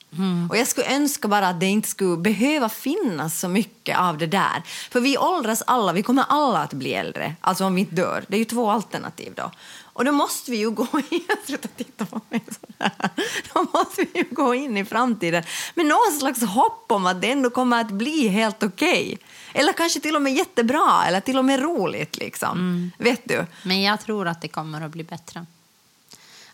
Och 0.51 0.57
jag 0.57 0.69
skulle 0.69 0.97
önska 0.97 1.29
bara 1.29 1.49
att 1.49 1.61
det 1.61 1.67
inte 1.67 1.89
skulle 1.89 2.17
behöva 2.17 2.69
finnas 2.69 3.41
så 3.41 3.49
mycket 3.49 3.99
av 3.99 4.19
det 4.19 4.27
där. 4.27 4.62
För 4.91 5.01
vi 5.01 5.19
åldras 5.19 5.62
alla, 5.67 5.93
vi 5.93 6.03
kommer 6.03 6.25
alla 6.29 6.59
att 6.59 6.73
bli 6.73 6.95
äldre. 6.95 7.35
Alltså 7.41 7.65
om 7.65 7.75
vi 7.75 7.81
inte 7.81 7.95
dör. 7.95 8.25
Det 8.29 8.37
är 8.37 8.39
ju 8.39 8.45
två 8.45 8.71
alternativ 8.71 9.33
då. 9.37 9.51
Och 9.97 10.05
då 10.05 10.13
måste 10.13 10.51
vi 10.51 10.57
ju 10.57 10.71
gå 10.71 10.87
in, 11.11 11.21
sluta 11.47 11.69
titta 11.69 12.05
på 12.05 12.21
mig 12.29 12.41
sådär. 12.61 13.11
Då 13.55 13.67
måste 13.73 14.03
vi 14.03 14.19
ju 14.19 14.25
gå 14.31 14.55
in 14.55 14.77
i 14.77 14.85
framtiden 14.85 15.43
med 15.75 15.87
någon 15.87 16.19
slags 16.19 16.43
hopp 16.43 16.93
om 16.93 17.07
att 17.07 17.21
det 17.21 17.31
ändå 17.31 17.51
kommer 17.51 17.81
att 17.81 17.91
bli 17.91 18.29
helt 18.29 18.63
okej. 18.63 19.19
Eller 19.53 19.73
kanske 19.73 20.01
till 20.01 20.17
och 20.17 20.23
med 20.23 20.35
jättebra, 20.35 21.05
eller 21.07 21.21
till 21.21 21.39
och 21.39 21.45
med 21.45 21.61
roligt 21.61 22.17
liksom. 22.17 22.91
Vet 22.99 23.21
du? 23.25 23.47
Men 23.63 23.83
jag 23.83 24.01
tror 24.01 24.29
att 24.29 24.41
det 24.41 24.49
kommer 24.49 24.81
att 24.81 24.91
bli 24.91 25.05
bättre. 25.05 25.47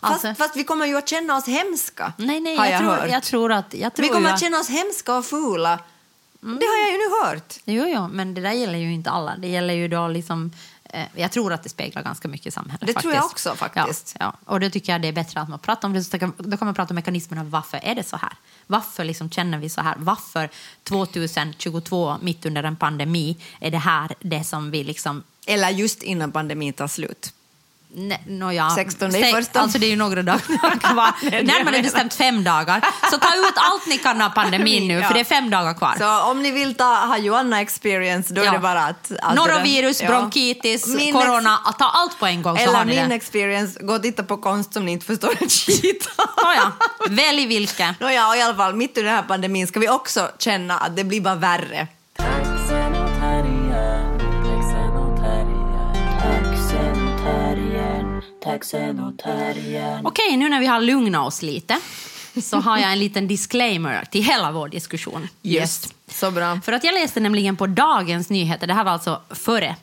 Fast, 0.01 0.13
Alltså, 0.13 0.35
fast 0.43 0.57
vi 0.57 0.65
kommer 0.65 0.87
ju 0.87 0.97
att 0.97 1.09
känna 1.09 1.37
oss 1.37 1.47
hemska, 1.47 2.13
nej, 2.17 2.41
nej, 2.41 2.57
har 2.57 2.67
jag, 2.67 2.73
jag, 2.73 2.81
tror, 2.81 2.97
hört. 2.97 3.11
jag 3.11 3.23
tror 3.23 3.53
att... 3.53 3.75
Jag 3.75 3.95
tror 3.95 4.03
vi 4.03 4.09
kommer 4.09 4.29
ju 4.29 4.35
att 4.35 4.41
känna 4.41 4.59
oss 4.59 4.69
hemska 4.69 5.15
och 5.17 5.27
fula. 5.27 5.79
Det 6.41 6.67
har 6.67 6.79
jag 6.83 6.93
ju 6.93 6.99
nu 6.99 7.25
hört. 7.25 7.55
Jo, 7.65 7.85
jo, 7.89 8.09
men 8.09 8.35
det 8.35 8.41
där 8.41 8.53
gäller 8.53 8.79
ju 8.79 8.93
inte 8.93 9.11
alla. 9.11 9.37
Det 9.37 9.49
gäller 9.49 9.75
ju 9.75 9.89
då 9.89 10.09
liksom... 10.09 10.53
Eh, 10.95 11.07
jag 11.15 11.33
tror 11.33 11.53
att 11.53 11.63
det 11.63 11.69
speglar 11.69 12.03
ganska 12.03 12.29
mycket 12.29 12.47
i 12.47 12.51
samhället. 12.51 12.81
Det 12.81 12.87
faktiskt. 12.87 13.03
tror 13.03 13.15
jag 13.15 13.25
också, 13.25 13.55
faktiskt. 13.55 14.17
Ja, 14.21 14.25
ja. 14.45 14.53
Och 14.53 14.61
då 14.61 14.71
tycker 14.71 14.93
jag 14.93 15.03
det 15.03 15.09
är 15.09 15.13
bättre 15.13 15.41
att 15.41 15.49
man 15.49 15.59
pratar 15.59 15.89
om 15.89 15.95
det. 15.95 16.05
Så 16.05 16.17
Då 16.17 16.57
kan 16.57 16.67
man 16.67 16.75
prata 16.75 16.91
om 16.91 16.95
mekanismerna. 16.95 17.45
Varför 17.45 17.81
är 17.83 17.95
det 17.95 18.03
så 18.03 18.17
här? 18.17 18.33
Varför 18.67 19.05
liksom 19.05 19.31
känner 19.31 19.59
vi 19.59 19.69
så 19.69 19.81
här? 19.81 19.95
Varför 19.99 20.49
2022, 20.83 22.17
mitt 22.21 22.47
under 22.47 22.63
en 22.63 22.77
pandemi, 22.77 23.37
är 23.61 23.71
det 23.71 23.79
här 23.79 24.15
det 24.21 24.45
som 24.45 24.71
vi 24.71 24.85
liksom 24.85 25.23
Eller 25.47 25.71
just 25.71 26.03
innan 26.03 26.33
pandemin 26.33 26.73
tar 26.73 26.89
slut. 26.89 27.33
Ne, 27.95 28.19
no, 28.27 28.53
ja. 28.53 28.73
16 28.75 29.17
i 29.17 29.33
första. 29.33 29.61
Alltså 29.61 29.79
det 29.79 29.87
är 29.87 29.91
ju 29.91 29.97
några 29.97 30.23
dagar 30.23 30.39
kvar. 30.81 31.13
Närmare 31.43 31.83
bestämt 31.83 32.15
fem 32.15 32.45
dagar. 32.45 32.81
Så 33.11 33.19
ta 33.19 33.29
ut 33.37 33.53
allt 33.57 33.87
ni 33.87 33.99
kan 33.99 34.23
av 34.23 34.31
pandemin 34.31 34.89
nu, 34.89 34.95
Ja. 35.01 35.07
för 35.07 35.15
det 35.15 35.21
är 35.21 35.25
fem 35.25 35.51
dagar 35.51 35.75
kvar. 35.75 35.95
Så 35.99 36.31
om 36.31 36.43
ni 36.43 36.51
vill 36.51 36.75
ta, 36.75 36.85
ha 36.95 37.19
Joanna 37.19 37.61
experience, 37.61 38.35
då 38.35 38.41
är 38.41 38.45
Ja. 38.47 38.53
det 38.53 38.59
bara 38.59 38.83
att... 38.85 39.13
att 39.23 39.35
Norovirus, 39.37 40.03
Ja. 40.03 40.09
bronkitis, 40.09 40.87
Min 40.87 41.13
corona, 41.13 41.59
att 41.65 41.79
ta 41.79 41.85
allt 41.89 42.19
på 42.19 42.27
en 42.27 42.43
gång 42.43 42.57
så 42.57 42.63
Eller 42.63 42.85
min 42.85 43.09
det. 43.09 43.15
experience, 43.15 43.83
gå 43.83 43.95
och 43.95 44.03
titta 44.03 44.23
på 44.23 44.37
konst 44.37 44.73
som 44.73 44.85
ni 44.85 44.93
inte 44.93 45.07
förstår 45.07 45.33
ett 45.43 45.53
skit. 45.53 46.09
Nåja, 46.45 46.73
välj 47.09 47.47
vilken. 47.47 47.95
Nåja, 48.01 48.29
och 48.29 48.37
i 48.37 48.43
alla 48.43 48.55
fall, 48.55 48.75
mitt 48.75 48.99
i 48.99 49.03
den 49.03 49.15
här 49.15 49.23
pandemin 49.23 49.67
ska 49.67 49.81
vi 49.81 49.89
också 49.89 50.31
känna 50.39 50.79
att 50.79 50.97
det 50.97 51.05
blir 51.05 51.21
bara 51.21 51.35
värre. 51.35 51.89
Taxen 58.43 59.01
och 59.01 59.19
terriern. 59.19 60.07
Okej, 60.07 60.37
nu 60.37 60.49
när 60.49 60.61
vi 60.61 60.67
har 60.67 60.81
lugnat 60.81 61.27
oss 61.27 61.43
lite 61.43 61.79
så 62.43 62.57
har 62.61 62.79
jag 62.79 62.93
en 62.93 62.99
liten 62.99 63.29
disclaimer 63.29 64.05
till 64.05 64.25
hela 64.25 64.53
vår 64.53 64.69
diskussion. 64.69 65.29
Just. 65.43 65.95
Så 66.09 66.31
bra. 66.31 66.61
För 66.65 66.73
att 66.73 66.85
jag 66.85 66.95
läste 66.95 67.21
nämligen 67.21 67.57
på 67.57 67.67
Dagens 67.67 68.31
Nyheter, 68.31 68.67
det 68.67 68.75
här 68.75 68.85
var 68.85 68.93
alltså 68.93 69.21
före 69.31 69.77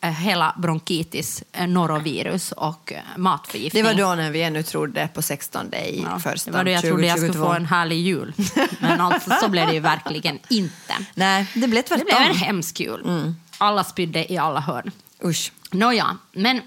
eh, 0.00 0.10
hela 0.10 0.54
bronkitis, 0.58 1.42
eh, 1.52 1.66
norovirus 1.66 2.52
och 2.52 2.92
eh, 2.92 2.98
matförgiftning. 3.16 3.82
Det 3.84 3.88
var 3.88 3.94
då 3.98 4.14
när 4.14 4.30
vi 4.30 4.42
ännu 4.42 4.62
trodde 4.62 5.08
på 5.14 5.22
16 5.22 5.74
i 5.74 6.04
Ja, 6.10 6.18
första 6.18 6.50
det 6.50 6.56
var 6.56 6.64
då 6.64 6.70
jag 6.70 6.82
trodde 6.82 7.06
jag 7.06 7.18
skulle 7.18 7.32
2022. 7.32 7.46
få 7.48 7.56
en 7.56 7.66
härlig 7.66 7.96
jul. 8.00 8.32
Men 8.80 9.00
alltså, 9.00 9.30
så 9.40 9.48
blev 9.48 9.66
det 9.66 9.74
ju 9.74 9.80
verkligen 9.80 10.38
inte. 10.48 10.94
Nej, 11.14 11.46
det 11.54 11.60
blev 11.68 11.70
Det 11.70 11.82
tvärtom. 11.82 12.04
blev 12.06 12.20
en 12.30 12.36
hemsk 12.36 12.80
jul. 12.80 13.34
Alla 13.58 13.84
spydde 13.84 14.32
i 14.32 14.38
alla 14.38 14.60
hörn. 14.60 14.90
Usch. 15.24 15.52
Nåja, 15.70 16.16
men 16.32 16.60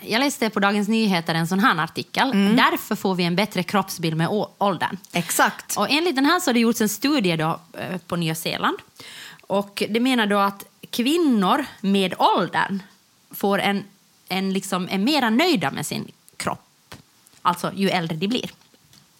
jag 0.00 0.20
läste 0.20 0.50
på 0.50 0.60
Dagens 0.60 0.88
Nyheter 0.88 1.34
en 1.34 1.46
sån 1.46 1.60
här 1.60 1.84
artikel. 1.84 2.30
Därför 2.56 2.96
får 2.96 3.14
vi 3.14 3.24
en 3.24 3.36
bättre 3.36 3.62
kroppsbild 3.62 4.16
med 4.16 4.28
åldern. 4.58 4.96
Exakt. 5.12 5.76
Och 5.76 5.90
enligt 5.90 6.16
den 6.16 6.26
här 6.26 6.40
så 6.40 6.48
har 6.48 6.54
det 6.54 6.60
gjorts 6.60 6.80
en 6.80 6.88
studie 6.88 7.36
då, 7.36 7.60
eh, 7.78 7.98
på 8.06 8.16
Nya 8.16 8.34
Zeeland. 8.34 8.78
Och 9.46 9.82
det 9.88 10.00
menar 10.00 10.26
då 10.26 10.38
att 10.38 10.64
kvinnor 10.90 11.64
med 11.80 12.14
åldern 12.18 12.82
får 13.30 13.58
en, 13.58 13.84
en 14.28 14.52
liksom, 14.52 14.88
är 14.90 14.98
mera 14.98 15.30
nöjda 15.30 15.70
med 15.70 15.86
sin 15.86 16.10
kropp. 16.36 16.94
Alltså 17.42 17.72
ju 17.74 17.90
äldre 17.90 18.16
de 18.16 18.28
blir. 18.28 18.50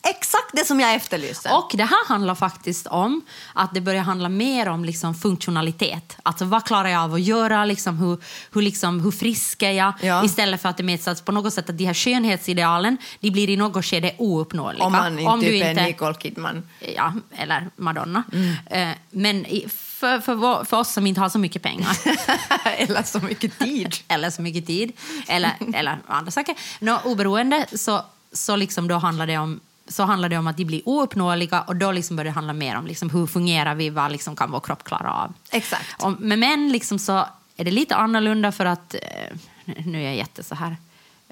Exakt 0.05 0.51
det 0.53 0.65
som 0.65 0.81
jag 0.81 0.95
efterlyser. 0.95 1.57
Och 1.59 1.71
det 1.75 1.85
här 1.85 2.09
handlar 2.09 2.35
faktiskt 2.35 2.87
om 2.87 3.23
att 3.53 3.75
det 3.75 3.81
börjar 3.81 4.03
handla 4.03 4.29
mer 4.29 4.69
om 4.69 4.85
liksom 4.85 5.15
funktionalitet. 5.15 6.17
Alltså 6.23 6.45
vad 6.45 6.65
klarar 6.67 6.89
jag 6.89 7.03
av 7.03 7.15
att 7.15 7.21
göra? 7.23 7.65
Liksom 7.65 7.97
hur, 7.99 8.19
hur, 8.53 8.63
liksom, 8.63 9.01
hur 9.01 9.11
frisk 9.11 9.63
är 9.63 9.71
jag? 9.73 9.93
Ja. 10.03 10.25
Istället 10.25 10.63
för 10.63 10.69
att 10.69 10.77
det 10.77 10.83
mäts 10.83 11.21
på 11.23 11.33
något 11.33 11.53
sätt 11.55 11.71
att 11.71 11.79
de 11.79 11.85
här 11.85 11.95
skönhetsidealen 11.95 12.97
de 13.21 13.31
blir 13.31 13.51
i 13.51 13.57
något 13.57 13.85
skede 13.85 14.15
ouppnåeliga. 14.19 14.85
om 14.85 14.93
man 14.93 15.19
inte 15.19 15.31
Om 15.31 15.41
du 15.41 15.47
typ 15.47 15.65
är 15.65 15.71
inte- 15.71 15.85
Nicole 15.85 16.15
Kidman. 16.15 16.63
Ja, 16.97 17.13
eller 17.37 17.71
Madonna. 17.77 18.23
Mm. 18.33 18.55
Eh, 18.91 18.97
Men 19.11 19.47
i- 19.47 19.69
för, 19.69 20.21
för, 20.21 20.65
för 20.65 20.77
oss 20.77 20.93
som 20.93 21.07
inte 21.07 21.21
har 21.21 21.29
så 21.29 21.39
mycket 21.39 21.63
pengar 21.63 21.97
Eller 22.77 23.03
så 23.03 23.19
mycket 23.21 23.59
tid. 23.59 23.95
eller 24.09 24.31
så 24.31 24.43
mycket 24.43 24.67
tid 24.67 24.93
eller, 25.29 25.53
eller 25.75 25.99
andra 26.07 26.31
saker. 26.31 26.55
Nå, 26.81 27.01
oberoende 27.05 27.67
så, 27.75 28.03
så 28.33 28.57
liksom 28.57 28.89
då 28.89 28.95
handlar 28.95 29.27
det 29.27 29.39
om 29.39 29.61
så 29.89 30.03
handlar 30.03 30.28
det 30.28 30.39
om 30.39 30.47
att 30.47 30.57
de 30.57 30.64
blir 30.64 30.82
ouppnåeliga 30.85 31.62
och 31.62 31.76
då 31.76 31.93
liksom 31.93 32.16
börjar 32.16 32.24
det 32.24 32.35
handla 32.35 32.53
mer 32.53 32.76
om 32.76 32.87
liksom 32.87 33.11
hur 33.11 33.26
fungerar 33.26 33.74
vi, 33.74 33.91
vad 33.91 34.12
liksom 34.12 34.37
kan 34.37 34.51
vår 34.51 34.61
kropp 34.61 34.85
klara 34.85 35.12
av. 35.12 35.32
Exakt. 35.51 36.03
Och 36.03 36.20
med 36.20 36.39
män 36.39 36.72
liksom 36.72 36.99
så 36.99 37.26
är 37.57 37.64
det 37.64 37.70
lite 37.70 37.97
annorlunda 37.97 38.53
för 38.53 38.66
att, 38.66 38.95
eh, 38.95 39.37
nu 39.64 39.99
är 39.99 40.05
jag 40.05 40.16
jätte 40.16 40.43
så 40.43 40.55
här, 40.55 40.76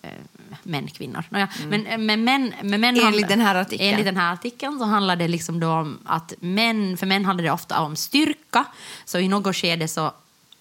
eh, 0.02 0.10
män, 0.62 0.88
kvinnor. 0.88 1.24
Nåja, 1.28 1.48
Men 1.68 1.86
eh, 1.86 1.98
med 1.98 2.18
män, 2.18 2.54
med 2.62 2.80
män 2.80 2.96
Mm. 2.96 3.06
Enligt 3.06 3.28
den 3.28 3.40
här 3.40 3.54
artikeln. 3.54 3.90
Enligt 3.90 4.06
den 4.06 4.16
här 4.16 4.32
artikeln 4.32 4.78
så 4.78 4.84
handlar 4.84 5.16
det 5.16 5.28
liksom 5.28 5.62
om 5.62 5.98
att 6.04 6.32
män, 6.40 6.96
för 6.96 7.06
män 7.06 7.24
handlar 7.24 7.44
det 7.44 7.50
ofta 7.50 7.80
om 7.80 7.96
styrka, 7.96 8.64
så 9.04 9.18
i 9.18 9.28
något 9.28 9.56
skede 9.56 9.88
så 9.88 10.12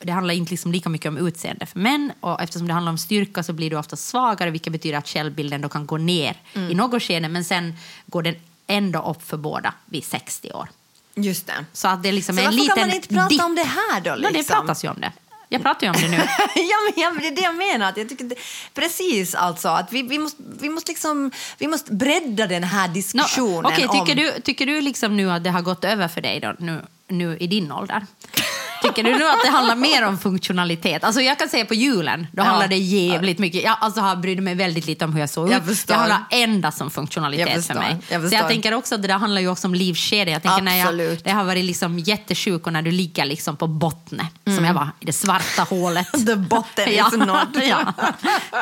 det 0.04 0.12
handlar 0.12 0.34
inte 0.34 0.52
liksom 0.52 0.72
lika 0.72 0.90
mycket 0.90 1.08
om 1.08 1.18
utseende 1.28 1.66
för 1.66 1.80
män 1.80 2.12
och 2.20 2.42
eftersom 2.42 2.68
det 2.68 2.74
handlar 2.74 2.92
om 2.92 2.98
styrka 2.98 3.44
så 3.44 3.54
blir 3.54 3.70
du 3.70 3.76
ofta 3.76 3.96
svagare 3.96 4.50
vilket 4.50 4.74
betyder 4.74 4.98
att 4.98 5.08
självbilden 5.08 5.62
då 5.62 5.70
kan 5.70 5.86
gå 5.86 5.98
ner 5.98 6.38
Mm. 6.54 6.72
i 6.72 6.76
något 6.76 7.04
skede 7.04 7.30
men 7.30 7.44
sen 7.44 7.76
går 8.06 8.24
den 8.24 8.36
ändå 8.68 9.02
upp 9.02 9.28
för 9.30 9.38
båda 9.38 9.74
vid 9.86 10.04
60 10.06 10.52
år. 10.52 10.70
Just 11.16 11.48
det. 11.48 11.66
Så 11.74 11.88
att 11.88 12.04
det 12.04 12.12
liksom 12.12 12.36
Så 12.38 12.42
varför 12.44 12.68
kan 12.76 12.88
man 12.88 12.96
inte 12.96 13.08
prata 13.08 13.28
dipp. 13.30 13.42
om 13.42 13.56
det 13.56 13.64
här 13.64 14.02
då? 14.02 14.16
Liksom? 14.16 14.34
det 14.34 14.48
pratas 14.48 14.84
ju 14.84 14.90
om 14.90 15.02
det. 15.02 15.12
Jag 15.50 15.62
pratar 15.64 15.88
ju 15.88 15.94
om 15.94 16.02
det 16.02 16.08
nu. 16.08 16.18
ja, 16.56 16.78
men, 16.86 17.04
ja, 17.04 17.12
men 17.12 17.22
det 17.22 17.28
är 17.28 17.36
det 17.36 17.42
jag 17.42 17.56
menar. 17.56 17.90
Att 17.90 17.98
jag 17.98 18.10
tycker 18.10 18.24
det, 18.26 18.36
precis 18.74 19.36
alltså. 19.36 19.68
Att 19.68 19.94
vi, 19.94 20.02
vi, 20.04 20.20
måste, 20.20 20.44
vi, 20.62 20.70
måste 20.70 20.92
liksom, 20.92 21.32
vi 21.58 21.68
måste 21.68 21.94
bredda 21.94 22.48
den 22.48 22.64
här 22.64 22.88
diskussionen. 22.88 23.66
Okej, 23.66 23.88
om... 23.88 24.06
tycker, 24.06 24.16
du, 24.22 24.42
tycker 24.42 24.66
du 24.66 24.82
liksom 24.82 25.18
nu 25.18 25.32
att 25.32 25.44
det 25.44 25.50
har 25.50 25.62
gått 25.62 25.84
över 25.84 26.08
för 26.08 26.22
dig 26.22 26.40
då, 26.40 26.54
nu, 26.60 26.82
nu 27.08 27.38
i 27.38 27.48
din 27.48 27.72
ålder? 27.72 28.06
Tycker 28.96 29.04
du 29.12 29.20
nu 29.20 29.28
att 29.30 29.42
det 29.44 29.50
handlar 29.52 29.76
mer 29.76 30.04
om 30.06 30.18
funktionalitet? 30.18 31.04
Alltså 31.04 31.22
jag 31.22 31.40
kan 31.40 31.50
säga 31.50 31.66
på 31.66 31.74
julen, 31.74 32.28
då 32.32 32.42
Ja. 32.42 32.46
handlar 32.46 32.68
det 32.68 32.78
jävligt 32.78 33.40
mycket. 33.40 33.64
Jag 33.64 33.78
alltså, 33.80 34.02
har 34.02 34.16
brydde 34.16 34.42
mig 34.42 34.56
väldigt 34.56 34.86
lite 34.86 35.06
om 35.06 35.14
hur 35.14 35.20
jag 35.20 35.30
såg 35.30 35.52
ut. 35.54 35.88
Det 35.88 35.94
handlar 35.94 36.20
endast 36.30 36.82
om 36.82 36.92
funktionalitet 36.92 37.68
för 37.68 37.74
mig. 37.74 37.98
Jag 38.10 38.30
Så 38.30 38.36
jag 38.36 38.48
tänker 38.48 38.74
också 38.74 38.96
att 38.96 39.02
det 39.02 39.08
där 39.08 39.18
handlar 39.18 39.42
ju 39.42 39.48
också 39.48 39.68
om 39.68 39.76
livskedja. 39.76 40.34
Jag 40.34 40.42
tänker 40.44 40.62
när 40.62 40.78
jag, 40.78 41.18
det 41.24 41.32
har 41.32 41.44
varit 41.44 41.66
liksom 41.66 42.00
jättesjuk 42.00 42.68
och 42.68 42.74
när 42.74 42.82
du 42.82 42.92
ligger 42.92 43.26
liksom 43.26 43.56
på 43.58 43.68
botten, 43.68 44.22
som 44.56 44.66
jag 44.66 44.74
var, 44.74 44.90
i 45.00 45.06
det 45.06 45.14
svarta 45.14 45.64
hålet. 45.64 46.12
The 46.28 46.36
bottom 46.36 46.86
is 46.88 47.12
not. 47.12 47.48
ja. 47.70 47.94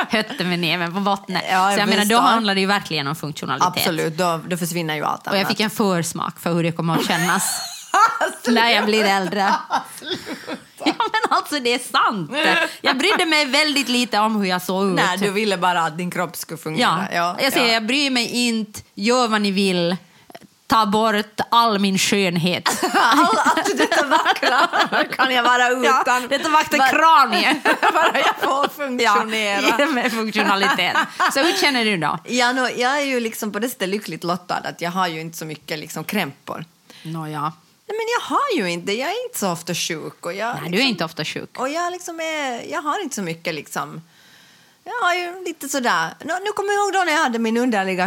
Hötte 0.10 0.44
med 0.44 0.60
näven 0.60 0.94
på 0.94 1.00
botten. 1.00 1.36
Ja, 1.36 1.42
jag 1.52 1.74
så 1.74 1.80
jag 1.80 1.90
menar, 1.90 2.06
då 2.06 2.20
handlar 2.20 2.56
det 2.56 2.62
ju 2.62 2.68
verkligen 2.68 3.08
om 3.08 3.16
funktionalitet. 3.16 3.68
Absolut, 3.68 4.18
då, 4.18 4.40
då 4.48 4.58
försvinner 4.58 4.96
ju 4.96 5.04
allt 5.04 5.28
Och 5.28 5.34
jag 5.34 5.38
annat. 5.38 5.48
fick 5.48 5.60
en 5.60 5.70
försmak 5.70 6.40
för 6.40 6.54
hur 6.54 6.64
det 6.64 6.72
kommer 6.72 6.94
att 6.96 7.08
kännas 7.08 7.62
när 8.48 8.70
jag 8.70 8.86
blir 8.86 9.06
äldre. 9.06 9.54
Ja, 10.86 10.94
men 10.98 11.22
alltså 11.38 11.60
det 11.60 11.74
är 11.74 11.80
sant. 11.80 12.32
Jag 12.82 12.98
brydde 12.98 13.26
mig 13.26 13.46
väldigt 13.46 13.90
lite 13.90 14.20
om 14.20 14.36
hur 14.36 14.46
jag 14.46 14.62
såg 14.62 14.86
ut. 14.90 14.96
Nej, 14.96 15.18
du 15.18 15.32
ville 15.32 15.58
bara 15.58 15.82
att 15.82 15.98
din 15.98 16.12
kropp 16.12 16.36
skulle 16.36 16.58
ja. 16.58 16.64
fungera. 16.64 17.36
jag 17.42 17.54
säger, 17.54 17.74
jag 17.74 17.86
bryr 17.86 18.10
mig 18.10 18.48
inte, 18.48 18.82
gör 18.96 19.28
vad 19.28 19.42
ni 19.42 19.52
vill. 19.52 19.98
Ta 20.70 20.86
bort 20.86 21.40
all 21.50 21.80
min 21.80 21.98
skönhet. 21.98 22.84
All, 22.94 23.38
allt 23.38 23.78
detta 23.78 24.06
vackra 24.06 24.68
kan 25.16 25.34
jag 25.34 25.44
vara 25.44 25.70
utan. 25.70 26.28
detta 26.28 26.50
vackra 26.50 26.88
kranie. 26.88 27.62
bara 27.94 28.20
jag 28.20 28.36
får 28.40 28.68
funktionera. 28.68 29.76
Ja, 29.80 29.86
med 29.92 30.12
funktionalitet. 30.12 30.98
Så 31.34 31.40
hur 31.40 31.54
känner 31.54 31.86
du 31.86 31.98
då? 31.98 32.20
Ja, 32.24 32.52
no, 32.52 32.68
jag 32.78 32.98
är 33.02 33.06
ju 33.06 33.20
liksom 33.20 33.52
på 33.52 33.60
det 33.60 33.70
sättet 33.70 33.90
lyckligt 33.90 34.24
lottad 34.24 34.56
att 34.56 34.82
jag 34.82 34.92
har 34.92 35.08
ju 35.08 35.22
inte 35.22 35.38
så 35.38 35.46
mycket 35.46 35.80
liksom 35.80 36.04
krämpor. 36.04 36.66
Nej, 37.04 37.32
men 37.98 38.06
jag 38.18 38.22
har 38.36 38.50
ju 38.56 38.72
inte, 38.72 38.94
jag 38.94 39.10
är 39.10 39.26
inte 39.26 39.40
så 39.40 39.52
ofta 39.52 39.74
sjuk. 39.74 40.26
Och 40.26 40.34
jag, 40.34 40.56
Nej, 40.56 40.64
du 40.64 40.70
liksom, 40.70 40.86
är 40.86 40.90
inte 40.90 41.06
ofta 41.06 41.26
sjuk. 41.26 41.60
Och 41.60 41.70
jag, 41.70 41.92
liksom 41.92 42.20
är, 42.20 42.72
jag 42.72 42.82
har 42.82 43.04
inte 43.04 43.16
så 43.16 43.22
mycket 43.22 43.56
liksom... 43.56 44.02
Jag 44.84 45.06
har 45.06 45.14
ju 45.14 45.44
lite 45.46 45.70
sådär... 45.70 46.14
Nu, 46.24 46.34
nu 46.44 46.52
kommer 46.52 46.74
jag 46.74 46.84
ihåg 46.84 46.94
då 46.94 47.04
när 47.06 47.12
jag 47.14 47.20
hade 47.20 47.40
min 47.40 47.58
underliga 47.58 48.06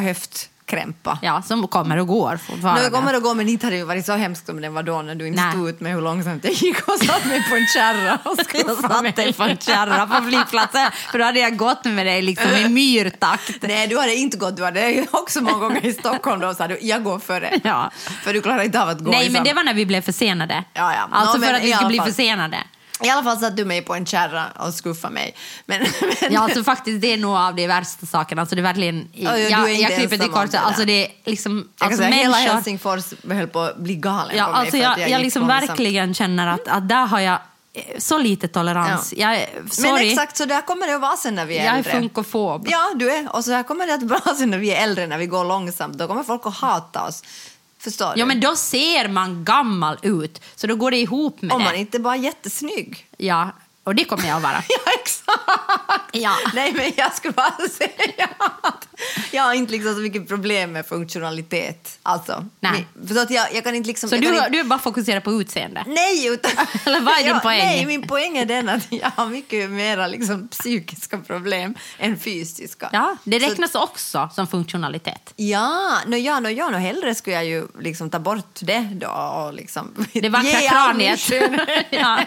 höftkrämpa. 0.72 1.18
Ja, 1.22 1.42
som 1.42 1.68
kommer 1.68 1.98
och 1.98 2.06
går 2.06 2.36
fortfarande. 2.36 2.82
Nu 2.82 2.90
kommer 2.90 3.12
det 3.12 3.18
att 3.18 3.24
gå, 3.24 3.34
men 3.34 3.48
inte 3.48 3.66
hade 3.66 3.76
det 3.76 3.84
varit 3.84 4.06
så 4.06 4.12
hemskt 4.12 4.46
som 4.46 4.60
det 4.60 4.68
var 4.68 4.82
då 4.82 5.02
när 5.02 5.14
du 5.14 5.26
inte 5.26 5.42
Nej. 5.42 5.52
stod 5.52 5.68
ut 5.68 5.80
med 5.80 5.92
hur 5.92 6.00
långsamt 6.00 6.44
jag 6.44 6.52
gick 6.52 6.88
och 6.88 6.98
satt 6.98 7.24
mig 7.24 7.48
på 7.50 7.56
en 7.56 7.66
kärra 7.66 8.18
och 8.24 8.38
Jag 8.54 8.76
satt 8.76 9.16
dig 9.16 9.32
på 9.32 9.42
en 9.42 9.56
kärra 9.58 10.06
på 10.06 10.24
flygplatsen, 10.24 10.90
för 11.10 11.18
då 11.18 11.24
hade 11.24 11.40
jag 11.40 11.56
gått 11.56 11.84
med 11.84 12.06
dig 12.06 12.22
liksom 12.22 12.50
i 12.50 12.68
myrtakt. 12.68 13.62
Nej, 13.62 13.86
du 13.88 13.98
hade 13.98 14.14
inte 14.14 14.36
gått. 14.36 14.56
Du 14.56 14.64
hade 14.64 15.06
också 15.10 15.40
många 15.40 15.58
gånger 15.58 15.86
i 15.86 15.92
Stockholm 15.92 16.40
då 16.40 16.54
sa 16.54 16.68
du 16.68 16.78
jag 16.82 17.04
går 17.04 17.18
före. 17.18 17.60
Ja. 17.64 17.90
För 18.24 18.32
du 18.32 18.42
klarar 18.42 18.62
inte 18.62 18.82
av 18.82 18.88
att 18.88 18.98
gå 18.98 19.10
Nej, 19.10 19.24
men 19.24 19.34
samma- 19.34 19.44
det 19.44 19.54
var 19.54 19.64
när 19.64 19.74
vi 19.74 19.86
blev 19.86 20.00
försenade. 20.00 20.64
Ja, 20.74 20.94
ja. 20.94 21.08
Alltså 21.12 21.38
Nå, 21.38 21.46
för 21.46 21.54
att 21.54 21.62
vi 21.62 21.72
skulle 21.72 21.88
bli 21.88 22.00
försenade. 22.00 22.56
I 23.03 23.11
alla 23.11 23.22
fall 23.22 23.38
satt 23.38 23.57
du 23.57 23.64
mig 23.64 23.82
på 23.82 23.94
en 23.94 24.07
kärra 24.07 24.44
och 24.59 24.74
skuffade 24.74 25.14
mig. 25.14 25.34
Men, 25.66 25.80
men, 26.20 26.32
Ja, 26.32 26.40
alltså 26.40 26.64
faktiskt 26.64 27.00
det 27.00 27.12
är 27.12 27.16
nog 27.16 27.36
av 27.36 27.55
de 27.55 27.66
värsta 27.66 28.07
sakerna. 28.07 28.42
Alltså 28.42 28.55
det 28.57 28.61
är 28.61 28.62
verkligen... 28.62 29.09
Ja, 29.12 29.38
ja, 29.38 29.46
är 29.46 29.50
jag, 29.50 29.70
inte 29.70 29.82
jag 29.82 29.98
klipper 29.98 30.18
till 30.18 30.50
där. 30.53 30.59
Alltså 30.59 30.84
det 30.84 31.07
är 31.07 31.12
liksom... 31.24 31.68
jag 31.78 31.86
Alltså 31.86 32.03
säga, 32.03 32.14
hela 32.14 32.30
människor... 32.36 32.55
Helsingfors 32.55 33.05
höll 33.30 33.46
på 33.48 33.61
att 33.61 33.76
bli 33.76 33.94
galen 33.96 34.36
Ja, 34.36 34.44
på 34.44 34.50
mig 34.53 34.61
alltså 34.61 34.76
jag, 34.76 34.98
jag, 34.98 35.09
jag, 35.11 35.20
liksom 35.22 35.42
långsamt. 35.48 35.70
verkligen 35.70 36.14
känner 36.14 36.46
att, 36.46 36.68
att 36.68 36.88
där 36.88 37.07
har 37.07 37.20
jag 37.20 37.38
eh, 37.74 37.82
så 37.98 38.18
lite 38.18 38.48
tolerans. 38.48 39.14
Jag, 39.16 39.36
är- 39.36 39.48
Men 39.82 39.96
exakt 39.96 40.36
så 40.36 40.44
där 40.44 40.61
kommer 40.61 40.86
det 40.86 40.94
att 40.94 41.00
vara 41.00 41.16
sen 41.16 41.34
när 41.34 41.46
vi 41.46 41.59
är 41.59 41.64
jag 41.64 41.74
är 41.74 41.78
äldre. 41.78 41.92
funkofob. 41.92 42.66
Ja, 42.70 42.90
du 42.96 43.11
är. 43.12 43.36
Och 43.36 43.44
så 43.44 43.53
här 43.53 43.62
kommer 43.62 43.86
det 43.86 43.94
att 43.94 44.03
vara 44.03 44.34
sen 44.38 44.50
när 44.50 44.59
vi 44.59 44.70
är 44.70 44.82
äldre, 44.82 45.07
när 45.07 45.18
vi 45.18 45.26
går 45.26 45.44
långsamt. 45.44 45.94
Då 45.98 46.07
kommer 46.09 46.22
folk 46.22 46.46
att 46.46 46.55
hata 46.57 47.07
oss. 47.07 47.22
Förstår 47.84 48.12
du? 48.14 48.20
Ja, 48.20 48.26
men 48.26 48.40
då 48.40 48.56
ser 48.56 49.08
man 49.08 49.44
gammal 49.44 49.98
ut, 50.02 50.40
så 50.54 50.66
då 50.66 50.76
går 50.76 50.90
det 50.90 50.96
ihop 50.96 51.42
med 51.42 51.52
Om 51.52 51.58
det. 51.58 51.64
man 51.64 51.74
inte 51.76 51.98
bara 51.98 52.14
är 52.14 52.18
jättesnygg. 52.18 53.06
Ja, 53.16 53.50
och 53.84 53.94
det 53.94 54.04
kommer 54.04 54.28
jag 54.28 54.36
att 54.36 54.42
vara. 54.42 54.62
Ja. 54.68 54.92
Ja. 56.12 56.36
Nej, 56.54 56.72
men 56.72 56.92
jag 56.96 57.14
skulle 57.14 57.32
bara 57.32 57.68
säga 57.70 58.28
att 58.62 58.88
jag 59.30 59.42
har 59.42 59.54
inte 59.54 59.72
liksom 59.72 59.94
så 59.94 60.00
mycket 60.00 60.28
problem 60.28 60.72
med 60.72 60.86
funktionalitet. 60.86 61.98
Alltså, 62.02 62.44
Nej. 62.60 62.86
För 63.08 63.14
så 63.14 63.20
att 63.20 63.30
jag, 63.30 63.54
jag 63.54 63.64
kan 63.64 63.74
inte 63.74 63.88
liksom... 63.88 64.08
Så 64.10 64.16
du, 64.16 64.28
inte, 64.28 64.48
du 64.48 64.60
är 64.60 64.64
bara 64.64 64.78
fokuserad 64.78 65.24
på 65.24 65.32
utseende? 65.32 65.84
Nej, 65.86 66.26
utan... 66.26 66.50
Eller 66.86 67.00
vad 67.00 67.14
är 67.18 67.24
din 67.24 67.40
poäng? 67.40 67.58
Nej, 67.58 67.86
min 67.86 68.02
poäng 68.02 68.38
är 68.38 68.46
den 68.46 68.68
att 68.68 68.86
jag 68.90 69.10
har 69.16 69.26
mycket 69.26 69.70
mera 69.70 70.06
liksom, 70.06 70.48
psykiska 70.48 71.18
problem 71.18 71.74
än 71.98 72.18
fysiska. 72.18 72.88
Ja, 72.92 73.16
det 73.24 73.40
Så- 73.40 73.48
räknas 73.48 73.74
också 73.74 74.30
som 74.34 74.46
funktionalitet. 74.46 75.32
Ja, 75.36 75.98
no, 76.06 76.16
ja, 76.16 76.40
no, 76.40 76.48
ja 76.48 76.70
no, 76.70 76.76
hellre 76.76 77.14
skulle 77.14 77.36
jag 77.36 77.44
ju 77.44 77.66
liksom 77.80 78.10
ta 78.10 78.18
bort 78.18 78.58
det 78.60 78.88
då 78.92 79.08
och 79.10 79.54
liksom... 79.54 80.06
Det 80.12 80.28
vackra 80.28 80.60
kraniet. 80.60 81.30
ja. 81.90 82.18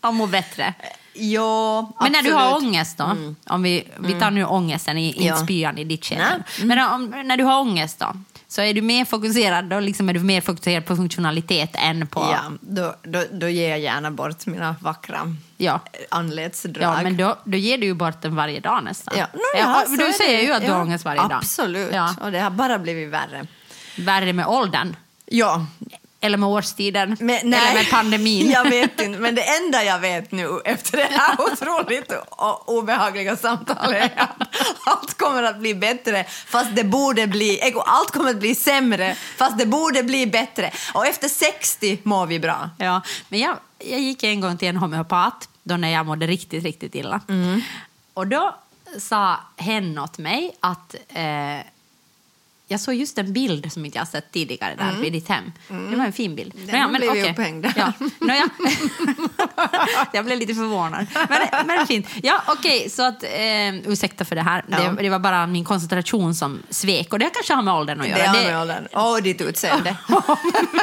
Och 0.00 0.14
må 0.14 0.26
bättre. 0.26 0.74
Jo, 1.14 1.92
Men 2.00 2.12
när 2.12 2.22
du 2.22 2.32
har 2.32 2.46
absolut. 2.52 2.68
ångest 2.68 2.98
då, 2.98 3.16
om 3.46 3.62
vi, 3.62 3.88
vi 3.98 4.20
tar 4.20 4.30
nu 4.30 4.44
ångesten, 4.44 4.98
i, 4.98 5.06
inte 5.12 5.24
Ja. 5.24 5.36
spyan 5.36 5.78
i 5.78 5.84
ditt. 5.84 6.10
Nej. 6.10 6.38
Men 6.64 6.78
om, 6.92 7.14
när 7.24 7.36
du 7.36 7.44
har 7.44 7.60
ångest 7.60 7.98
då, 7.98 8.06
så 8.48 8.62
är 8.62 8.74
du 8.74 8.82
mer 8.82 9.04
fokuserad, 9.04 9.64
då 9.64 9.80
liksom 9.80 10.08
är 10.08 10.14
du 10.14 10.20
mer 10.20 10.40
fokuserad 10.40 10.86
på 10.86 10.96
funktionalitet 10.96 11.70
än 11.74 12.06
på... 12.06 12.20
Ja, 12.20 12.38
då, 12.60 12.94
då, 13.02 13.24
då 13.32 13.48
ger 13.48 13.68
jag 13.70 13.80
gärna 13.80 14.10
bort 14.10 14.46
mina 14.46 14.76
vackra 14.80 15.36
Ja. 15.56 15.80
anletsdrag. 16.10 16.82
Ja, 16.98 17.02
men 17.02 17.16
då, 17.16 17.36
då 17.44 17.56
ger 17.56 17.78
du 17.78 17.86
ju 17.86 17.94
bort 17.94 18.22
den 18.22 18.36
varje 18.36 18.60
dag 18.60 18.84
nästan. 18.84 19.14
Ja, 19.18 19.26
no, 19.32 19.40
ja, 19.58 19.84
så 19.86 19.92
du 20.06 20.12
säger 20.12 20.36
det. 20.38 20.42
ju 20.44 20.52
att 20.52 20.60
du 20.62 20.66
Ja, 20.68 20.74
har 20.74 20.82
ångest 20.82 21.04
varje 21.04 21.20
dag. 21.20 21.32
Absolut, 21.32 21.94
Ja. 21.94 22.14
och 22.20 22.32
det 22.32 22.40
har 22.40 22.50
bara 22.50 22.78
blivit 22.78 23.08
värre. 23.10 23.46
Värre 23.98 24.32
med 24.32 24.46
åldern, 24.46 24.96
Ja, 25.26 25.66
eller 26.24 26.38
med 26.38 26.48
årstiden, 26.48 27.16
men, 27.20 27.36
eller 27.36 27.74
med 27.74 27.90
pandemin. 27.90 28.50
jag 28.50 28.64
vet 28.64 29.00
inte, 29.00 29.18
men 29.18 29.34
det 29.34 29.42
enda 29.42 29.84
jag 29.84 29.98
vet 29.98 30.32
nu 30.32 30.60
efter 30.64 30.96
det 30.96 31.08
här 31.10 31.40
otroligt 31.40 32.12
obehagliga 32.64 33.36
samtalet 33.36 34.12
är 34.16 34.22
att 34.22 34.48
allt 34.86 35.18
kommer 35.18 35.42
att 35.42 35.58
bli 35.58 35.74
bättre 35.74 36.24
fast 36.24 36.76
det 36.76 36.84
borde 36.84 37.26
bli, 37.26 37.72
allt 37.86 38.10
kommer 38.10 38.30
att 38.30 38.40
bli 38.40 38.54
sämre 38.54 39.14
fast 39.36 39.58
det 39.58 39.66
borde 39.66 40.02
bli 40.02 40.26
bättre. 40.26 40.70
Och 40.94 41.06
efter 41.06 41.28
60 41.28 41.98
mår 42.02 42.26
vi 42.26 42.38
bra. 42.38 42.70
Ja, 42.78 43.02
men 43.28 43.40
jag, 43.40 43.56
jag 43.78 44.00
gick 44.00 44.22
en 44.22 44.40
gång 44.40 44.58
till 44.58 44.68
en 44.68 44.76
homeopat 44.76 45.48
då 45.62 45.76
när 45.76 45.88
jag 45.88 46.06
mådde 46.06 46.26
riktigt, 46.26 46.64
riktigt 46.64 46.94
illa. 46.94 47.20
Och 48.14 48.26
då 48.26 48.54
sa 48.98 49.40
hen 49.56 49.98
åt 49.98 50.18
mig 50.18 50.56
att 50.60 50.94
eh, 51.08 51.58
jag 52.72 52.80
såg 52.80 52.94
just 52.94 53.18
en 53.18 53.32
bild 53.32 53.72
som 53.72 53.84
inte 53.84 53.98
jag 53.98 54.08
sett 54.08 54.32
tidigare 54.32 54.74
där 54.74 54.92
vid 55.00 55.12
ditt 55.12 55.28
hem. 55.28 55.52
Det 55.90 55.96
var 55.96 56.04
en 56.04 56.12
fin 56.12 56.34
bild. 56.34 56.54
Mm. 56.54 56.66
Den 56.66 56.80
har 56.80 56.88
blivit 56.88 57.30
upphängd 57.30 57.62
där. 57.62 57.72
Ja. 57.76 57.92
Nåja. 58.20 58.48
jag 60.12 60.24
blev 60.24 60.38
lite 60.38 60.54
förvånad. 60.54 61.06
Men, 61.28 61.66
men 61.66 61.86
fint. 61.86 62.06
Ja, 62.22 62.42
okej, 62.46 62.90
så 62.90 63.02
att 63.02 63.22
eh, 63.22 63.74
ursäkta 63.86 64.24
för 64.24 64.36
det 64.36 64.42
här. 64.42 64.64
Ja. 64.68 64.78
Det, 64.78 65.02
det 65.02 65.10
var 65.10 65.18
bara 65.18 65.46
min 65.46 65.64
koncentration 65.64 66.34
som 66.34 66.62
svek 66.70 67.12
och 67.12 67.18
det 67.18 67.30
kanske 67.30 67.54
har 67.54 67.62
med 67.62 67.74
åldern 67.74 68.00
att 68.00 68.08
göra. 68.08 68.18
Det 68.18 68.26
har 68.26 68.44
med 68.44 68.60
åldern. 68.60 68.86
Och 68.86 69.22
ditt 69.22 69.40
utseende. 69.40 69.96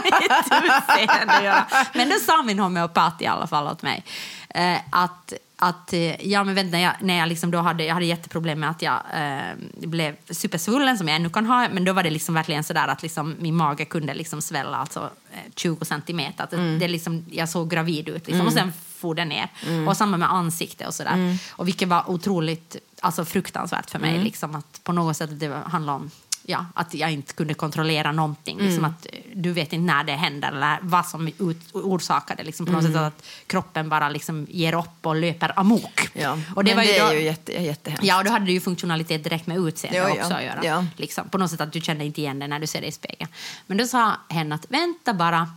mitt 0.03 0.13
utseende 0.23 1.33
att 1.33 1.43
göra. 1.43 1.65
Men 1.93 2.09
det 2.09 2.19
sa 2.19 2.43
min 2.43 2.59
homeopat 2.59 3.21
i 3.21 3.25
alla 3.25 3.47
fall 3.47 3.67
åt 3.67 3.81
mig. 3.81 4.03
Eh, 4.49 4.77
att, 4.89 5.33
att, 5.61 5.93
eh, 5.93 6.27
ja 6.31 6.43
men 6.43 6.55
vänta, 6.55 6.71
när 6.71 6.83
jag, 6.83 6.93
när 7.01 7.17
jag, 7.17 7.29
liksom 7.29 7.51
då 7.51 7.57
hade, 7.57 7.83
jag 7.83 7.93
hade 7.93 8.05
jätteproblem 8.05 8.59
med 8.59 8.69
att 8.69 8.81
jag 8.81 9.01
eh, 9.13 9.87
blev 9.87 10.15
supersvullen 10.29 10.97
som 10.97 11.07
jag 11.07 11.15
ännu 11.15 11.29
kan 11.29 11.45
ha, 11.45 11.69
men 11.69 11.85
då 11.85 11.93
var 11.93 12.03
det 12.03 12.09
liksom 12.09 12.35
verkligen 12.35 12.63
sådär 12.63 12.87
att 12.87 13.03
liksom 13.03 13.35
min 13.39 13.55
mage 13.55 13.85
kunde 13.85 14.13
liksom 14.13 14.41
svälla 14.41 14.77
alltså 14.77 15.09
eh, 15.31 15.51
20 15.55 15.85
centimeter. 15.85 16.43
Att 16.43 16.49
det, 16.49 16.77
det 16.77 16.87
liksom, 16.87 17.25
jag 17.31 17.49
såg 17.49 17.69
gravid 17.69 18.09
ut 18.09 18.27
liksom, 18.27 18.47
och 18.47 18.53
sen 18.53 18.73
for 18.97 19.15
det 19.15 19.25
ner. 19.25 19.47
Och 19.87 19.97
samma 19.97 20.17
med 20.17 20.33
ansikte 20.33 20.87
och 20.87 20.93
sådär. 20.93 21.37
Och 21.51 21.67
vilket 21.67 21.87
var 21.87 22.09
otroligt 22.09 22.75
alltså, 22.99 23.25
fruktansvärt 23.25 23.89
för 23.89 23.99
mig, 23.99 24.19
liksom, 24.23 24.55
att 24.55 24.83
på 24.83 24.91
något 24.91 25.17
sätt 25.17 25.39
det 25.39 25.61
handlar 25.65 25.93
om 25.93 26.11
ja, 26.49 26.65
att 26.73 26.93
jag 26.93 27.11
inte 27.11 27.33
kunde 27.33 27.53
kontrollera 27.53 28.11
någonting. 28.11 28.59
Liksom 28.59 28.85
att 28.85 29.05
eh, 29.05 29.19
du 29.33 29.51
vet 29.51 29.73
inte 29.73 29.93
när 29.93 30.03
det 30.03 30.11
händer 30.11 30.51
eller 30.51 30.79
vad 30.81 31.05
som 31.05 31.27
ut, 31.27 31.57
orsakar 31.73 32.35
det. 32.35 32.43
Liksom 32.43 32.65
på 32.65 32.71
något 32.71 32.83
sätt 32.83 32.95
att 32.95 33.23
kroppen 33.47 33.89
bara 33.89 34.09
liksom 34.09 34.47
ger 34.49 34.73
upp 34.73 35.05
och 35.05 35.15
löper 35.15 35.59
amok. 35.59 36.09
Ja. 36.13 36.37
Och 36.55 36.63
det 36.63 36.75
Men 36.75 36.77
var 36.77 36.83
ju 36.83 36.91
det 36.91 36.99
då, 36.99 37.05
är 37.05 37.13
ju 37.13 37.21
jätte, 37.21 37.51
jättehemskt. 37.51 38.05
Ja, 38.05 38.17
och 38.17 38.23
då 38.23 38.31
hade 38.31 38.45
du 38.45 38.51
ju 38.51 38.59
funktionalitet 38.61 39.23
direkt 39.23 39.47
med 39.47 39.57
utseende 39.57 39.99
Ja, 39.99 40.09
ja. 40.09 40.15
också 40.21 40.33
att 40.33 40.43
göra. 40.43 40.59
Ja. 40.63 40.85
Liksom, 40.97 41.29
på 41.29 41.37
något 41.37 41.51
sätt 41.51 41.61
att 41.61 41.73
du 41.73 41.81
kände 41.81 42.05
inte 42.05 42.21
igen 42.21 42.39
det 42.39 42.47
när 42.47 42.59
du 42.59 42.67
ser 42.67 42.81
det 42.81 42.87
i 42.87 42.91
spegeln. 42.91 43.31
Men 43.67 43.77
då 43.77 43.85
sa 43.85 44.13
hen 44.29 44.51
att 44.51 44.65
vänta 44.69 45.13
bara 45.13 45.49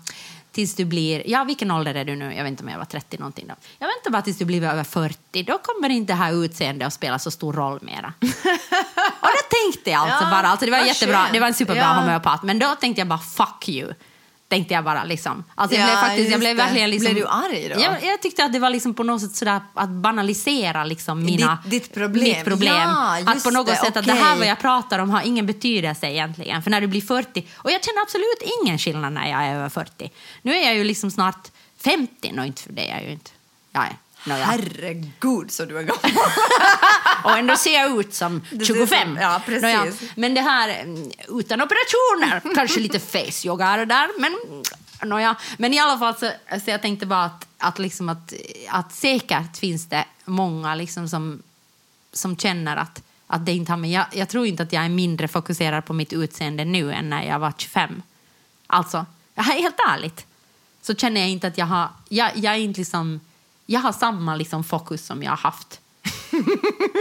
tills 0.53 0.74
du 0.74 0.84
blir, 0.84 1.22
ja 1.30 1.44
vilken 1.44 1.70
ålder 1.70 1.94
är 1.94 2.05
du 2.05 2.16
nu? 2.16 2.34
Jag 2.34 2.42
vet 2.44 2.50
inte 2.50 2.62
om 2.62 2.68
jag 2.68 2.78
var 2.78 2.84
30 2.84 3.18
någonting 3.18 3.46
då. 3.48 3.55
Jag 3.78 3.86
väntar 3.86 4.11
bara 4.11 4.22
tills 4.22 4.38
du 4.38 4.44
blir 4.44 4.62
över 4.64 4.84
40, 4.84 5.42
då 5.42 5.59
kommer 5.59 5.88
inte 5.88 6.12
det 6.12 6.16
här 6.16 6.44
utseendet 6.44 6.86
att 6.86 6.92
spela 6.92 7.18
så 7.18 7.30
stor 7.30 7.53
roll 7.53 7.78
mera. 7.82 8.12
och 9.20 9.28
då 9.28 9.57
tänkte 9.64 9.90
jag 9.90 10.00
alltså 10.00 10.24
Ja, 10.24 10.30
bara, 10.30 10.46
alltså 10.48 10.66
det 10.66 10.72
var 10.72 10.78
jättebra, 10.78 11.26
det 11.32 11.40
var 11.40 11.46
en 11.46 11.55
superbra 11.55 11.82
Ja. 11.82 12.00
homeopat, 12.00 12.42
men 12.42 12.59
då 12.59 12.74
tänkte 12.74 13.00
jag 13.00 13.09
bara 13.09 13.18
fuck 13.18 13.68
you. 13.68 13.92
Tänkte 14.53 14.74
jag 14.74 14.84
bara 14.84 15.05
liksom. 15.05 15.44
Alltså 15.55 15.76
jag 15.76 15.82
Ja, 15.82 15.86
blev 15.86 15.96
faktiskt, 15.96 16.30
jag 16.30 16.40
blev 16.40 16.57
verkligen 16.57 16.90
liksom... 16.90 17.12
Blev 17.12 17.24
du 17.24 17.28
arg 17.30 17.68
då? 17.74 17.80
Jag, 17.80 18.05
jag 18.05 18.22
tyckte 18.22 18.44
att 18.44 18.53
det 18.53 18.59
var 18.59 18.70
liksom 18.70 18.94
på 18.94 19.03
något 19.03 19.20
sätt 19.20 19.34
sådär 19.36 19.61
att 19.74 19.88
banalisera 19.88 20.84
liksom 20.84 21.24
mina... 21.24 21.59
Ditt- 21.64 21.70
ditt 21.70 21.94
problem. 21.94 22.24
Mitt 22.24 22.44
problem. 22.44 22.74
Ja, 22.74 23.18
att 23.26 23.44
på 23.44 23.50
något 23.50 23.66
det, 23.66 23.76
sätt 23.76 23.96
att 23.96 24.05
det 24.07 24.12
här 24.12 24.36
vad 24.36 24.46
jag 24.46 24.59
pratar 24.61 24.98
om 24.98 25.11
har 25.11 25.22
ingen 25.22 25.46
betydelse 25.46 26.07
egentligen. 26.07 26.62
För 26.62 26.70
när 26.70 26.80
du 26.80 26.86
blir 26.86 27.00
40, 27.00 27.46
och 27.55 27.70
jag 27.70 27.84
känner 27.84 28.03
absolut 28.03 28.57
ingen 28.62 28.78
skillnad 28.78 29.12
när 29.12 29.30
jag 29.30 29.44
är 29.46 29.55
över 29.55 29.68
40. 29.68 30.11
Nu 30.42 30.55
är 30.57 30.64
jag 30.66 30.74
ju 30.74 30.84
liksom 30.84 31.11
snart 31.11 31.48
50, 31.84 32.34
och 32.38 32.46
inte 32.46 32.62
för 32.62 32.72
det 32.72 32.90
är 32.90 32.94
jag 32.94 33.05
ju 33.05 33.12
inte. 33.12 33.30
Jag 33.72 33.82
är. 33.82 33.96
Nåja. 34.24 34.44
Herregud 34.44 35.50
så 35.50 35.64
du 35.64 35.78
är 35.78 35.82
gammal. 35.82 36.00
Och 37.24 37.38
ändå 37.38 37.56
ser 37.56 37.74
jag 37.74 38.00
ut 38.00 38.14
som 38.14 38.42
Du 38.50 38.64
ser 38.64 38.74
25. 38.74 39.12
ut- 39.12 39.18
ja, 39.22 39.42
precis. 39.46 39.62
Nåja, 39.62 39.92
Men 40.14 40.34
det 40.34 40.40
här 40.40 40.80
mm, 40.80 41.10
utan 41.28 41.60
operationer, 41.62 42.54
kanske 42.54 42.80
lite 42.80 42.98
face-yoga 42.98 43.64
här 43.64 43.78
och 43.78 43.86
där. 43.86 44.08
Men, 44.18 44.36
nåja. 45.08 45.36
men 45.58 45.74
i 45.74 45.78
alla 45.78 45.98
fall 45.98 46.14
så, 46.14 46.30
så 46.64 46.70
jag 46.70 46.82
tänkte 46.82 47.06
bara 47.06 47.24
att, 47.24 47.46
att, 47.58 47.78
liksom 47.78 48.08
att, 48.08 48.32
att 48.68 48.92
säkert 48.92 49.56
finns 49.56 49.88
det 49.88 50.04
många 50.24 50.74
liksom 50.74 51.08
som, 51.08 51.42
som 52.12 52.36
känner 52.36 52.76
att, 52.76 53.02
att 53.26 53.46
det 53.46 53.52
inte 53.52 53.72
har 53.72 53.76
med... 53.76 53.90
Jag, 53.90 54.06
jag 54.12 54.28
tror 54.28 54.46
inte 54.46 54.62
att 54.62 54.72
jag 54.72 54.84
är 54.84 54.88
mindre 54.88 55.28
fokuserad 55.28 55.84
på 55.84 55.92
mitt 55.92 56.12
utseende 56.12 56.64
nu 56.64 56.92
än 56.92 57.10
när 57.10 57.22
jag 57.22 57.38
var 57.38 57.52
25. 57.58 58.02
Alltså, 58.66 59.06
helt 59.34 59.76
ärligt 59.88 60.26
så 60.82 60.94
känner 60.94 61.20
jag 61.20 61.30
inte 61.30 61.46
att 61.46 61.58
jag 61.58 61.66
har... 61.66 61.88
Jag, 62.08 62.30
jag 62.34 62.54
är 62.54 62.58
inte 62.58 62.80
liksom... 62.80 63.20
Jag 63.72 63.80
har 63.80 63.92
samma 63.92 64.36
liksom 64.36 64.64
fokus 64.64 65.06
som 65.06 65.22
jag 65.22 65.30
har 65.30 65.36
haft. 65.36 65.80
Nej, 66.30 66.42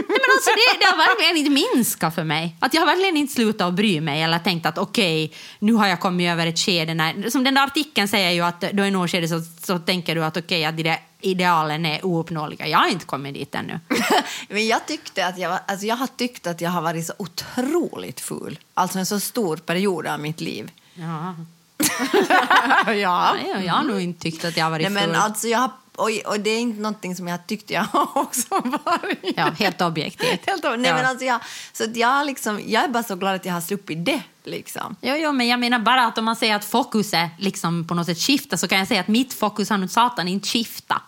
men 0.07 0.31
alltså 0.35 0.49
det, 0.49 0.79
det 0.79 0.85
har 0.85 0.97
verkligen 0.97 1.37
inte 1.37 1.65
minskat 1.75 2.15
för 2.15 2.23
mig. 2.23 2.55
Att 2.59 2.73
jag 2.73 2.81
har 2.81 2.85
verkligen 2.85 3.17
inte 3.17 3.33
slutat 3.33 3.67
att 3.67 3.73
bry 3.73 4.01
mig 4.01 4.21
eller 4.21 4.39
tänkt 4.39 4.65
att 4.65 4.77
okej, 4.77 5.33
nu 5.59 5.73
har 5.73 5.87
jag 5.87 5.99
kommit 5.99 6.29
över 6.29 6.47
ett 6.47 6.59
skede 6.59 6.93
när... 6.93 7.29
Som 7.29 7.43
den 7.43 7.53
där 7.53 7.63
artikeln 7.63 8.07
säger 8.07 8.31
ju 8.31 8.41
att 8.41 8.61
då 8.61 8.85
i 8.85 8.91
något 8.91 9.11
skede 9.11 9.27
så, 9.27 9.41
så 9.63 9.79
tänker 9.79 10.15
du 10.15 10.23
att 10.23 10.37
okej, 10.37 10.65
att 10.65 10.77
de 10.77 10.83
där 10.83 10.99
idealen 11.21 11.85
är 11.85 12.05
ouppnåeliga. 12.05 12.67
Jag 12.67 12.77
har 12.77 12.87
inte 12.87 13.05
kommit 13.05 13.33
dit 13.33 13.55
ännu. 13.55 13.79
Men 14.49 14.67
jag 14.67 14.85
tyckte 14.85 15.27
att 15.27 15.37
jag, 15.37 15.59
alltså 15.67 15.85
jag 15.85 15.95
har 15.95 16.07
tyckt 16.07 16.47
att 16.47 16.61
jag 16.61 16.69
har 16.69 16.81
varit 16.81 17.05
så 17.05 17.13
otroligt 17.17 18.19
ful. 18.19 18.59
Alltså 18.73 18.99
en 18.99 19.05
så 19.05 19.19
stor 19.19 19.57
period 19.57 20.07
av 20.07 20.19
mitt 20.19 20.41
liv. 20.41 20.71
Ja. 20.93 21.35
ja. 22.87 22.93
Ja, 22.93 23.35
jag, 23.53 23.65
jag 23.65 23.73
har 23.73 23.83
nog 23.83 24.01
inte 24.01 24.21
tyckt 24.21 24.45
att 24.45 24.57
jag 24.57 24.65
har 24.65 24.71
varit 24.71 24.83
Nej, 24.83 24.91
men 24.91 25.03
full. 25.03 25.15
alltså 25.15 25.47
jag 25.47 25.59
har, 25.59 25.71
och, 25.95 26.09
och 26.25 26.39
det 26.39 26.49
är 26.49 26.59
inte 26.59 26.81
någonting 26.81 27.15
som 27.15 27.27
jag 27.27 27.33
har 27.37 27.43
tyckt 27.43 27.69
jag 27.69 27.85
också 28.15 28.47
varit. 28.49 29.33
Ja, 29.37 29.51
helt 29.59 29.81
objektivt. 29.81 30.45
Helt, 30.45 30.63
nej, 30.63 30.71
Ja. 30.83 30.93
men 30.95 31.05
alltså 31.05 31.25
jag, 31.25 31.39
så 31.73 31.85
jag, 31.93 32.25
liksom, 32.25 32.61
jag 32.67 32.83
är 32.83 32.87
bara 32.87 33.03
så 33.03 33.15
glad 33.15 33.35
att 33.35 33.45
jag 33.45 33.53
har 33.53 33.61
sluppit 33.61 34.05
det. 34.05 34.21
Liksom. 34.43 34.95
Jo, 35.01 35.15
jo, 35.15 35.31
men 35.31 35.47
jag 35.47 35.59
menar 35.59 35.79
bara 35.79 36.05
att 36.05 36.17
om 36.17 36.25
man 36.25 36.35
säger 36.35 36.55
att 36.55 36.65
fokuset 36.65 37.29
liksom 37.39 37.87
på 37.87 37.93
något 37.93 38.05
sätt 38.05 38.17
skiftar 38.19 38.57
så 38.57 38.67
kan 38.67 38.77
jag 38.79 38.87
säga 38.87 39.01
att 39.01 39.07
mitt 39.07 39.33
fokus 39.33 39.69
har 39.69 39.77
nog 39.77 39.89
satan 39.89 40.27
inte 40.27 40.47
skiftat. 40.47 41.01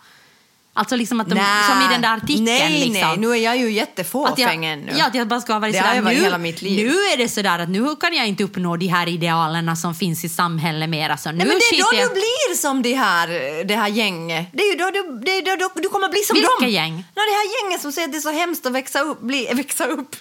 Alltså 0.76 0.96
liksom 0.96 1.20
att 1.20 1.28
de, 1.28 1.34
Nä. 1.34 1.62
som 1.68 1.80
i 1.90 1.92
den 1.92 2.02
där 2.02 2.16
artikeln. 2.16 2.44
Nej, 2.44 2.70
liksom. 2.88 3.08
nej, 3.08 3.16
nu 3.18 3.30
är 3.30 3.34
jag 3.36 3.56
ju 3.56 3.70
jättefåfäng 3.70 4.64
ännu. 4.64 4.92
ja, 4.96 5.06
att 5.06 5.14
jag 5.14 5.28
bara 5.28 5.40
ska 5.40 5.52
ha 5.52 5.60
varit 5.60 5.74
Det 5.74 5.78
sådär, 5.80 6.00
varit 6.02 6.16
nu, 6.18 6.22
hela 6.24 6.38
mitt 6.38 6.62
liv. 6.62 6.86
nu 6.86 6.92
är 6.92 7.16
det 7.16 7.28
sådär 7.28 7.58
att 7.58 7.68
nu 7.68 7.96
kan 8.00 8.14
jag 8.14 8.26
inte 8.28 8.44
uppnå 8.44 8.76
de 8.76 8.86
här 8.86 9.08
idealerna 9.08 9.76
som 9.76 9.94
finns 9.94 10.24
i 10.24 10.28
samhället 10.28 10.88
mera. 10.88 11.16
Så 11.16 11.30
nu 11.30 11.36
Nej, 11.38 11.46
men 11.46 11.56
det 11.58 11.76
är 11.76 11.82
då 11.92 11.98
jag- 11.98 12.08
du 12.08 12.14
blir 12.14 12.56
som 12.56 12.82
det 12.82 12.94
här, 12.94 13.28
det 13.64 13.76
här 13.76 13.88
gänget. 13.88 14.46
Det 14.52 14.62
är 14.62 14.72
ju 14.72 14.78
då 14.78 14.90
du, 14.90 15.20
det 15.24 15.30
är 15.30 15.42
då 15.58 15.68
du, 15.74 15.82
du 15.82 15.88
kommer 15.88 16.08
bli 16.08 16.20
som 16.20 16.34
Vilka 16.34 16.50
dem. 16.60 16.68
gäng? 16.70 16.92
No, 16.94 17.02
det 17.14 17.20
här 17.20 17.64
gänget 17.64 17.80
som 17.82 17.92
säger 17.92 18.08
att 18.08 18.12
det 18.12 18.18
är 18.18 18.20
så 18.20 18.30
hemskt 18.32 18.66
att 18.66 18.72
växa 18.72 19.00
upp. 19.00 19.20
Bli, 19.20 19.48
växa 19.54 19.84
upp. 19.86 20.16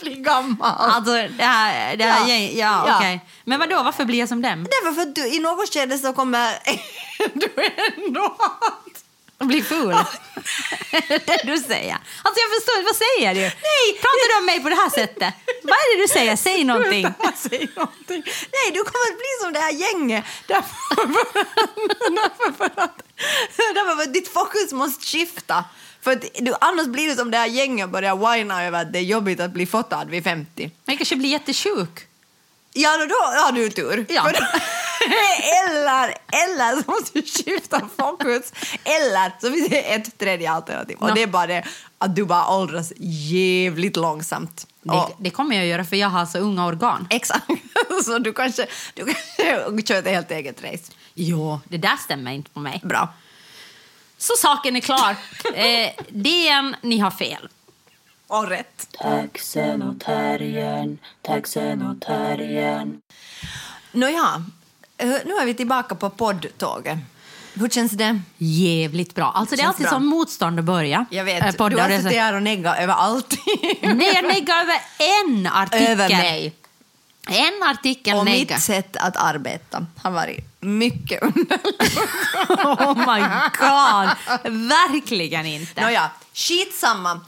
bli 0.00 0.14
gammal. 0.14 0.56
Alltså, 0.78 1.12
det 1.12 1.42
här, 1.44 1.96
det 1.96 2.04
här 2.04 2.20
Ja. 2.20 2.28
gäng, 2.34 2.58
ja, 2.58 2.84
Ja. 2.88 2.96
okej. 2.96 3.20
Men 3.44 3.58
vad 3.58 3.70
då? 3.70 3.82
varför 3.82 4.04
blir 4.04 4.18
jag 4.18 4.28
som 4.28 4.42
dem? 4.42 4.66
Därför 4.70 4.92
för 4.94 5.02
att 5.02 5.14
du, 5.14 5.26
i 5.34 5.38
något 5.38 5.72
skede 5.74 5.98
så 5.98 6.12
kommer 6.12 6.52
du 7.34 7.48
ändå. 8.06 8.36
Bli 9.38 9.62
full? 9.62 9.96
det 11.08 11.40
du 11.44 11.58
säger. 11.58 11.96
Alltså 12.22 12.40
jag 12.44 12.50
förstår 12.54 12.78
inte, 12.78 12.88
vad 12.92 12.96
säger 12.96 13.34
du? 13.34 13.40
Nej, 13.40 13.86
Pratar 14.00 14.28
du 14.32 14.38
om 14.38 14.46
mig 14.46 14.60
på 14.62 14.68
det 14.68 14.74
här 14.74 14.90
sättet? 14.90 15.34
Vad 15.62 15.72
är 15.72 15.96
det 15.96 16.02
du 16.02 16.08
säger? 16.08 16.36
Säg 16.36 16.64
någonting. 16.64 17.02
Sluta, 17.02 17.32
säg 17.36 17.68
någonting. 17.76 18.22
Nej, 18.56 18.66
du 18.72 18.80
kommer 18.84 19.06
att 19.10 19.18
bli 19.22 19.32
som 19.42 19.52
det 19.52 19.60
här 19.60 19.72
gänget. 19.72 20.24
Därför 20.46 20.76
därför 22.20 22.52
för 22.52 22.82
att, 22.82 23.02
därför 23.56 23.96
för 23.96 24.02
att 24.02 24.14
ditt 24.14 24.28
fokus 24.28 24.72
måste 24.72 25.06
skifta. 25.06 25.64
För 26.02 26.12
att 26.12 26.24
du, 26.38 26.54
annars 26.60 26.86
blir 26.86 27.08
du 27.08 27.14
som 27.14 27.30
det 27.30 27.38
här 27.38 27.46
gänget 27.46 27.84
och 27.84 27.90
börjar 27.90 28.34
whina 28.34 28.64
över 28.64 28.80
att 28.82 28.92
det 28.92 28.98
är 28.98 29.02
jobbigt 29.02 29.40
att 29.40 29.50
bli 29.50 29.66
fotad 29.66 30.04
vid 30.04 30.24
50. 30.24 30.62
Men 30.62 30.70
jag 30.84 30.98
kanske 30.98 31.16
blir 31.16 31.30
jättesjuk. 31.30 32.06
Ja, 32.72 32.96
då, 32.96 33.06
då 33.06 33.14
har 33.14 33.52
du 33.52 33.70
tur. 33.70 34.06
Ja. 34.08 34.22
För 34.22 34.32
då, 34.32 34.46
eller, 35.68 36.14
eller 36.44 36.82
så 36.82 36.90
måste 36.90 37.20
du 37.20 37.22
skifta 37.22 37.88
fokus. 37.98 38.52
Eller 38.84 39.40
så 39.40 39.52
finns 39.52 39.68
det 39.68 39.94
ett 39.94 40.18
tredje 40.18 40.50
alternativ. 40.50 40.96
Och 41.00 41.08
Nå. 41.08 41.14
det 41.14 41.22
är 41.22 41.26
bara 41.26 41.46
det 41.46 41.64
att 41.98 42.16
du 42.16 42.24
bara 42.24 42.56
åldras 42.56 42.92
jävligt 42.98 43.96
långsamt. 43.96 44.66
Det, 44.82 45.06
det 45.18 45.30
kommer 45.30 45.56
jag 45.56 45.62
att 45.62 45.68
göra 45.68 45.84
för 45.84 45.96
jag 45.96 46.08
har 46.08 46.26
så 46.26 46.38
unga 46.38 46.66
organ. 46.66 47.06
exakt. 47.10 47.46
Så 48.04 48.18
du 48.18 48.32
kanske, 48.32 48.66
du 48.94 49.04
kanske 49.04 49.86
kör 49.86 49.98
ett 49.98 50.06
helt 50.06 50.30
eget 50.30 50.62
race. 50.64 50.92
Jo, 51.14 51.60
det 51.68 51.78
där 51.78 51.96
stämmer 51.96 52.32
inte 52.32 52.50
på 52.50 52.60
mig. 52.60 52.80
Bra. 52.84 53.08
Så 54.18 54.32
saken 54.38 54.76
är 54.76 54.80
klar. 54.80 55.16
Eh, 55.54 55.90
DN, 56.08 56.76
ni 56.82 56.98
har 56.98 57.10
fel. 57.10 57.48
Och 58.26 58.48
rätt. 58.48 58.88
Taxen 58.92 59.82
och 59.82 60.00
terriern, 60.00 60.98
taxen 61.22 61.82
och 61.82 62.00
terriern. 62.00 63.00
Nåja, 63.92 64.44
nu 65.06 65.34
är 65.40 65.44
vi 65.46 65.54
tillbaka 65.54 65.94
på 65.94 66.10
poddtåget. 66.10 66.98
Hur 67.54 67.68
känns 67.68 67.92
det? 67.92 68.20
Jävligt 68.38 69.14
bra. 69.14 69.32
Alltså 69.34 69.56
det 69.56 69.62
är 69.62 69.66
alltid 69.66 69.84
bra. 69.86 69.90
som 69.90 70.06
motstånd 70.06 70.58
att 70.58 70.64
börja. 70.64 71.06
Jag 71.10 71.24
vet, 71.24 71.56
poddar. 71.58 71.76
du 71.76 71.82
har 71.82 72.02
suttit 72.02 72.18
här 72.18 72.34
och 72.34 72.42
neggat 72.42 72.78
över 72.78 72.94
allting. 72.94 73.38
Nej, 73.82 74.12
jag 74.14 74.24
neggar 74.24 74.62
över 74.62 74.80
en 75.26 75.46
artikel. 75.46 75.88
Över 75.88 76.08
mig. 76.08 76.54
En 77.28 77.62
artikel 77.68 78.16
Och 78.16 78.24
neggar. 78.24 78.56
mitt 78.56 78.64
sätt 78.64 78.96
att 78.96 79.16
arbeta 79.16 79.86
har 80.02 80.10
varit 80.10 80.44
mycket 80.60 81.22
underligt. 81.36 81.98
Oh 82.64 82.98
my 83.14 83.20
god! 83.58 84.10
Verkligen 84.68 85.46
inte. 85.46 85.82
Nåja, 85.82 86.10
skitsamma. 86.34 87.20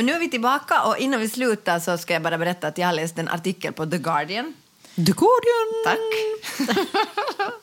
Nu 0.00 0.12
är 0.12 0.18
vi 0.18 0.30
tillbaka 0.30 0.82
och 0.82 0.98
innan 0.98 1.20
vi 1.20 1.28
slutar 1.28 1.78
så 1.80 1.98
ska 1.98 2.12
jag 2.12 2.22
bara 2.22 2.38
berätta 2.38 2.66
att 2.66 2.78
jag 2.78 2.86
har 2.86 2.92
läst 2.92 3.18
en 3.18 3.28
artikel 3.28 3.72
på 3.72 3.86
The 3.86 3.98
Guardian. 3.98 4.54
Guardian. 5.06 5.84
Tack. 5.84 5.98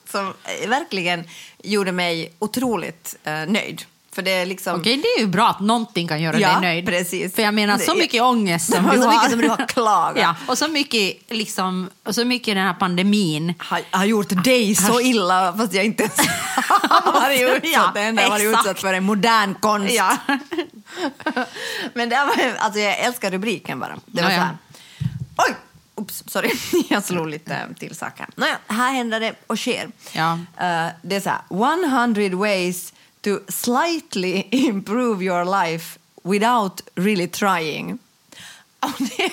Som 0.12 0.34
verkligen 0.68 1.24
gjorde 1.64 1.92
mig 1.92 2.34
otroligt 2.40 3.16
eh, 3.24 3.34
nöjd. 3.34 3.82
För 4.12 4.22
det 4.22 4.32
är 4.32 4.46
liksom... 4.46 4.80
Okej, 4.80 4.98
det 4.98 5.08
är 5.08 5.20
ju 5.20 5.28
bra 5.28 5.48
att 5.50 5.60
någonting 5.60 6.08
kan 6.08 6.22
göra 6.22 6.38
dig 6.38 6.62
nöjd. 6.62 6.86
precis. 6.86 7.36
För 7.36 7.42
jag 7.44 7.54
menar, 7.54 7.78
så 7.78 7.96
mycket 7.96 8.22
ångest 8.22 8.74
som 8.74 8.84
du 8.92 8.98
så 8.98 9.04
har. 9.08 9.14
mycket 9.14 9.32
som 9.32 9.42
du 9.42 9.50
har 9.50 9.68
klagat. 9.68 10.18
Ja, 10.22 10.36
och 10.48 10.58
så 10.58 10.68
mycket, 10.68 11.18
liksom, 11.30 11.90
och 12.04 12.16
så 12.16 12.26
mycket 12.26 12.56
den 12.56 12.64
här 12.66 12.74
pandemin. 12.74 13.54
har, 13.60 13.82
har 13.92 14.06
gjort 14.06 14.44
dig 14.44 14.76
så 14.76 15.02
illa 15.02 15.54
fast 15.58 15.74
jag 15.74 15.86
inte 15.86 16.04
ens 16.04 16.18
har 16.80 17.12
varit 17.14 17.42
utsatt. 17.42 17.64
Ja, 17.74 17.92
det 17.94 18.02
enda 18.02 18.22
jag 18.22 18.30
varit 18.30 18.42
exakt. 18.44 18.60
utsatt 18.66 18.80
för 18.82 18.94
är 18.94 19.00
modern 19.00 19.56
konst. 19.56 19.94
Ja. 19.94 20.18
Men 21.94 22.10
det 22.10 22.16
var, 22.16 22.56
alltså 22.60 22.80
jag 22.80 23.00
älskar 23.00 23.32
rubriken 23.32 23.80
bara. 23.80 23.96
Det 24.06 24.22
var 24.22 24.30
Ja, 24.30 24.36
så 24.38 24.42
här. 24.42 24.58
Oj! 25.38 25.56
Oops, 25.98 26.24
sorry. 26.28 26.52
Jag 26.90 27.04
slog 27.04 27.28
lite 27.30 27.68
till 27.80 27.96
sak 27.96 28.20
här. 28.20 28.28
Nåja, 28.36 28.58
här 28.68 28.92
händer 28.94 29.20
det 29.20 29.34
och 29.48 29.60
sker. 29.60 29.90
Ja. 30.14 30.34
Eh, 30.34 30.88
det 31.02 31.16
är 31.16 31.20
så 31.20 31.30
här, 31.30 31.42
100 31.86 32.38
ways 32.38 32.94
to 33.22 33.30
slightly 33.50 34.44
improve 34.52 35.26
your 35.26 35.62
life 35.64 36.00
without 36.24 36.82
really 36.96 37.28
trying. 37.28 38.00
Och 38.80 38.92
det, 39.00 39.32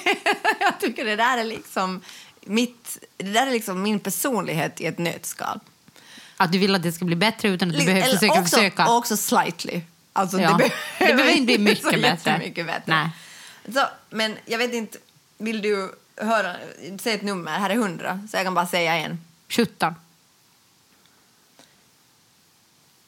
jag 0.60 0.80
tycker 0.80 1.04
det 1.04 1.16
där 1.16 1.38
är 1.38 1.44
liksom 1.44 2.00
mitt, 2.46 2.98
det 3.16 3.30
där 3.32 3.46
är 3.46 3.50
liksom 3.50 3.82
min 3.82 4.00
personlighet 4.00 4.80
i 4.80 4.86
ett 4.86 4.98
nötskal. 4.98 5.60
Att 6.36 6.52
du 6.52 6.58
vill 6.58 6.74
att 6.74 6.82
det 6.82 6.92
ska 6.92 7.04
bli 7.04 7.16
bättre 7.16 7.48
utan 7.48 7.68
att 7.68 7.74
du 7.74 7.80
Li- 7.80 7.86
behöver 7.86 8.08
försöka 8.18 8.40
också, 8.40 8.56
försöka. 8.56 8.88
Också 8.90 9.16
slightly. 9.16 9.80
Alltså, 10.12 10.40
Ja. 10.40 10.56
det, 10.58 10.72
Det 10.98 11.14
behöver 11.14 11.32
inte 11.32 11.44
bli 11.44 11.58
mycket 11.58 12.02
bättre. 12.02 12.50
bättre. 12.54 12.82
Nej. 12.84 13.08
Så, 13.74 13.86
men 14.10 14.36
jag 14.44 14.58
vet 14.58 14.74
inte, 14.74 14.98
vill 15.38 15.62
du 15.62 15.94
höra, 16.16 16.56
säg 17.00 17.14
ett 17.14 17.22
nummer, 17.22 17.58
här 17.58 17.70
är 17.70 17.74
100, 17.74 18.20
så 18.30 18.36
jag 18.36 18.44
kan 18.44 18.54
bara 18.54 18.66
säga 18.66 18.94
en. 18.96 19.18
17. 19.48 19.94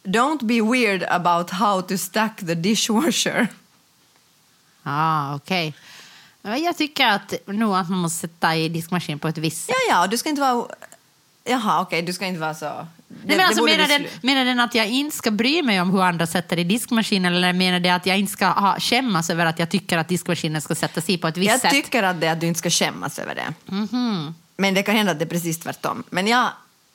Don't 0.04 0.44
be 0.44 0.60
weird 0.60 1.02
about 1.02 1.50
how 1.50 1.82
to 1.82 1.98
stack 1.98 2.36
the 2.46 2.54
dishwasher. 2.54 3.48
Ah, 4.88 5.34
okej. 5.34 5.74
Ja, 6.42 6.56
Jag 6.56 6.76
tycker 6.76 7.06
att 7.06 7.34
nog 7.46 7.76
att 7.76 7.90
man 7.90 7.98
måste 7.98 8.18
sätta 8.28 8.56
i 8.56 8.68
diskmaskinen 8.68 9.18
på 9.18 9.28
ett 9.28 9.38
visst 9.38 9.68
Ja, 9.68 9.74
sätt. 9.74 9.82
ja, 9.90 10.06
du 10.06 10.18
ska 10.18 10.28
inte 10.28 10.40
vara... 10.40 10.66
Jaha, 11.44 11.80
okej, 11.80 12.02
du 12.02 12.12
ska 12.12 12.26
inte 12.26 12.40
vara 12.40 12.54
så... 12.54 12.86
Nej, 13.08 13.36
men 13.36 13.46
alltså, 13.46 13.64
menar, 13.64 13.88
den, 13.88 14.06
menar 14.22 14.44
den 14.44 14.60
att 14.60 14.74
jag 14.74 14.86
inte 14.88 15.16
ska 15.16 15.30
bry 15.30 15.62
mig 15.62 15.80
om 15.80 15.90
hur 15.90 16.02
andra 16.02 16.26
sätter 16.26 16.58
i 16.58 16.64
diskmaskinen 16.64 17.34
eller 17.34 17.52
menar 17.52 17.80
det 17.80 17.90
att 17.90 18.06
jag 18.06 18.18
inte 18.18 18.32
ska 18.32 18.46
ha, 18.46 18.80
skämmas 18.80 19.30
över 19.30 19.46
att 19.46 19.58
jag 19.58 19.70
tycker 19.70 19.98
att 19.98 20.08
diskmaskinen 20.08 20.60
ska 20.62 20.74
sättas 20.74 21.08
i 21.10 21.18
på 21.18 21.28
ett 21.28 21.36
visst 21.36 21.50
Jag 21.50 21.60
sätt? 21.60 21.70
tycker 21.70 22.02
att, 22.02 22.20
det, 22.20 22.28
att 22.28 22.40
du 22.40 22.46
inte 22.46 22.58
ska 22.58 22.70
skämmas 22.70 23.18
över 23.18 23.34
det. 23.34 23.54
Mhm. 23.74 24.34
Men 24.56 24.74
det 24.74 24.82
kan 24.82 24.96
hända 24.96 25.12
att 25.12 25.18
det 25.18 25.24
är 25.24 25.28
precis 25.28 25.58
tvärtom. 25.60 26.02
Men 26.10 26.26
jag, 26.26 26.48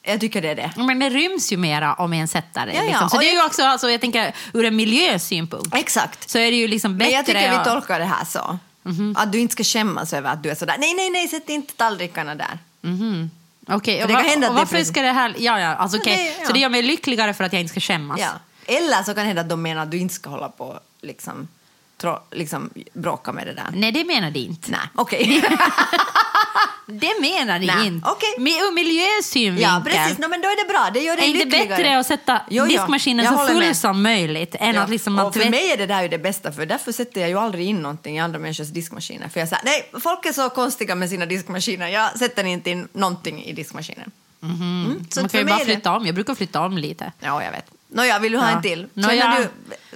jag 0.03 0.19
tycker 0.19 0.41
det 0.41 0.49
är 0.49 0.55
det. 0.55 0.71
Men 0.77 0.99
det 0.99 1.09
ryms 1.09 1.51
ju 1.51 1.57
mera 1.57 1.93
om 1.93 2.13
en 2.13 2.27
sätter 2.27 2.65
det. 2.65 2.73
Ja, 2.73 2.79
ja, 2.83 2.87
liksom. 2.89 3.09
Så 3.09 3.15
och 3.15 3.21
det 3.21 3.27
är 3.29 3.31
ju 3.31 3.37
jag- 3.37 3.45
också, 3.45 3.63
alltså, 3.63 3.89
jag 3.89 4.01
tänker 4.01 4.35
ur 4.53 4.65
en 4.65 4.75
miljösynpunkt, 4.75 5.75
Exakt. 5.75 6.29
så 6.29 6.37
är 6.37 6.51
det 6.51 6.57
ju 6.57 6.67
liksom 6.67 6.97
bättre 6.97 7.09
Men 7.09 7.15
jag 7.17 7.25
tycker 7.25 7.59
vi 7.59 7.65
tolkar 7.65 7.99
det 7.99 8.05
här 8.05 8.25
så. 8.25 8.59
Mhm. 8.83 9.15
Att 9.17 9.31
du 9.31 9.39
inte 9.39 9.51
ska 9.51 9.63
skämmas 9.63 10.13
över 10.13 10.29
att 10.31 10.43
du 10.43 10.49
är 10.49 10.55
sådär. 10.55 10.75
Nej, 10.79 10.93
nej, 10.93 11.09
nej, 11.09 11.27
sätt 11.27 11.49
inte 11.49 11.73
tallrikarna 11.73 12.35
där. 12.35 12.59
Okej, 13.75 13.95
För 13.97 14.03
och, 14.03 14.07
det 14.07 14.13
kan 14.13 14.23
va- 14.23 14.29
hända 14.29 14.47
att 14.47 14.51
och 14.51 14.57
varför 14.57 14.75
precis- 14.75 14.93
ska 14.93 15.01
det 15.01 15.11
här... 15.11 15.35
Ja, 15.37 15.59
ja, 15.59 15.75
alltså, 15.75 15.97
okej. 15.97 16.15
det- 16.15 16.41
ja. 16.41 16.47
Så 16.47 16.53
det 16.53 16.59
gör 16.59 16.69
mig 16.69 16.81
lyckligare 16.81 17.33
för 17.33 17.43
att 17.43 17.53
jag 17.53 17.59
inte 17.61 17.71
ska 17.71 17.79
skämmas. 17.79 18.19
Ja. 18.19 18.29
Eller 18.65 18.97
så 18.97 19.05
kan 19.05 19.15
det 19.15 19.21
hända 19.21 19.41
att 19.41 19.49
de 19.49 19.61
menar 19.61 19.83
att 19.83 19.91
du 19.91 19.97
inte 19.97 20.13
ska 20.13 20.29
hålla 20.29 20.49
på 20.49 20.79
liksom, 21.01 21.47
tro, 22.01 22.19
liksom 22.31 22.69
bråka 22.93 23.31
med 23.31 23.47
det 23.47 23.53
där. 23.53 23.67
Nej, 23.73 23.91
det 23.91 24.03
menar 24.05 24.31
de 24.31 24.39
inte. 24.39 24.71
Nej, 24.71 24.79
okej. 24.95 25.43
Det 26.85 27.21
menar 27.21 27.59
de 27.59 27.65
Nej, 27.65 27.87
inte. 27.87 28.07
Med, 28.37 28.51
ur 28.53 28.73
miljösynvinkel. 28.73 29.69
ja, 29.73 29.81
precis. 29.85 30.17
No, 30.19 30.27
men 30.27 30.41
då 30.41 30.47
är 30.47 30.67
det 30.67 30.73
bra. 30.73 30.89
Det 30.93 30.99
gör 30.99 31.13
är 31.13 31.17
dig 31.21 31.41
inte 31.41 31.45
bättre 31.67 31.99
att 31.99 32.07
sätta 32.07 32.41
Jo, 32.49 32.63
jo. 32.63 32.65
diskmaskinen 32.65 33.25
Jag 33.25 33.39
så 33.39 33.47
full 33.47 33.57
med. 33.59 33.77
som 33.77 34.01
möjligt 34.01 34.55
än 34.59 34.75
Ja. 34.75 34.81
att 34.81 34.89
liksom 34.89 35.13
man 35.13 35.25
och 35.25 35.33
för 35.33 35.49
mig 35.49 35.71
är 35.71 35.77
det 35.77 35.85
där 35.85 36.01
ju 36.01 36.07
det 36.07 36.17
bästa, 36.17 36.51
för 36.51 36.65
därför 36.65 36.91
sätter 36.91 37.21
jag 37.21 37.29
ju 37.29 37.37
aldrig 37.39 37.67
in 37.67 37.81
någonting 37.81 38.17
i 38.17 38.19
andra 38.19 38.39
människors 38.39 38.67
diskmaskiner. 38.67 39.29
För 39.29 39.39
jag 39.39 39.49
säger, 39.49 39.63
nej, 39.65 39.91
folk 40.01 40.25
är 40.25 40.31
så 40.33 40.49
konstiga 40.49 40.95
med 40.95 41.09
sina 41.09 41.25
diskmaskiner, 41.25 41.87
jag 41.87 42.19
sätter 42.19 42.43
inte 42.43 42.69
in 42.69 42.87
någonting 42.93 43.43
i 43.43 43.53
diskmaskinen. 43.53 44.11
Mm. 44.43 45.05
Så 45.11 45.19
Man 45.21 45.29
kan 45.29 45.39
ju 45.39 45.45
bara 45.45 45.55
är 45.55 45.59
det- 45.59 45.65
flytta 45.65 45.91
om. 45.95 46.05
Jag 46.05 46.15
brukar 46.15 46.35
flytta 46.35 46.61
om 46.61 46.77
lite. 46.77 47.11
Ja, 47.19 47.43
jag 47.43 47.51
vet. 47.51 47.65
Nåja, 47.93 48.19
vill 48.19 48.31
du 48.31 48.37
ha 48.37 48.49
Ja. 48.49 48.55
en 48.55 48.61
till? 48.61 48.87
Nå, 48.93 49.11
ja. 49.11 49.37
du, 49.37 49.49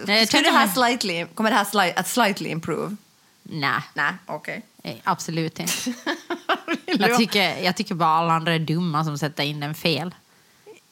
Nej, 0.06 0.28
skulle 0.28 0.42
det 0.44 0.48
känner 0.48 0.60
här 0.60 0.68
slightly, 0.68 1.26
kommer 1.26 1.50
det 1.52 1.56
här 1.58 1.66
sli, 1.66 1.94
att 1.96 2.08
slightly 2.08 2.50
improve? 2.50 2.96
Nej, 3.44 3.80
Nej, 3.94 4.12
okej. 4.26 4.62
eh, 4.84 4.94
absolut 5.04 5.60
inte. 5.60 5.74
Jag 6.86 7.18
tycker, 7.18 7.58
jag 7.64 7.76
tycker 7.76 7.96
bara 7.96 8.10
alla 8.10 8.34
andra 8.34 8.54
är 8.54 8.60
dumma 8.60 9.04
som 9.04 9.18
sätter 9.18 9.44
in 9.44 9.60
den 9.60 9.76
fel. 9.76 10.16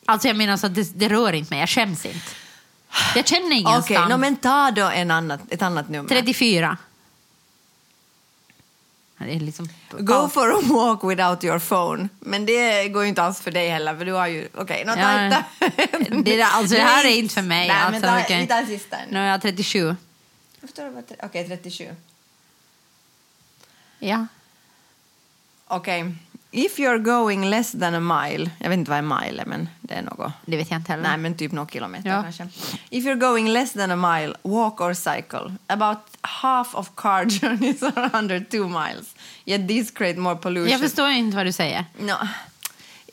Alltså 0.05 0.27
jag 0.27 0.37
menar 0.37 0.57
så 0.57 0.65
att 0.65 0.75
det, 0.75 0.99
det 0.99 1.09
rör 1.09 1.33
inte 1.33 1.53
mig, 1.53 1.59
jag 1.59 1.69
skäms 1.69 2.05
inte. 2.05 2.19
Jag 3.15 3.27
känner 3.27 3.51
ingen 3.55 3.67
Okej, 3.79 3.95
skam. 3.97 4.09
nå, 4.09 4.17
men 4.17 4.35
ta 4.35 4.71
då 4.71 4.85
en 4.89 5.11
annat, 5.11 5.39
ett 5.49 5.61
annat 5.61 5.89
nummer. 5.89 6.09
34. 6.09 6.77
Liksom... 9.23 9.69
Go 9.91 10.29
for 10.29 10.51
a 10.51 10.59
walk 10.63 11.03
without 11.03 11.43
your 11.43 11.59
phone. 11.59 12.09
Men 12.19 12.45
det 12.45 12.89
går 12.89 13.03
ju 13.03 13.09
inte 13.09 13.23
alls 13.23 13.41
för 13.41 13.51
dig 13.51 13.69
heller, 13.69 13.97
för 13.97 14.05
du 14.05 14.11
har 14.13 14.27
ju... 14.27 14.47
Okej, 14.55 14.85
ta 14.85 14.99
Ja, 14.99 15.43
det, 16.23 16.35
där, 16.37 16.43
alltså, 16.43 16.75
det 16.75 16.81
här 16.81 17.05
är 17.05 17.09
inte 17.15 17.33
för 17.33 17.41
mig. 17.41 17.67
Nej, 17.67 17.77
alltså, 17.77 18.01
men 18.11 18.23
ta, 18.25 18.35
vi 18.37 18.47
tar 18.47 18.65
sista. 18.65 18.97
Nu 19.09 19.19
är 19.19 19.31
jag 19.31 19.41
37. 19.41 19.79
Jag 19.87 19.95
förstår 20.69 20.89
vad 20.89 21.07
tre- 21.07 21.17
Okej, 21.23 21.47
37. 21.47 21.95
Ja. 23.99 24.27
Okej. 25.67 26.15
If 26.55 26.77
you're 26.79 26.97
going 26.97 27.49
less 27.49 27.71
than 27.71 27.95
a 27.95 27.99
mile, 27.99 28.49
jag 28.59 28.69
vet 28.69 28.77
inte 28.77 28.91
vad 28.91 28.99
en 28.99 29.07
mile 29.07 29.41
är, 29.41 29.45
men 29.45 29.69
det 29.81 29.93
är 29.93 30.01
något. 30.01 30.31
Det 30.45 30.57
vet 30.57 30.71
jag 30.71 30.79
inte 30.79 30.91
heller. 30.91 31.03
Nej, 31.09 31.17
men 31.17 31.37
typ 31.37 31.51
några 31.51 31.69
kilometer 31.69 32.09
Ja. 32.09 32.23
kanske. 32.23 32.47
If 32.89 33.05
you're 33.05 33.15
going 33.19 33.49
less 33.49 33.73
than 33.73 33.91
a 33.91 33.95
mile, 34.15 34.33
walk 34.41 34.81
or 34.81 34.93
cycle. 34.93 35.55
About 35.67 35.97
half 36.21 36.75
of 36.75 36.89
car 36.95 37.25
journeys 37.41 37.83
are 37.83 38.09
under 38.13 38.39
two 38.39 38.67
miles. 38.67 39.15
Yet 39.45 39.67
these 39.67 39.91
create 39.95 40.19
more 40.19 40.35
pollution. 40.35 40.71
Jag 40.71 40.79
förstår 40.81 41.09
inte 41.09 41.37
vad 41.37 41.45
du 41.45 41.51
säger. 41.51 41.85
No. 41.99 42.13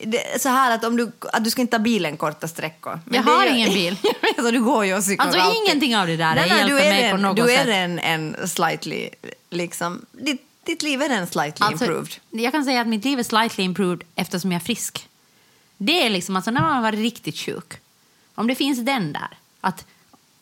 Det 0.05 0.41
så 0.41 0.49
här 0.49 0.75
att, 0.75 0.83
om 0.83 0.97
du, 0.97 1.11
att 1.33 1.43
du 1.43 1.49
ska 1.49 1.61
inte 1.61 1.77
ta 1.77 1.83
bilen 1.83 2.17
korta 2.17 2.47
sträckor. 2.47 2.99
Men 3.05 3.15
Jag 3.15 3.23
har 3.33 3.45
ju- 3.45 3.51
ingen 3.51 3.73
bil. 3.73 3.97
så 4.37 4.51
du 4.51 4.61
går 4.63 4.85
ju 4.85 4.93
och 4.95 5.03
cyklar 5.03 5.25
Alltså, 5.25 5.41
alltid. 5.41 5.61
ingenting 5.67 5.97
av 5.97 6.07
det 6.07 6.17
där 6.17 6.35
nej, 6.35 6.45
nej, 6.49 6.57
hjälper 6.57 6.75
mig 6.75 7.03
en, 7.03 7.11
på 7.11 7.21
något 7.21 7.35
Du 7.35 7.53
är 7.53 7.57
sätt. 7.57 7.67
en, 7.67 7.99
en 7.99 8.47
slightly, 8.47 9.09
liksom, 9.49 10.05
ditt, 10.11 10.41
ditt 10.65 10.81
liv 10.81 11.01
är 11.01 11.09
en 11.09 11.27
slightly 11.27 11.65
Alltså, 11.65 11.85
improved. 11.85 12.13
jag 12.29 12.51
kan 12.51 12.65
säga 12.65 12.81
att 12.81 12.87
mitt 12.87 13.05
liv 13.05 13.19
är 13.19 13.23
slightly 13.23 13.63
improved 13.63 14.03
eftersom 14.15 14.51
jag 14.51 14.61
är 14.61 14.65
frisk. 14.65 15.07
Det 15.77 16.05
är 16.05 16.09
liksom, 16.09 16.35
alltså 16.35 16.51
när 16.51 16.61
man 16.61 16.83
var 16.83 16.91
riktigt 16.91 17.37
sjuk. 17.37 17.73
Om 18.35 18.47
det 18.47 18.55
finns 18.55 18.85
den 18.85 19.13
där, 19.13 19.37
att 19.61 19.85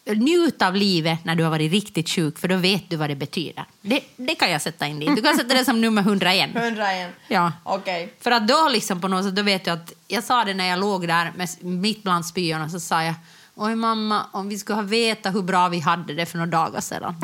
njuta 0.06 0.68
av 0.68 0.76
livet 0.76 1.26
när 1.26 1.36
du 1.36 1.44
har 1.44 1.50
varit 1.52 1.72
riktigt 1.72 2.10
sjuk 2.10 2.40
för 2.40 2.48
då 2.48 2.56
vet 2.56 2.90
du 2.90 2.96
vad 2.96 3.10
det 3.10 3.16
betyder. 3.16 3.66
Det, 3.82 4.04
det 4.16 4.36
kan 4.36 4.52
jag 4.52 4.62
sätta 4.62 4.88
in 4.88 5.00
dit. 5.00 5.16
Du 5.16 5.22
kan 5.22 5.38
sätta 5.38 5.54
det 5.54 5.66
som 5.66 5.82
nummer 5.82 6.02
101. 6.02 6.50
101. 6.56 7.12
Ja. 7.28 7.52
Okej. 7.64 8.14
För 8.20 8.32
att 8.32 8.48
då 8.48 8.70
liksom 8.70 9.02
på 9.02 9.08
något 9.08 9.26
sätt, 9.26 9.36
då 9.36 9.42
vet 9.42 9.68
jag 9.68 9.74
att 9.80 9.94
jag 10.08 10.24
sa 10.24 10.46
det 10.46 10.54
när 10.54 10.66
jag 10.66 10.80
låg 10.80 11.08
där 11.08 11.34
med, 11.36 11.50
mitt 11.62 12.04
bland 12.04 12.26
spyorna 12.26 12.70
så 12.70 12.80
sa 12.80 13.04
jag 13.04 13.16
Oj 13.56 13.76
mamma, 13.76 14.26
om 14.32 14.50
vi 14.50 14.58
skulle 14.58 14.76
ha 14.76 14.82
vetat 14.84 15.36
hur 15.36 15.42
bra 15.42 15.68
vi 15.70 15.80
hade 15.80 16.14
det 16.14 16.26
för 16.26 16.38
några 16.38 16.52
dagar 16.52 16.82
sedan. 16.82 17.16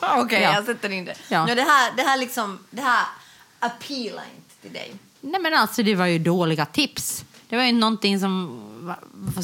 Okej, 0.16 0.42
Ja. 0.42 0.54
jag 0.54 0.64
sätter 0.64 0.92
in 0.92 1.04
det. 1.04 1.14
Ja. 1.28 1.48
Ja. 1.48 1.54
det, 1.54 1.62
här, 1.62 1.92
det 1.96 2.02
här 2.02 2.16
liksom, 2.16 2.58
det 2.70 2.82
här 2.82 3.04
appealar 3.58 4.24
inte 4.36 4.54
till 4.62 4.72
dig. 4.72 4.92
Nej 5.20 5.40
men 5.40 5.54
alltså 5.54 5.82
det 5.82 5.94
var 5.94 6.06
ju 6.06 6.18
dåliga 6.18 6.66
tips. 6.66 7.24
Det 7.48 7.56
var 7.56 7.64
ju 7.64 7.72
någonting 7.72 8.20
som 8.20 8.62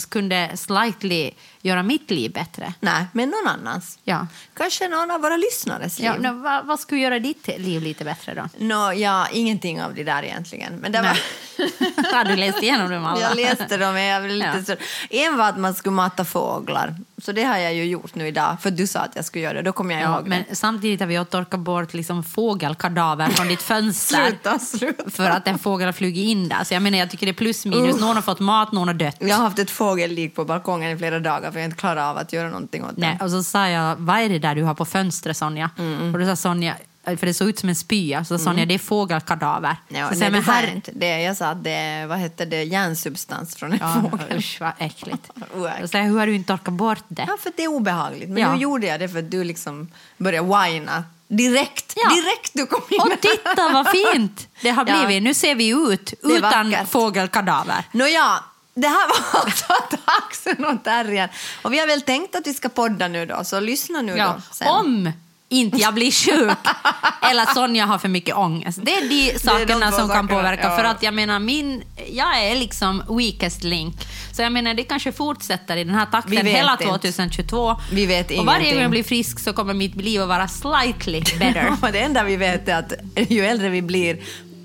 kunde 0.09 0.51
slightly 0.57 1.30
göra 1.61 1.82
mitt 1.82 2.11
liv 2.11 2.32
bättre. 2.32 2.74
Nej, 2.80 3.07
men 3.12 3.28
någon 3.30 3.49
annans. 3.49 3.99
Ja. 4.05 4.26
Kanske 4.55 4.88
någon 4.88 5.11
av 5.11 5.20
våra 5.20 5.36
lyssnares 5.36 5.99
liv. 5.99 6.07
ja 6.07 6.30
nå, 6.32 6.32
vad, 6.43 6.66
vad 6.66 6.80
skulle 6.80 7.01
göra 7.01 7.18
ditt 7.18 7.47
liv 7.59 7.82
lite 7.82 8.05
bättre 8.05 8.34
då? 8.34 8.49
Nå, 8.59 8.93
ja, 8.93 9.28
ingenting 9.32 9.82
av 9.82 9.95
det 9.95 10.05
där 10.05 10.22
egentligen. 10.22 10.76
Men 10.76 10.93
det 10.93 11.03
var... 11.03 11.09
Har 12.14 12.24
du 12.24 12.36
läst 12.36 12.62
igenom 12.62 12.90
dem 12.90 13.07
alla? 13.07 13.20
Jag 13.20 13.36
läste 13.36 13.76
dem, 13.76 13.97
jag 13.97 14.22
blev 14.22 14.36
lite 14.36 14.76
Ja. 15.11 15.26
En 15.26 15.36
var 15.36 15.49
att 15.49 15.59
man 15.59 15.74
skulle 15.74 15.93
mata 15.95 16.24
fåglar. 16.24 16.95
Så 17.24 17.32
det 17.32 17.42
har 17.42 17.58
jag 17.58 17.74
ju 17.74 17.84
gjort 17.84 18.14
nu 18.14 18.26
idag, 18.28 18.56
för 18.60 18.70
du 18.70 18.86
sa 18.86 19.00
att 19.00 19.16
jag 19.16 19.24
skulle 19.24 19.44
göra 19.44 19.54
det. 19.54 19.62
Då 19.62 19.72
kommer 19.72 19.94
jag 19.94 20.02
Ja, 20.02 20.16
ihåg 20.16 20.28
men 20.28 20.44
det. 20.48 20.54
samtidigt 20.54 21.00
har 21.00 21.06
vi 21.06 21.14
ju 21.14 21.24
torkat 21.24 21.60
bort 21.60 21.94
liksom 21.94 22.22
fågelkadaver 22.24 23.28
från 23.28 23.48
ditt 23.48 23.62
fönster. 23.62 24.26
Sluta, 24.28 24.58
sluta. 24.58 25.10
För 25.10 25.30
att 25.30 25.48
en 25.48 25.58
fågel 25.58 25.86
har 25.86 25.92
flugit 25.92 26.24
in 26.24 26.48
där. 26.48 26.64
Så 26.64 26.74
jag 26.74 26.82
menar, 26.82 26.98
jag 26.98 27.10
tycker 27.10 27.26
det 27.26 27.30
är 27.30 27.34
plus 27.34 27.66
minus. 27.66 28.00
Någon 28.00 28.14
har 28.16 28.22
fått 28.22 28.40
mat, 28.40 28.72
någon 28.72 28.88
har 28.88 28.94
dött. 28.94 29.16
Jag 29.20 29.36
har 29.36 29.44
haft 29.44 29.58
ett 29.58 29.70
fågellik 29.70 30.34
på 30.34 30.44
balkongen 30.44 30.90
i 30.90 30.98
flera 30.98 31.18
dagar 31.20 31.50
för 31.52 31.58
jag 31.58 31.64
inte 31.66 31.76
klarar 31.76 32.10
av 32.10 32.16
att 32.18 32.32
göra 32.32 32.48
någonting 32.48 32.84
åt 32.84 32.96
Nej, 32.96 33.16
det. 33.18 33.24
och 33.24 33.30
så 33.30 33.42
sa 33.42 33.68
jag, 33.68 33.96
vad 33.96 34.18
är 34.20 34.28
det 34.28 34.38
där 34.38 34.54
du 34.54 34.62
har 34.62 34.74
på 34.74 34.84
fönstret 34.84 35.36
Sonja? 35.36 35.70
Och 36.12 36.18
då 36.18 36.26
sa 36.26 36.36
Sonja, 36.36 36.74
för 37.05 37.26
det 37.26 37.34
såg 37.34 37.48
ut 37.48 37.59
som 37.59 37.68
en 37.68 37.74
spya, 37.76 38.24
så 38.24 38.38
sa 38.38 38.44
Sonja, 38.44 38.66
det 38.66 38.74
är 38.74 38.78
fågelkadaver. 38.78 39.76
Ja, 39.88 40.09
så 40.09 40.14
nej, 40.14 40.24
det 40.24 40.30
men 40.30 40.42
här... 40.42 40.70
inte. 40.74 40.90
Det, 40.94 41.20
jag 41.22 41.36
sa 41.36 41.46
att 41.46 41.64
det 41.64 42.07
vad 42.09 42.18
heter 42.18 42.46
det, 42.46 42.62
järnsubstans 42.64 43.57
från 43.57 43.72
en 43.72 43.78
Ja, 43.82 44.03
fågel. 44.11 44.38
usch 44.38 44.57
vad 44.61 44.72
äckligt. 44.78 45.30
Och 45.82 45.90
så, 45.90 45.98
hur 45.98 46.18
har 46.18 46.26
du 46.26 46.34
inte 46.34 46.48
torkat 46.53 46.74
bort 46.74 47.05
det? 47.09 47.24
Ja, 47.28 47.36
för 47.42 47.53
det 47.57 47.64
är 47.64 47.68
obehagligt. 47.68 48.28
Men 48.28 48.42
Ja. 48.42 48.55
nu 48.55 48.61
gjorde 48.61 48.86
jag 48.86 49.00
det 49.00 49.09
för 49.09 49.18
att 49.18 49.30
du 49.30 49.44
liksom 49.44 49.88
började 50.16 50.48
whina. 50.48 51.05
Direkt, 51.28 51.92
Ja. 51.96 52.14
direkt 52.14 52.50
du 52.55 52.66
kom 52.66 52.82
in. 52.90 53.00
Och 53.00 53.20
titta 53.20 53.68
vad 53.72 53.86
fint 53.90 54.48
det 54.61 54.70
har 54.70 54.86
Ja. 54.88 55.07
blivit. 55.07 55.22
Nu 55.22 55.34
ser 55.34 55.55
vi 55.55 55.68
ut 55.92 56.14
utan 56.22 56.74
fågelkadaver. 56.90 57.84
Nåja, 57.92 58.44
Det 58.74 58.88
här 58.88 59.09
var 59.09 59.40
alltså 59.44 59.66
Taxen 60.07 60.64
och 60.64 60.84
Terriern. 60.84 61.28
Och 61.62 61.72
vi 61.72 61.78
har 61.78 61.86
väl 61.86 62.03
tänkt 62.03 62.36
att 62.36 62.46
vi 62.46 62.55
ska 62.55 62.68
podda 62.68 63.09
nu 63.09 63.26
då, 63.26 63.44
så 63.44 63.61
lyssna 63.61 64.03
nu 64.03 64.16
Ja, 64.16 64.34
då. 64.36 64.42
sen. 64.55 64.68
om 64.68 65.12
inte 65.53 65.76
jag 65.78 65.94
blir 65.94 66.11
sjuk 66.11 66.59
eller 67.30 67.55
Sonja 67.55 67.86
har 67.86 67.98
för 67.98 68.09
mycket 68.09 68.36
ångest. 68.36 68.78
Det 68.82 68.94
är 68.94 69.09
de 69.09 69.38
sakerna 69.38 69.90
två 69.90 69.96
som 69.98 70.09
kan 70.09 70.28
påverka. 70.28 70.62
ja. 70.62 70.76
För 70.76 70.84
att 70.84 71.03
jag 71.03 71.14
menar, 71.14 71.38
min, 71.38 71.82
jag 72.12 72.42
är 72.42 72.55
liksom 72.57 73.03
weakest 73.09 73.64
link. 73.64 73.94
Så 74.32 74.42
jag 74.42 74.53
menar, 74.53 74.74
det 74.74 74.82
kanske 74.84 75.12
fortsätter 75.12 75.76
i 75.76 75.84
den 75.84 75.94
här 75.94 76.07
takten 76.07 76.46
hela 76.46 76.72
inte. 76.72 76.84
2022. 76.84 77.76
Vi 77.92 78.07
vet 78.07 78.30
Och 78.30 78.36
varje 78.36 78.46
gång 78.46 78.61
ingenting. 78.62 78.82
jag 78.82 78.90
blir 78.90 79.03
frisk 79.03 79.40
så 79.40 79.53
kommer 79.53 79.74
mitt 79.74 79.96
liv 79.96 80.22
att 80.22 80.28
vara 80.28 80.48
slightly 80.48 81.20
better. 81.38 81.92
Det 81.92 82.00
enda 82.00 82.24
vi 82.24 82.36
vet 82.36 82.68
är 82.68 82.76
att 82.78 82.92
ju 83.30 83.44
äldre 83.44 83.68
vi 83.68 83.82
blir, 83.82 84.18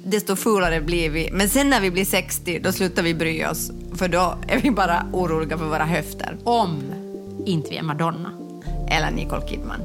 desto 0.05 0.35
fulare 0.35 0.81
blir 0.81 1.09
vi. 1.09 1.29
Men 1.31 1.49
sen 1.49 1.69
när 1.69 1.79
vi 1.81 1.91
blir 1.91 2.05
60, 2.05 2.59
då 2.63 2.71
slutar 2.71 3.03
vi 3.03 3.13
bry 3.13 3.45
oss. 3.45 3.71
För 3.95 4.07
då 4.07 4.37
är 4.47 4.57
vi 4.59 4.71
bara 4.71 5.05
oroliga 5.13 5.57
för 5.57 5.65
våra 5.65 5.85
höfter. 5.85 6.37
Om 6.43 6.83
inte 7.45 7.69
vi 7.69 7.77
är 7.77 7.83
Madonna. 7.83 8.31
Eller 8.91 9.11
Nicole 9.11 9.47
Kidman. 9.49 9.81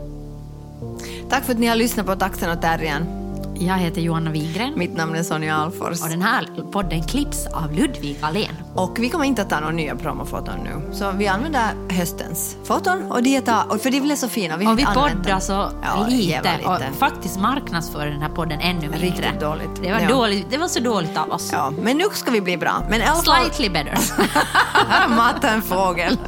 Tack 1.32 1.44
för 1.44 1.52
att 1.52 1.58
ni 1.58 1.66
har 1.66 1.76
lyssnat 1.76 2.06
på 2.06 2.16
Taxen 2.16 2.50
och 2.50 2.60
Terriern. 2.62 3.06
Jag 3.54 3.78
heter 3.78 4.00
Johanna 4.00 4.30
Wigren 4.30 4.72
Mitt 4.76 4.96
namn 4.96 5.14
är 5.14 5.22
Sonja 5.22 5.56
Alfors. 5.56 6.02
och 6.02 6.08
den 6.08 6.22
här 6.22 6.46
podden 6.72 7.02
klipps 7.02 7.46
av 7.46 7.72
Ludvig 7.72 8.18
Alén. 8.20 8.56
Och 8.74 8.98
vi 8.98 9.10
kommer 9.10 9.24
inte 9.24 9.42
att 9.42 9.50
ta 9.50 9.60
några 9.60 9.72
nya 9.72 9.96
promofoton 9.96 10.54
nu. 10.64 10.94
Så 10.94 11.10
vi 11.10 11.26
använder 11.26 11.74
höstens 11.90 12.56
foton. 12.64 13.12
Och 13.12 13.22
de 13.22 13.36
är 13.36 13.40
ta, 13.40 13.62
och 13.62 13.80
för 13.80 13.90
de 13.90 14.00
blir 14.00 14.16
så 14.16 14.28
fina. 14.28 14.56
Vi 14.56 14.66
Och 14.66 14.78
vi 14.78 14.84
poddar 14.84 15.40
så 15.40 15.52
Ja, 15.82 16.06
lite, 16.08 16.58
och 16.64 16.98
faktiskt 16.98 17.40
marknadsför 17.40 18.06
den 18.06 18.22
här 18.22 18.28
podden 18.28 18.60
ännu 18.60 18.80
mindre. 18.80 18.98
Riktigt 18.98 19.40
dåligt. 19.40 19.82
Det 19.82 19.92
var, 19.92 20.00
Ja. 20.00 20.08
dåligt. 20.08 20.46
det 20.50 20.58
var 20.58 20.68
så 20.68 20.80
dåligt 20.80 21.16
av 21.16 21.30
oss. 21.30 21.50
Ja, 21.52 21.72
men 21.82 21.98
nu 21.98 22.04
ska 22.12 22.30
vi 22.30 22.40
bli 22.40 22.56
bra. 22.56 22.82
Men 22.90 23.02
alla. 23.02 23.14
Slightly 23.14 23.68
better. 23.68 23.98
Matta 25.16 25.50
en 25.50 25.62
fågel. 25.62 26.18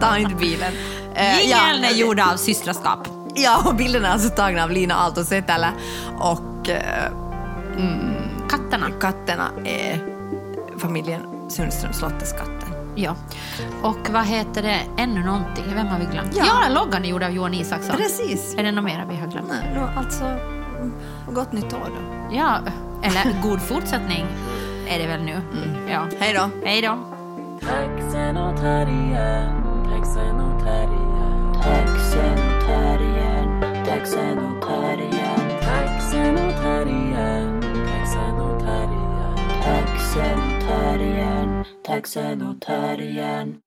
Ta 0.00 0.18
inte 0.18 0.34
bilen. 0.34 0.72
Eh, 1.14 1.38
Jingeln 1.38 1.82
ja, 1.82 1.88
är 1.88 1.94
gjord 1.94 2.20
av 2.20 2.36
systraskap. 2.36 3.21
Ja, 3.34 3.62
och 3.66 3.74
bilderna 3.74 4.08
är 4.08 4.12
alltså 4.12 4.28
tagna 4.28 4.64
av 4.64 4.70
Lina 4.70 4.94
Aalto-Setälä. 4.94 5.72
Och 6.18 6.68
eh, 6.68 7.12
Katterna. 8.50 8.86
katterna 9.00 9.50
är 9.64 10.00
familjen 10.78 11.20
Sundström 11.48 11.92
Slotteskatten. 11.92 12.68
Ja. 12.94 13.16
Och 13.82 14.08
vad 14.10 14.24
heter 14.26 14.62
det? 14.62 14.80
Ännu 14.96 15.24
någonting. 15.24 15.64
Vem 15.74 15.86
har 15.86 15.98
vi 15.98 16.04
glömt? 16.04 16.36
Ja. 16.36 16.44
Ja, 16.46 16.74
loggan 16.74 17.04
är 17.04 17.08
gjord 17.08 17.22
av 17.22 17.30
Johan 17.30 17.54
Isaksson. 17.54 17.96
Precis. 17.96 18.54
Är 18.58 18.62
det 18.62 18.72
något 18.72 18.84
mer 18.84 19.06
vi 19.10 19.16
har 19.16 19.26
glömt? 19.26 19.48
Nej, 19.48 19.72
då, 19.74 20.00
alltså, 20.00 20.24
mm, 20.24 20.92
gott 21.26 21.52
nytt 21.52 21.72
år 21.72 21.88
då. 21.88 22.36
Ja, 22.36 22.58
eller 23.02 23.42
god 23.42 23.60
fortsättning 23.62 24.26
är 24.88 24.98
det 24.98 25.06
väl 25.06 25.22
nu. 25.22 25.40
Ja. 25.90 26.06
Hej 26.20 26.34
då. 26.34 26.50
Hej 26.66 26.82
då. 26.82 26.98
Taxen 27.60 28.36
och 28.36 28.56
terriern, 28.60 29.62
taxen 29.90 30.40
och 30.40 30.64
terriern, 30.64 31.54
Taxen 31.62 32.51
taxen 33.92 34.38
och 34.38 34.62
terriern, 34.62 35.60
taxen 35.60 36.34
och 36.34 36.54
terriern, 36.62 37.60
taxen 37.60 38.40
och 38.40 38.60
terriern. 38.60 39.36
taxen 39.62 40.38
och 40.38 40.60
terriern, 40.60 41.64
taxen 41.84 42.42
och 42.42 42.60
terriern. 42.60 43.58